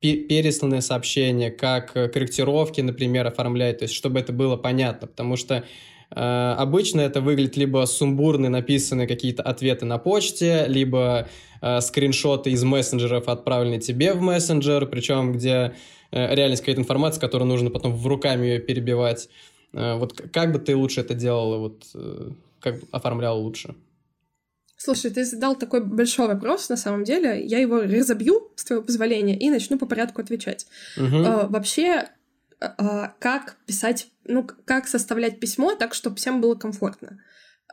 пересланные 0.00 0.80
сообщения, 0.80 1.50
как 1.50 1.92
корректировки, 1.92 2.80
например, 2.80 3.26
оформлять, 3.26 3.78
то 3.78 3.84
есть 3.84 3.94
чтобы 3.94 4.20
это 4.20 4.32
было 4.32 4.56
понятно, 4.56 5.08
потому 5.08 5.36
что 5.36 5.64
э, 6.10 6.54
обычно 6.56 7.00
это 7.00 7.20
выглядит 7.20 7.56
либо 7.56 7.84
сумбурно 7.86 8.48
написаны 8.48 9.06
какие-то 9.06 9.42
ответы 9.42 9.86
на 9.86 9.98
почте, 9.98 10.66
либо 10.68 11.28
э, 11.60 11.80
скриншоты 11.80 12.50
из 12.50 12.62
мессенджеров 12.62 13.28
отправлены 13.28 13.80
тебе 13.80 14.12
в 14.12 14.20
мессенджер, 14.20 14.86
причем 14.86 15.32
где 15.32 15.74
э, 16.12 16.34
реальность 16.34 16.62
какая-то 16.62 16.82
информация, 16.82 17.20
которую 17.20 17.48
нужно 17.48 17.70
потом 17.70 17.92
в 17.92 18.06
руками 18.06 18.46
ее 18.46 18.58
перебивать. 18.60 19.28
Э, 19.72 19.96
вот 19.96 20.12
как 20.32 20.52
бы 20.52 20.58
ты 20.60 20.76
лучше 20.76 21.00
это 21.00 21.14
делала, 21.14 21.58
вот 21.58 21.86
э, 21.94 22.30
как 22.60 22.76
оформляла 22.92 23.38
лучше? 23.38 23.74
Слушай, 24.80 25.10
ты 25.10 25.24
задал 25.24 25.56
такой 25.56 25.84
большой 25.84 26.28
вопрос, 26.28 26.68
на 26.68 26.76
самом 26.76 27.02
деле. 27.02 27.44
Я 27.44 27.58
его 27.58 27.80
разобью, 27.80 28.52
с 28.54 28.64
твоего 28.64 28.84
позволения, 28.84 29.36
и 29.36 29.50
начну 29.50 29.76
по 29.76 29.86
порядку 29.86 30.22
отвечать. 30.22 30.68
Угу. 30.96 31.16
А, 31.26 31.48
вообще, 31.48 32.08
а, 32.60 33.12
как 33.18 33.56
писать, 33.66 34.06
ну, 34.24 34.48
как 34.64 34.86
составлять 34.86 35.40
письмо 35.40 35.74
так, 35.74 35.94
чтобы 35.94 36.16
всем 36.16 36.40
было 36.40 36.54
комфортно? 36.54 37.20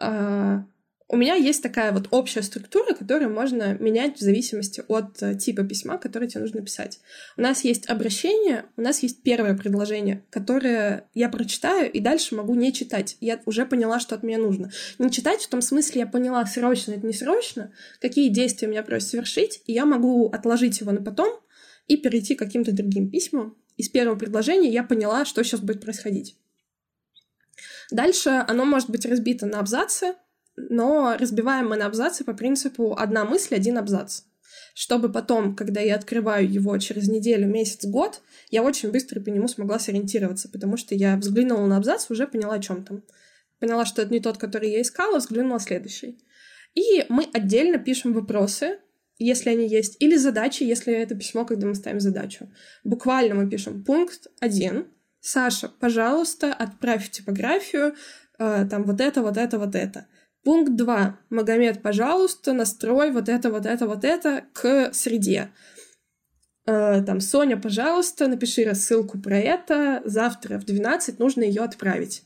А, 0.01 0.65
у 1.07 1.17
меня 1.17 1.35
есть 1.35 1.61
такая 1.61 1.91
вот 1.91 2.07
общая 2.09 2.41
структура, 2.41 2.95
которую 2.95 3.31
можно 3.31 3.75
менять 3.75 4.17
в 4.17 4.21
зависимости 4.21 4.83
от 4.87 5.21
э, 5.21 5.35
типа 5.35 5.63
письма, 5.63 5.99
которое 5.99 6.27
тебе 6.27 6.41
нужно 6.41 6.61
писать. 6.61 6.99
У 7.37 7.41
нас 7.41 7.63
есть 7.63 7.87
обращение, 7.87 8.65
у 8.75 8.81
нас 8.81 9.03
есть 9.03 9.21
первое 9.21 9.55
предложение, 9.55 10.23
которое 10.31 11.07
я 11.13 11.29
прочитаю 11.29 11.91
и 11.91 11.99
дальше 11.99 12.33
могу 12.33 12.55
не 12.55 12.73
читать. 12.73 13.17
Я 13.21 13.39
уже 13.45 13.67
поняла, 13.67 13.99
что 13.99 14.15
от 14.15 14.23
меня 14.23 14.39
нужно. 14.39 14.71
Не 14.97 15.11
читать 15.11 15.43
в 15.43 15.47
том 15.47 15.61
смысле, 15.61 16.01
я 16.01 16.07
поняла, 16.07 16.43
срочно 16.47 16.93
это 16.93 17.05
не 17.05 17.13
срочно, 17.13 17.71
какие 18.01 18.29
действия 18.29 18.67
меня 18.67 18.81
просят 18.81 19.09
совершить, 19.09 19.61
и 19.67 19.73
я 19.73 19.85
могу 19.85 20.29
отложить 20.29 20.79
его 20.79 20.91
на 20.91 21.03
потом 21.03 21.39
и 21.87 21.97
перейти 21.97 22.33
к 22.33 22.39
каким-то 22.39 22.71
другим 22.71 23.11
письмам. 23.11 23.55
Из 23.77 23.89
первого 23.89 24.17
предложения 24.17 24.71
я 24.71 24.83
поняла, 24.83 25.23
что 25.25 25.43
сейчас 25.43 25.59
будет 25.59 25.81
происходить. 25.81 26.35
Дальше 27.91 28.43
оно 28.47 28.65
может 28.65 28.89
быть 28.89 29.05
разбито 29.05 29.45
на 29.45 29.59
абзацы, 29.59 30.15
но 30.57 31.15
разбиваем 31.19 31.69
мы 31.69 31.77
на 31.77 31.85
абзацы 31.85 32.23
по 32.23 32.33
принципу 32.33 32.95
«одна 32.97 33.25
мысль, 33.25 33.55
один 33.55 33.77
абзац». 33.77 34.21
Чтобы 34.73 35.09
потом, 35.11 35.55
когда 35.55 35.79
я 35.79 35.95
открываю 35.95 36.51
его 36.51 36.77
через 36.77 37.07
неделю, 37.07 37.47
месяц, 37.47 37.85
год, 37.85 38.21
я 38.49 38.61
очень 38.61 38.91
быстро 38.91 39.21
по 39.21 39.29
нему 39.29 39.47
смогла 39.47 39.79
сориентироваться, 39.79 40.49
потому 40.49 40.75
что 40.75 40.95
я 40.95 41.15
взглянула 41.15 41.65
на 41.65 41.77
абзац, 41.77 42.09
уже 42.09 42.27
поняла, 42.27 42.55
о 42.55 42.59
чем 42.59 42.83
там. 42.83 43.03
Поняла, 43.59 43.85
что 43.85 44.01
это 44.01 44.11
не 44.11 44.19
тот, 44.19 44.37
который 44.37 44.71
я 44.71 44.81
искала, 44.81 45.19
взглянула 45.19 45.59
следующий. 45.59 46.19
И 46.73 47.05
мы 47.07 47.27
отдельно 47.33 47.77
пишем 47.77 48.13
вопросы, 48.13 48.79
если 49.17 49.49
они 49.49 49.67
есть, 49.67 49.95
или 49.99 50.17
задачи, 50.17 50.63
если 50.63 50.93
это 50.93 51.15
письмо, 51.15 51.45
когда 51.45 51.67
мы 51.67 51.75
ставим 51.75 52.01
задачу. 52.01 52.49
Буквально 52.83 53.35
мы 53.35 53.49
пишем 53.49 53.83
пункт 53.83 54.27
один. 54.41 54.87
Саша, 55.21 55.69
пожалуйста, 55.79 56.53
отправь 56.53 57.09
типографию, 57.09 57.95
э, 58.37 58.67
там 58.69 58.83
вот 58.83 58.99
это, 58.99 59.21
вот 59.21 59.37
это, 59.37 59.57
вот 59.57 59.73
это. 59.73 60.07
Пункт 60.45 60.75
2. 60.75 61.17
Магомед, 61.31 61.81
пожалуйста, 61.81 62.53
настрой 62.53 63.11
вот 63.11 63.29
это, 63.29 63.49
вот 63.49 63.65
это, 63.65 63.87
вот 63.87 64.05
это 64.05 64.45
к 64.53 64.93
среде. 64.93 65.49
Э, 66.67 67.01
там, 67.01 67.19
Соня, 67.19 67.57
пожалуйста, 67.57 68.27
напиши 68.27 68.63
рассылку 68.63 69.17
про 69.17 69.39
это. 69.39 70.03
Завтра 70.05 70.59
в 70.59 70.65
12 70.65 71.17
нужно 71.17 71.41
ее 71.41 71.63
отправить. 71.63 72.25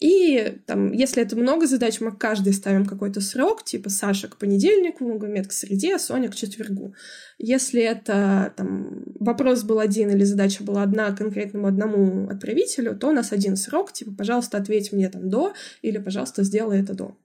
И 0.00 0.58
там, 0.66 0.92
если 0.92 1.22
это 1.22 1.36
много 1.36 1.66
задач, 1.66 2.00
мы 2.00 2.10
каждый 2.10 2.52
ставим 2.52 2.84
какой-то 2.84 3.20
срок, 3.20 3.64
типа 3.64 3.90
Саша 3.90 4.28
к 4.28 4.36
понедельнику, 4.38 5.04
Магомед 5.04 5.46
к 5.46 5.52
среде, 5.52 5.94
а 5.94 5.98
Соня 5.98 6.28
к 6.28 6.34
четвергу. 6.34 6.94
Если 7.38 7.80
это 7.80 8.52
там, 8.56 9.04
вопрос 9.20 9.62
был 9.62 9.78
один 9.78 10.10
или 10.10 10.24
задача 10.24 10.64
была 10.64 10.82
одна 10.82 11.14
конкретному 11.14 11.68
одному 11.68 12.28
отправителю, 12.28 12.96
то 12.96 13.08
у 13.08 13.12
нас 13.12 13.32
один 13.32 13.56
срок, 13.56 13.92
типа, 13.92 14.12
пожалуйста, 14.16 14.58
ответь 14.58 14.92
мне 14.92 15.08
там 15.08 15.30
до, 15.30 15.54
или, 15.80 15.98
пожалуйста, 15.98 16.42
сделай 16.42 16.82
это 16.82 16.94
до. 16.94 17.16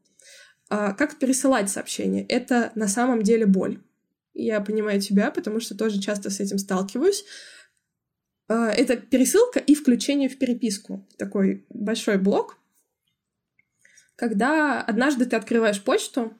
А 0.69 0.93
как 0.93 1.17
пересылать 1.17 1.69
сообщение? 1.71 2.23
Это 2.27 2.71
на 2.75 2.87
самом 2.87 3.23
деле 3.23 3.47
боль. 3.47 3.79
Я 4.35 4.61
понимаю 4.61 5.01
тебя, 5.01 5.31
потому 5.31 5.59
что 5.59 5.75
тоже 5.75 5.99
часто 5.99 6.29
с 6.29 6.39
этим 6.39 6.59
сталкиваюсь. 6.59 7.25
А, 8.47 8.69
это 8.69 8.95
пересылка 8.95 9.59
и 9.59 9.73
включение 9.73 10.29
в 10.29 10.37
переписку. 10.37 11.05
Такой 11.17 11.65
большой 11.69 12.19
блок, 12.19 12.58
когда 14.19 14.81
однажды 14.81 15.25
ты 15.25 15.37
открываешь 15.37 15.81
почту, 15.81 16.37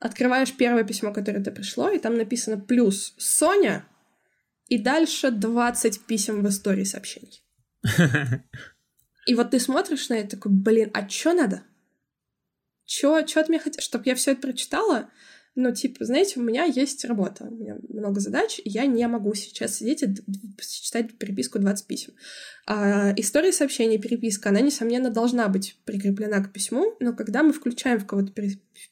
открываешь 0.00 0.52
первое 0.52 0.82
письмо, 0.82 1.12
которое 1.12 1.40
тебе 1.40 1.52
пришло, 1.52 1.90
и 1.90 2.00
там 2.00 2.16
написано 2.16 2.58
плюс 2.58 3.14
Соня, 3.18 3.86
и 4.66 4.76
дальше 4.76 5.30
20 5.30 6.06
писем 6.06 6.42
в 6.42 6.48
истории 6.48 6.84
сообщений. 6.84 7.44
И 9.26 9.34
вот 9.34 9.50
ты 9.50 9.60
смотришь 9.60 10.08
на 10.08 10.14
это 10.14 10.36
такой, 10.36 10.50
блин, 10.50 10.90
а 10.92 11.06
чё 11.06 11.34
надо? 11.34 11.62
Чё, 12.84 13.20
чё 13.22 13.40
от 13.40 13.48
меня 13.48 13.60
хотят? 13.60 13.82
Чтоб 13.82 14.04
я 14.06 14.14
все 14.14 14.32
это 14.32 14.40
прочитала? 14.40 15.10
Ну, 15.56 15.74
типа, 15.74 16.04
знаете, 16.04 16.38
у 16.38 16.44
меня 16.44 16.64
есть 16.64 17.04
работа, 17.04 17.44
у 17.44 17.54
меня 17.54 17.76
много 17.88 18.20
задач, 18.20 18.60
и 18.64 18.70
я 18.70 18.86
не 18.86 19.06
могу 19.08 19.34
сейчас 19.34 19.74
сидеть 19.74 20.02
и 20.04 20.08
читать 20.60 21.18
переписку 21.18 21.58
20 21.58 21.86
писем. 21.88 22.12
А 22.66 23.12
история 23.16 23.50
сообщения, 23.50 23.98
переписка, 23.98 24.50
она, 24.50 24.60
несомненно, 24.60 25.10
должна 25.10 25.48
быть 25.48 25.76
прикреплена 25.84 26.40
к 26.40 26.52
письму, 26.52 26.94
но 27.00 27.12
когда 27.14 27.42
мы 27.42 27.52
включаем 27.52 27.98
в 27.98 28.06
кого-то 28.06 28.32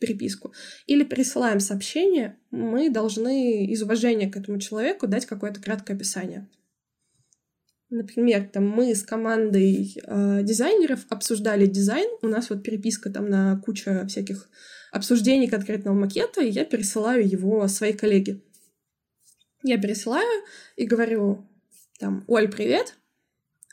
переписку 0.00 0.52
или 0.86 1.04
присылаем 1.04 1.60
сообщение, 1.60 2.36
мы 2.50 2.90
должны 2.90 3.66
из 3.66 3.82
уважения 3.82 4.28
к 4.28 4.36
этому 4.36 4.58
человеку 4.58 5.06
дать 5.06 5.26
какое-то 5.26 5.60
краткое 5.60 5.94
описание. 5.94 6.48
Например, 7.90 8.46
там 8.52 8.68
мы 8.68 8.94
с 8.94 9.02
командой 9.02 9.96
э, 10.04 10.42
дизайнеров 10.42 11.06
обсуждали 11.08 11.66
дизайн, 11.66 12.08
у 12.20 12.26
нас 12.26 12.50
вот 12.50 12.62
переписка 12.62 13.10
там 13.10 13.30
на 13.30 13.58
куча 13.64 14.04
всяких 14.08 14.50
обсуждений 14.92 15.48
конкретного 15.48 15.94
макета, 15.94 16.42
и 16.42 16.50
я 16.50 16.64
пересылаю 16.64 17.28
его 17.28 17.66
своей 17.68 17.92
коллеге. 17.92 18.40
Я 19.62 19.78
пересылаю 19.78 20.44
и 20.76 20.86
говорю 20.86 21.46
там, 21.98 22.24
Оль, 22.28 22.48
привет, 22.48 22.94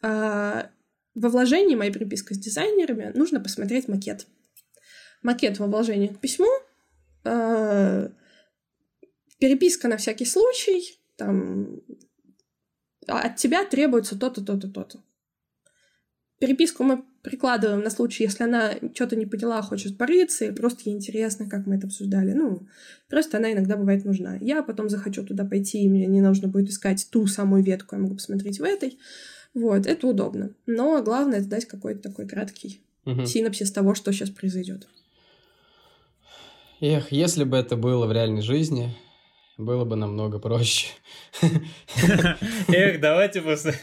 а, 0.01 0.71
во 1.13 1.29
вложении 1.29 1.75
моей 1.75 1.91
переписки 1.91 2.33
с 2.33 2.37
дизайнерами 2.37 3.11
нужно 3.15 3.39
посмотреть 3.39 3.87
макет. 3.87 4.27
Макет 5.21 5.59
во 5.59 5.67
вложении 5.67 6.07
к 6.07 6.19
письму, 6.19 6.49
а, 7.23 8.11
переписка 9.39 9.87
на 9.87 9.97
всякий 9.97 10.25
случай, 10.25 10.99
там 11.17 11.81
от 13.07 13.35
тебя 13.35 13.63
требуется 13.65 14.17
то-то, 14.17 14.43
то-то, 14.43 14.67
то-то. 14.69 15.03
Переписку 16.39 16.83
мы 16.83 17.05
прикладываем 17.25 17.81
на 17.83 17.89
случай, 17.89 18.23
если 18.23 18.43
она 18.43 18.73
что-то 18.93 19.15
не 19.15 19.25
поняла, 19.25 19.61
хочет 19.61 19.97
порыться, 19.97 20.45
и 20.45 20.51
просто 20.51 20.83
ей 20.85 20.95
интересно, 20.95 21.49
как 21.49 21.65
мы 21.65 21.75
это 21.75 21.87
обсуждали. 21.87 22.33
Ну, 22.33 22.67
просто 23.09 23.37
она 23.37 23.51
иногда 23.51 23.75
бывает 23.75 24.05
нужна. 24.05 24.37
Я 24.39 24.63
потом 24.63 24.89
захочу 24.89 25.23
туда 25.23 25.43
пойти, 25.43 25.83
и 25.83 25.89
мне 25.89 26.05
не 26.05 26.21
нужно 26.21 26.47
будет 26.47 26.69
искать 26.69 27.07
ту 27.09 27.27
самую 27.27 27.63
ветку, 27.63 27.95
я 27.95 28.01
могу 28.01 28.15
посмотреть 28.15 28.59
в 28.59 28.63
этой. 28.63 28.97
Вот, 29.53 29.87
это 29.87 30.07
удобно. 30.07 30.51
Но 30.65 31.01
главное 31.03 31.39
это 31.39 31.49
дать 31.49 31.65
какой-то 31.65 32.09
такой 32.09 32.27
краткий 32.27 32.81
угу. 33.05 33.25
синапсис 33.25 33.71
того, 33.71 33.95
что 33.95 34.11
сейчас 34.11 34.29
произойдет. 34.29 34.87
Эх, 36.81 37.11
если 37.11 37.45
бы 37.45 37.57
это 37.57 37.75
было 37.75 38.05
в 38.05 38.11
реальной 38.11 38.41
жизни, 38.41 38.95
было 39.57 39.85
бы 39.85 39.95
намного 39.95 40.39
проще. 40.39 40.87
Эх, 42.67 42.99
давайте 42.99 43.41
после... 43.41 43.73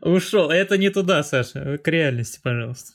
Ушел. 0.00 0.50
Это 0.50 0.76
не 0.78 0.90
туда, 0.90 1.22
Саша. 1.22 1.78
К 1.78 1.88
реальности, 1.88 2.40
пожалуйста. 2.42 2.92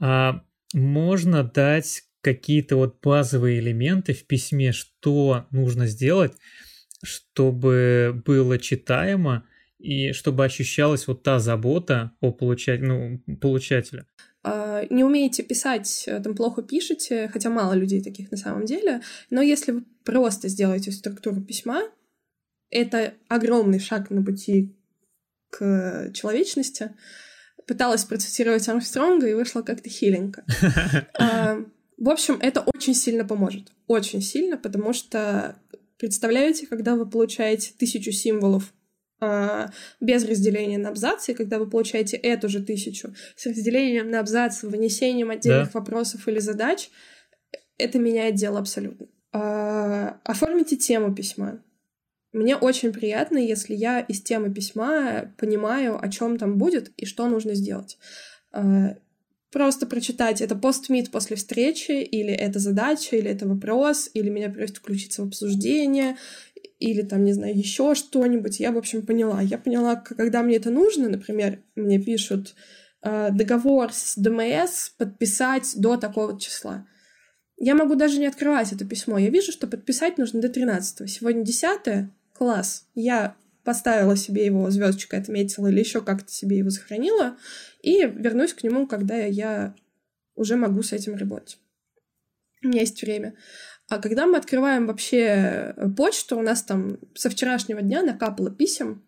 А, 0.00 0.42
можно 0.72 1.44
дать 1.44 2.02
какие-то 2.20 2.76
вот 2.76 2.98
базовые 3.02 3.60
элементы 3.60 4.14
в 4.14 4.26
письме, 4.26 4.72
что 4.72 5.46
нужно 5.50 5.86
сделать, 5.86 6.32
чтобы 7.02 8.22
было 8.24 8.58
читаемо 8.58 9.46
и 9.78 10.12
чтобы 10.12 10.44
ощущалась 10.44 11.06
вот 11.06 11.22
та 11.22 11.38
забота 11.38 12.12
о 12.20 12.32
получать, 12.32 12.80
ну, 12.80 13.20
получателя. 13.40 14.06
А, 14.42 14.84
не 14.90 15.04
умеете 15.04 15.42
писать, 15.42 16.04
э, 16.06 16.20
там 16.20 16.34
плохо 16.34 16.62
пишете, 16.62 17.28
хотя 17.32 17.50
мало 17.50 17.74
людей 17.74 18.02
таких 18.02 18.30
на 18.30 18.36
самом 18.36 18.64
деле, 18.64 19.00
но 19.30 19.42
если 19.42 19.72
вы 19.72 19.84
просто 20.04 20.48
сделаете 20.48 20.92
структуру 20.92 21.40
письма, 21.42 21.82
это 22.70 23.14
огромный 23.28 23.78
шаг 23.78 24.10
на 24.10 24.22
пути 24.24 24.74
к 25.56 26.10
человечности. 26.12 26.90
Пыталась 27.66 28.04
процитировать 28.04 28.68
Армстронга 28.68 29.28
и 29.28 29.34
вышла 29.34 29.62
как-то 29.62 29.88
хиленько. 29.88 30.44
А, 31.18 31.58
в 31.96 32.08
общем, 32.08 32.38
это 32.40 32.60
очень 32.60 32.94
сильно 32.94 33.24
поможет. 33.24 33.72
Очень 33.86 34.20
сильно, 34.20 34.58
потому 34.58 34.92
что 34.92 35.56
представляете, 35.96 36.66
когда 36.66 36.96
вы 36.96 37.08
получаете 37.08 37.72
тысячу 37.78 38.10
символов 38.10 38.72
а, 39.20 39.70
без 40.00 40.24
разделения 40.24 40.76
на 40.76 40.88
абзацы, 40.88 41.34
когда 41.34 41.58
вы 41.58 41.70
получаете 41.70 42.16
эту 42.16 42.48
же 42.48 42.62
тысячу 42.62 43.14
с 43.36 43.46
разделением 43.46 44.10
на 44.10 44.20
абзацы, 44.20 44.68
вынесением 44.68 45.30
отдельных 45.30 45.72
да. 45.72 45.78
вопросов 45.78 46.26
или 46.26 46.40
задач, 46.40 46.90
это 47.78 47.98
меняет 47.98 48.34
дело 48.34 48.58
абсолютно. 48.58 49.06
А, 49.32 50.18
оформите 50.24 50.76
тему 50.76 51.14
письма. 51.14 51.62
Мне 52.34 52.56
очень 52.56 52.92
приятно, 52.92 53.38
если 53.38 53.76
я 53.76 54.00
из 54.00 54.20
темы 54.20 54.52
письма 54.52 55.32
понимаю, 55.38 56.04
о 56.04 56.08
чем 56.08 56.36
там 56.36 56.58
будет 56.58 56.90
и 56.96 57.06
что 57.06 57.28
нужно 57.28 57.54
сделать. 57.54 57.96
А, 58.50 58.96
просто 59.52 59.86
прочитать, 59.86 60.40
это 60.40 60.56
постмит 60.56 61.12
после 61.12 61.36
встречи, 61.36 61.92
или 61.92 62.32
это 62.32 62.58
задача, 62.58 63.14
или 63.14 63.30
это 63.30 63.46
вопрос, 63.46 64.10
или 64.14 64.30
меня 64.30 64.50
просят 64.50 64.78
включиться 64.78 65.22
в 65.22 65.28
обсуждение, 65.28 66.16
или 66.80 67.02
там, 67.02 67.22
не 67.22 67.32
знаю, 67.34 67.56
еще 67.56 67.94
что-нибудь. 67.94 68.58
Я, 68.58 68.72
в 68.72 68.78
общем, 68.78 69.06
поняла. 69.06 69.40
Я 69.40 69.56
поняла, 69.56 69.94
когда 69.94 70.42
мне 70.42 70.56
это 70.56 70.70
нужно, 70.70 71.08
например, 71.08 71.62
мне 71.76 72.00
пишут 72.00 72.56
э, 73.02 73.28
договор 73.30 73.92
с 73.92 74.16
ДМС 74.16 74.88
подписать 74.98 75.74
до 75.76 75.96
такого 75.96 76.36
числа. 76.40 76.84
Я 77.56 77.76
могу 77.76 77.94
даже 77.94 78.18
не 78.18 78.26
открывать 78.26 78.72
это 78.72 78.84
письмо. 78.84 79.18
Я 79.18 79.30
вижу, 79.30 79.52
что 79.52 79.68
подписать 79.68 80.18
нужно 80.18 80.40
до 80.40 80.48
13. 80.48 81.08
Сегодня 81.08 81.44
10 81.44 82.10
класс. 82.34 82.86
Я 82.94 83.36
поставила 83.64 84.16
себе 84.16 84.44
его, 84.44 84.68
звездочкой 84.70 85.20
отметила 85.20 85.68
или 85.68 85.80
еще 85.80 86.02
как-то 86.02 86.30
себе 86.30 86.58
его 86.58 86.70
сохранила, 86.70 87.38
и 87.80 88.02
вернусь 88.04 88.52
к 88.52 88.62
нему, 88.62 88.86
когда 88.86 89.16
я 89.16 89.74
уже 90.34 90.56
могу 90.56 90.82
с 90.82 90.92
этим 90.92 91.16
работать. 91.16 91.58
У 92.62 92.68
меня 92.68 92.80
есть 92.80 93.00
время. 93.00 93.34
А 93.88 93.98
когда 93.98 94.26
мы 94.26 94.36
открываем 94.38 94.86
вообще 94.86 95.18
э, 95.76 95.88
почту, 95.96 96.38
у 96.38 96.42
нас 96.42 96.62
там 96.62 96.98
со 97.14 97.30
вчерашнего 97.30 97.82
дня 97.82 98.02
накапало 98.02 98.50
писем, 98.50 99.04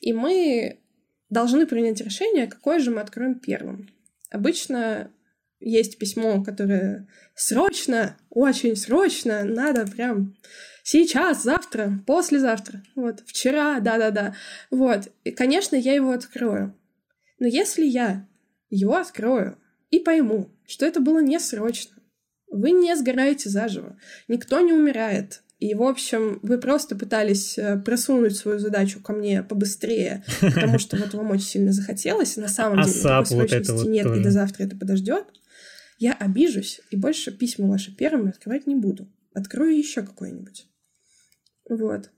и 0.00 0.12
мы 0.12 0.80
должны 1.28 1.66
принять 1.66 2.00
решение, 2.00 2.46
какое 2.46 2.78
же 2.78 2.90
мы 2.90 3.00
откроем 3.00 3.38
первым. 3.40 3.88
Обычно 4.30 5.10
есть 5.58 5.98
письмо, 5.98 6.42
которое 6.44 7.08
срочно, 7.34 8.16
очень 8.30 8.76
срочно, 8.76 9.44
надо 9.44 9.86
прям 9.86 10.36
сейчас, 10.86 11.42
завтра, 11.42 11.98
послезавтра, 12.06 12.80
вот, 12.94 13.24
вчера, 13.26 13.80
да-да-да, 13.80 14.36
вот. 14.70 15.08
И, 15.24 15.32
конечно, 15.32 15.74
я 15.74 15.94
его 15.94 16.12
открою. 16.12 16.74
Но 17.40 17.48
если 17.48 17.84
я 17.84 18.26
его 18.70 18.94
открою 18.96 19.58
и 19.90 19.98
пойму, 19.98 20.48
что 20.64 20.86
это 20.86 21.00
было 21.00 21.18
не 21.20 21.40
срочно, 21.40 21.96
вы 22.48 22.70
не 22.70 22.94
сгораете 22.94 23.48
заживо. 23.48 23.98
Никто 24.28 24.60
не 24.60 24.72
умирает. 24.72 25.42
И, 25.58 25.74
в 25.74 25.82
общем, 25.82 26.38
вы 26.42 26.58
просто 26.58 26.94
пытались 26.94 27.58
э, 27.58 27.78
просунуть 27.78 28.36
свою 28.36 28.60
задачу 28.60 29.00
ко 29.00 29.12
мне 29.12 29.42
побыстрее, 29.42 30.22
потому 30.40 30.78
что 30.78 30.96
вот 30.98 31.14
вам 31.14 31.32
очень 31.32 31.46
сильно 31.46 31.72
захотелось, 31.72 32.36
и 32.36 32.40
на 32.40 32.48
самом 32.48 32.84
деле 32.84 33.02
такой 33.02 33.26
срочности 33.26 33.88
нет, 33.88 34.06
и 34.06 34.22
до 34.22 34.30
завтра 34.30 34.64
это 34.64 34.76
подождет. 34.76 35.24
Я 35.98 36.12
обижусь, 36.12 36.80
и 36.90 36.96
больше 36.96 37.32
письма 37.32 37.66
ваши 37.66 37.94
первыми 37.94 38.28
открывать 38.28 38.68
не 38.68 38.76
буду. 38.76 39.08
Открою 39.34 39.76
еще 39.76 40.02
какое-нибудь. 40.02 40.66
Вот. 41.68 42.10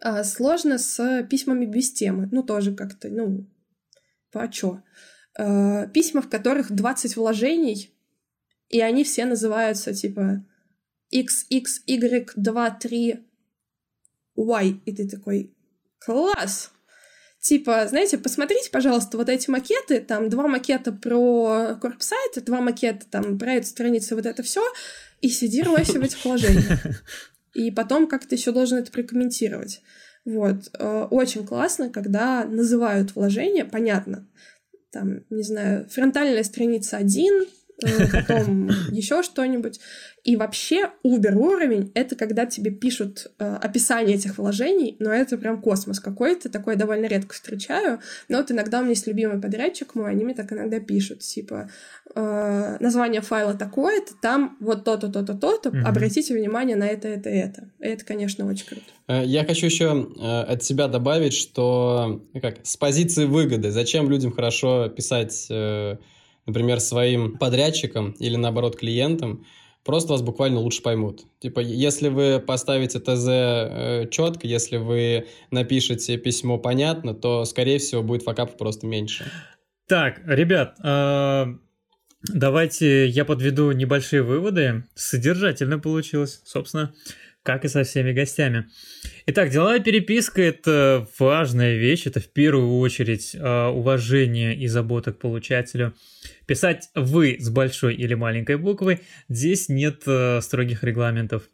А 0.00 0.24
сложно 0.24 0.78
с 0.78 1.22
письмами 1.30 1.66
без 1.66 1.92
темы. 1.92 2.28
Ну, 2.32 2.42
тоже 2.42 2.74
как-то, 2.74 3.08
ну, 3.08 3.46
по 4.30 4.50
чё? 4.50 4.82
А, 5.38 5.86
письма, 5.88 6.22
в 6.22 6.28
которых 6.28 6.72
20 6.72 7.16
вложений, 7.16 7.92
и 8.68 8.80
они 8.80 9.04
все 9.04 9.26
называются 9.26 9.94
типа 9.94 10.44
XXY23Y. 11.14 13.20
И 14.84 14.92
ты 14.92 15.08
такой, 15.08 15.54
класс! 15.98 16.72
Типа, 17.38 17.86
знаете, 17.86 18.18
посмотрите, 18.18 18.70
пожалуйста, 18.70 19.16
вот 19.16 19.28
эти 19.28 19.48
макеты, 19.48 20.00
там 20.00 20.28
два 20.28 20.48
макета 20.48 20.90
про 20.90 21.78
корпсайт, 21.80 22.44
два 22.44 22.60
макета 22.60 23.06
там 23.08 23.38
про 23.38 23.54
эту 23.54 23.68
страницу, 23.68 24.16
вот 24.16 24.26
это 24.26 24.42
все, 24.42 24.64
и 25.20 25.28
сиди 25.28 25.62
в 25.62 25.72
этих 25.74 26.20
положениях. 26.22 26.80
И 27.56 27.70
потом 27.70 28.06
как 28.06 28.26
то 28.26 28.34
еще 28.34 28.52
должен 28.52 28.78
это 28.78 28.92
прокомментировать. 28.92 29.80
Вот. 30.26 30.68
Э, 30.78 31.06
очень 31.10 31.46
классно, 31.46 31.88
когда 31.88 32.44
называют 32.44 33.14
вложения, 33.14 33.64
понятно. 33.64 34.28
Там, 34.92 35.24
не 35.30 35.42
знаю, 35.42 35.88
фронтальная 35.88 36.42
страница 36.42 36.98
1, 36.98 37.32
э, 37.32 37.46
потом 38.12 38.68
еще 38.90 39.22
что-нибудь. 39.22 39.80
И 40.24 40.34
вообще 40.36 40.90
Uber 41.04 41.34
уровень— 41.34 41.92
это 41.94 42.16
когда 42.16 42.46
тебе 42.46 42.70
пишут 42.70 43.30
э, 43.38 43.56
описание 43.62 44.16
этих 44.16 44.38
вложений, 44.38 44.96
но 44.98 45.12
это 45.12 45.38
прям 45.38 45.60
космос 45.60 46.00
какой-то, 46.00 46.48
такое 46.48 46.76
довольно 46.76 47.06
редко 47.06 47.34
встречаю. 47.34 48.00
Но 48.28 48.38
вот 48.38 48.50
иногда 48.50 48.78
у 48.78 48.82
меня 48.82 48.90
есть 48.90 49.06
любимый 49.06 49.40
подрядчик 49.40 49.94
мой, 49.94 50.10
они 50.10 50.24
мне 50.24 50.34
так 50.34 50.52
иногда 50.52 50.80
пишут, 50.80 51.20
типа, 51.20 51.70
э, 52.14 52.76
название 52.80 53.20
файла 53.20 53.54
такое-то, 53.54 54.14
там 54.20 54.56
вот 54.60 54.84
то-то, 54.84 55.08
то-то, 55.08 55.34
то-то, 55.34 55.68
mm-hmm. 55.68 55.82
обратите 55.82 56.34
внимание 56.34 56.76
на 56.76 56.88
это, 56.88 57.08
это, 57.08 57.28
это. 57.28 57.70
И 57.80 57.86
это, 57.86 58.04
конечно, 58.04 58.46
очень 58.46 58.66
круто. 58.66 58.86
Э, 59.06 59.22
я 59.24 59.44
хочу 59.44 59.66
еще 59.66 60.08
э, 60.18 60.40
от 60.42 60.64
себя 60.64 60.88
добавить, 60.88 61.34
что 61.34 62.22
как, 62.40 62.56
с 62.64 62.76
позиции 62.76 63.26
выгоды, 63.26 63.70
зачем 63.70 64.10
людям 64.10 64.32
хорошо 64.32 64.88
писать, 64.88 65.46
э, 65.50 65.96
например, 66.46 66.80
своим 66.80 67.36
подрядчикам 67.36 68.12
или, 68.12 68.36
наоборот, 68.36 68.76
клиентам, 68.76 69.44
просто 69.84 70.12
вас 70.12 70.22
буквально 70.22 70.60
лучше 70.60 70.82
поймут. 70.82 71.22
Типа, 71.40 71.60
если 71.60 72.08
вы 72.08 72.40
поставите 72.40 72.98
ТЗ 72.98 73.26
э, 73.28 74.08
четко, 74.10 74.46
если 74.46 74.76
вы 74.76 75.26
напишете 75.50 76.16
письмо 76.18 76.58
понятно, 76.58 77.14
то, 77.14 77.44
скорее 77.44 77.78
всего, 77.78 78.02
будет 78.02 78.22
факапов 78.22 78.56
просто 78.56 78.86
меньше. 78.86 79.30
Так, 79.86 80.20
ребят, 80.26 80.76
э, 80.82 81.46
давайте 82.32 83.06
я 83.06 83.24
подведу 83.24 83.70
небольшие 83.72 84.22
выводы. 84.22 84.84
Содержательно 84.94 85.78
получилось, 85.78 86.40
собственно, 86.44 86.92
как 87.46 87.64
и 87.64 87.68
со 87.68 87.84
всеми 87.84 88.12
гостями. 88.12 88.66
Итак, 89.26 89.50
деловая 89.50 89.80
переписка– 89.80 90.42
это 90.42 91.08
важная 91.18 91.76
вещь, 91.76 92.06
это 92.06 92.20
в 92.20 92.28
первую 92.28 92.78
очередь 92.78 93.34
э, 93.34 93.66
уважение 93.68 94.54
и 94.54 94.66
забота 94.66 95.12
к 95.12 95.18
получателю– 95.18 95.94
Писать 96.46 96.90
«вы» 96.94 97.36
с 97.40 97.50
большой 97.50 97.94
или 97.94 98.14
маленькой 98.14 98.56
буквы, 98.56 99.00
здесь 99.28 99.68
нет 99.68 100.02
э, 100.06 100.40
строгих 100.40 100.84
регламентов. 100.84 101.48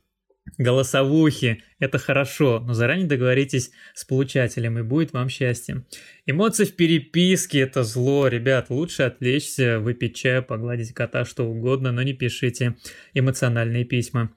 Голосовухи– 0.59 1.63
это 1.79 1.99
хорошо, 1.99 2.61
но 2.61 2.75
заранее 2.75 3.07
договоритесь 3.07 3.71
с 3.95 4.05
получателем, 4.05 4.79
и 4.79 4.83
будет 4.83 5.13
вам 5.13 5.29
счастье. 5.29 5.87
Эмоции 6.27 6.65
в 6.65 6.77
переписке– 6.77 7.61
это 7.61 7.85
зло, 7.85 8.29
ребят, 8.29 8.69
лучше 8.69 9.05
отвлечься, 9.05 9.79
выпить 9.79 10.17
чаю, 10.17 10.43
погладить 10.43 10.93
кота, 10.93 11.25
что 11.25 11.45
угодно, 11.45 11.91
но 11.91 12.03
не 12.03 12.13
пишите 12.13 12.77
эмоциональные 13.15 13.85
письма. 13.85 14.35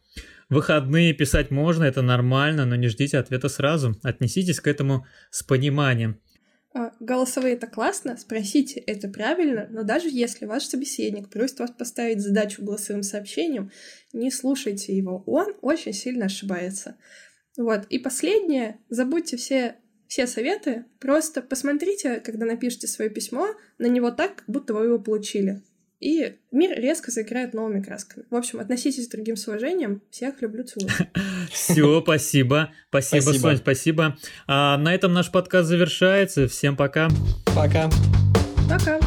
Выходные 0.50 1.14
писать 1.14 1.50
можно, 1.50 1.84
это 1.84 2.02
нормально, 2.02 2.66
но 2.66 2.76
не 2.76 2.88
ждите 2.88 3.18
ответа 3.18 3.50
сразу. 3.50 3.96
Отнеситесь 4.04 4.60
к 4.60 4.68
этому 4.68 5.06
с 5.32 5.41
пониманием. 5.41 6.22
А, 6.74 6.91
голосовые 7.00 7.56
это 7.56 7.68
классно, 7.68 8.18
спросите, 8.18 8.82
это 8.82 9.08
правильно, 9.08 9.68
но 9.72 9.84
даже 9.84 10.10
если 10.10 10.46
ваш 10.46 10.64
собеседник 10.64 11.30
просит 11.30 11.60
вас 11.60 11.72
поставить 11.72 12.20
задачу 12.20 12.64
голосовым 12.64 13.02
сообщением, 13.02 13.72
не 14.12 14.30
слушайте 14.30 14.96
его, 14.96 15.24
он 15.26 15.56
очень 15.62 15.93
сильно 15.93 16.26
ошибается. 16.26 16.98
Вот, 17.58 17.86
и 17.89 17.98
последнее, 17.98 18.80
забудьте 18.89 19.38
все, 19.38 19.78
все 20.08 20.28
советы, 20.28 20.84
просто 21.00 21.41
посмотрите, 21.41 22.20
когда 22.20 22.46
напишите 22.46 22.88
свое 22.88 23.10
письмо, 23.10 23.56
на 23.78 23.86
него 23.86 24.12
так, 24.12 24.43
будто 24.48 24.74
вы 24.74 24.88
его 24.88 25.00
получили 25.00 25.64
и 26.06 26.36
мир 26.51 26.80
резко 26.80 27.10
заиграет 27.10 27.56
новыми 27.56 27.82
красками. 27.82 28.26
В 28.30 28.36
общем, 28.36 28.60
относитесь 28.60 29.08
к 29.08 29.12
другим 29.12 29.36
с 29.36 29.47
уважением. 29.47 30.03
Всех 30.12 30.39
люблю, 30.39 30.64
целую. 30.64 30.91
Все, 31.51 31.99
спасибо. 32.01 32.72
Спасибо, 32.89 33.32
Сонь, 33.32 33.58
спасибо. 33.58 34.16
А 34.45 34.78
на 34.78 34.93
этом 34.93 35.14
наш 35.14 35.32
подкаст 35.32 35.68
завершается. 35.68 36.47
Всем 36.47 36.78
пока. 36.78 37.10
Пока. 37.56 37.89
Пока. 38.70 38.99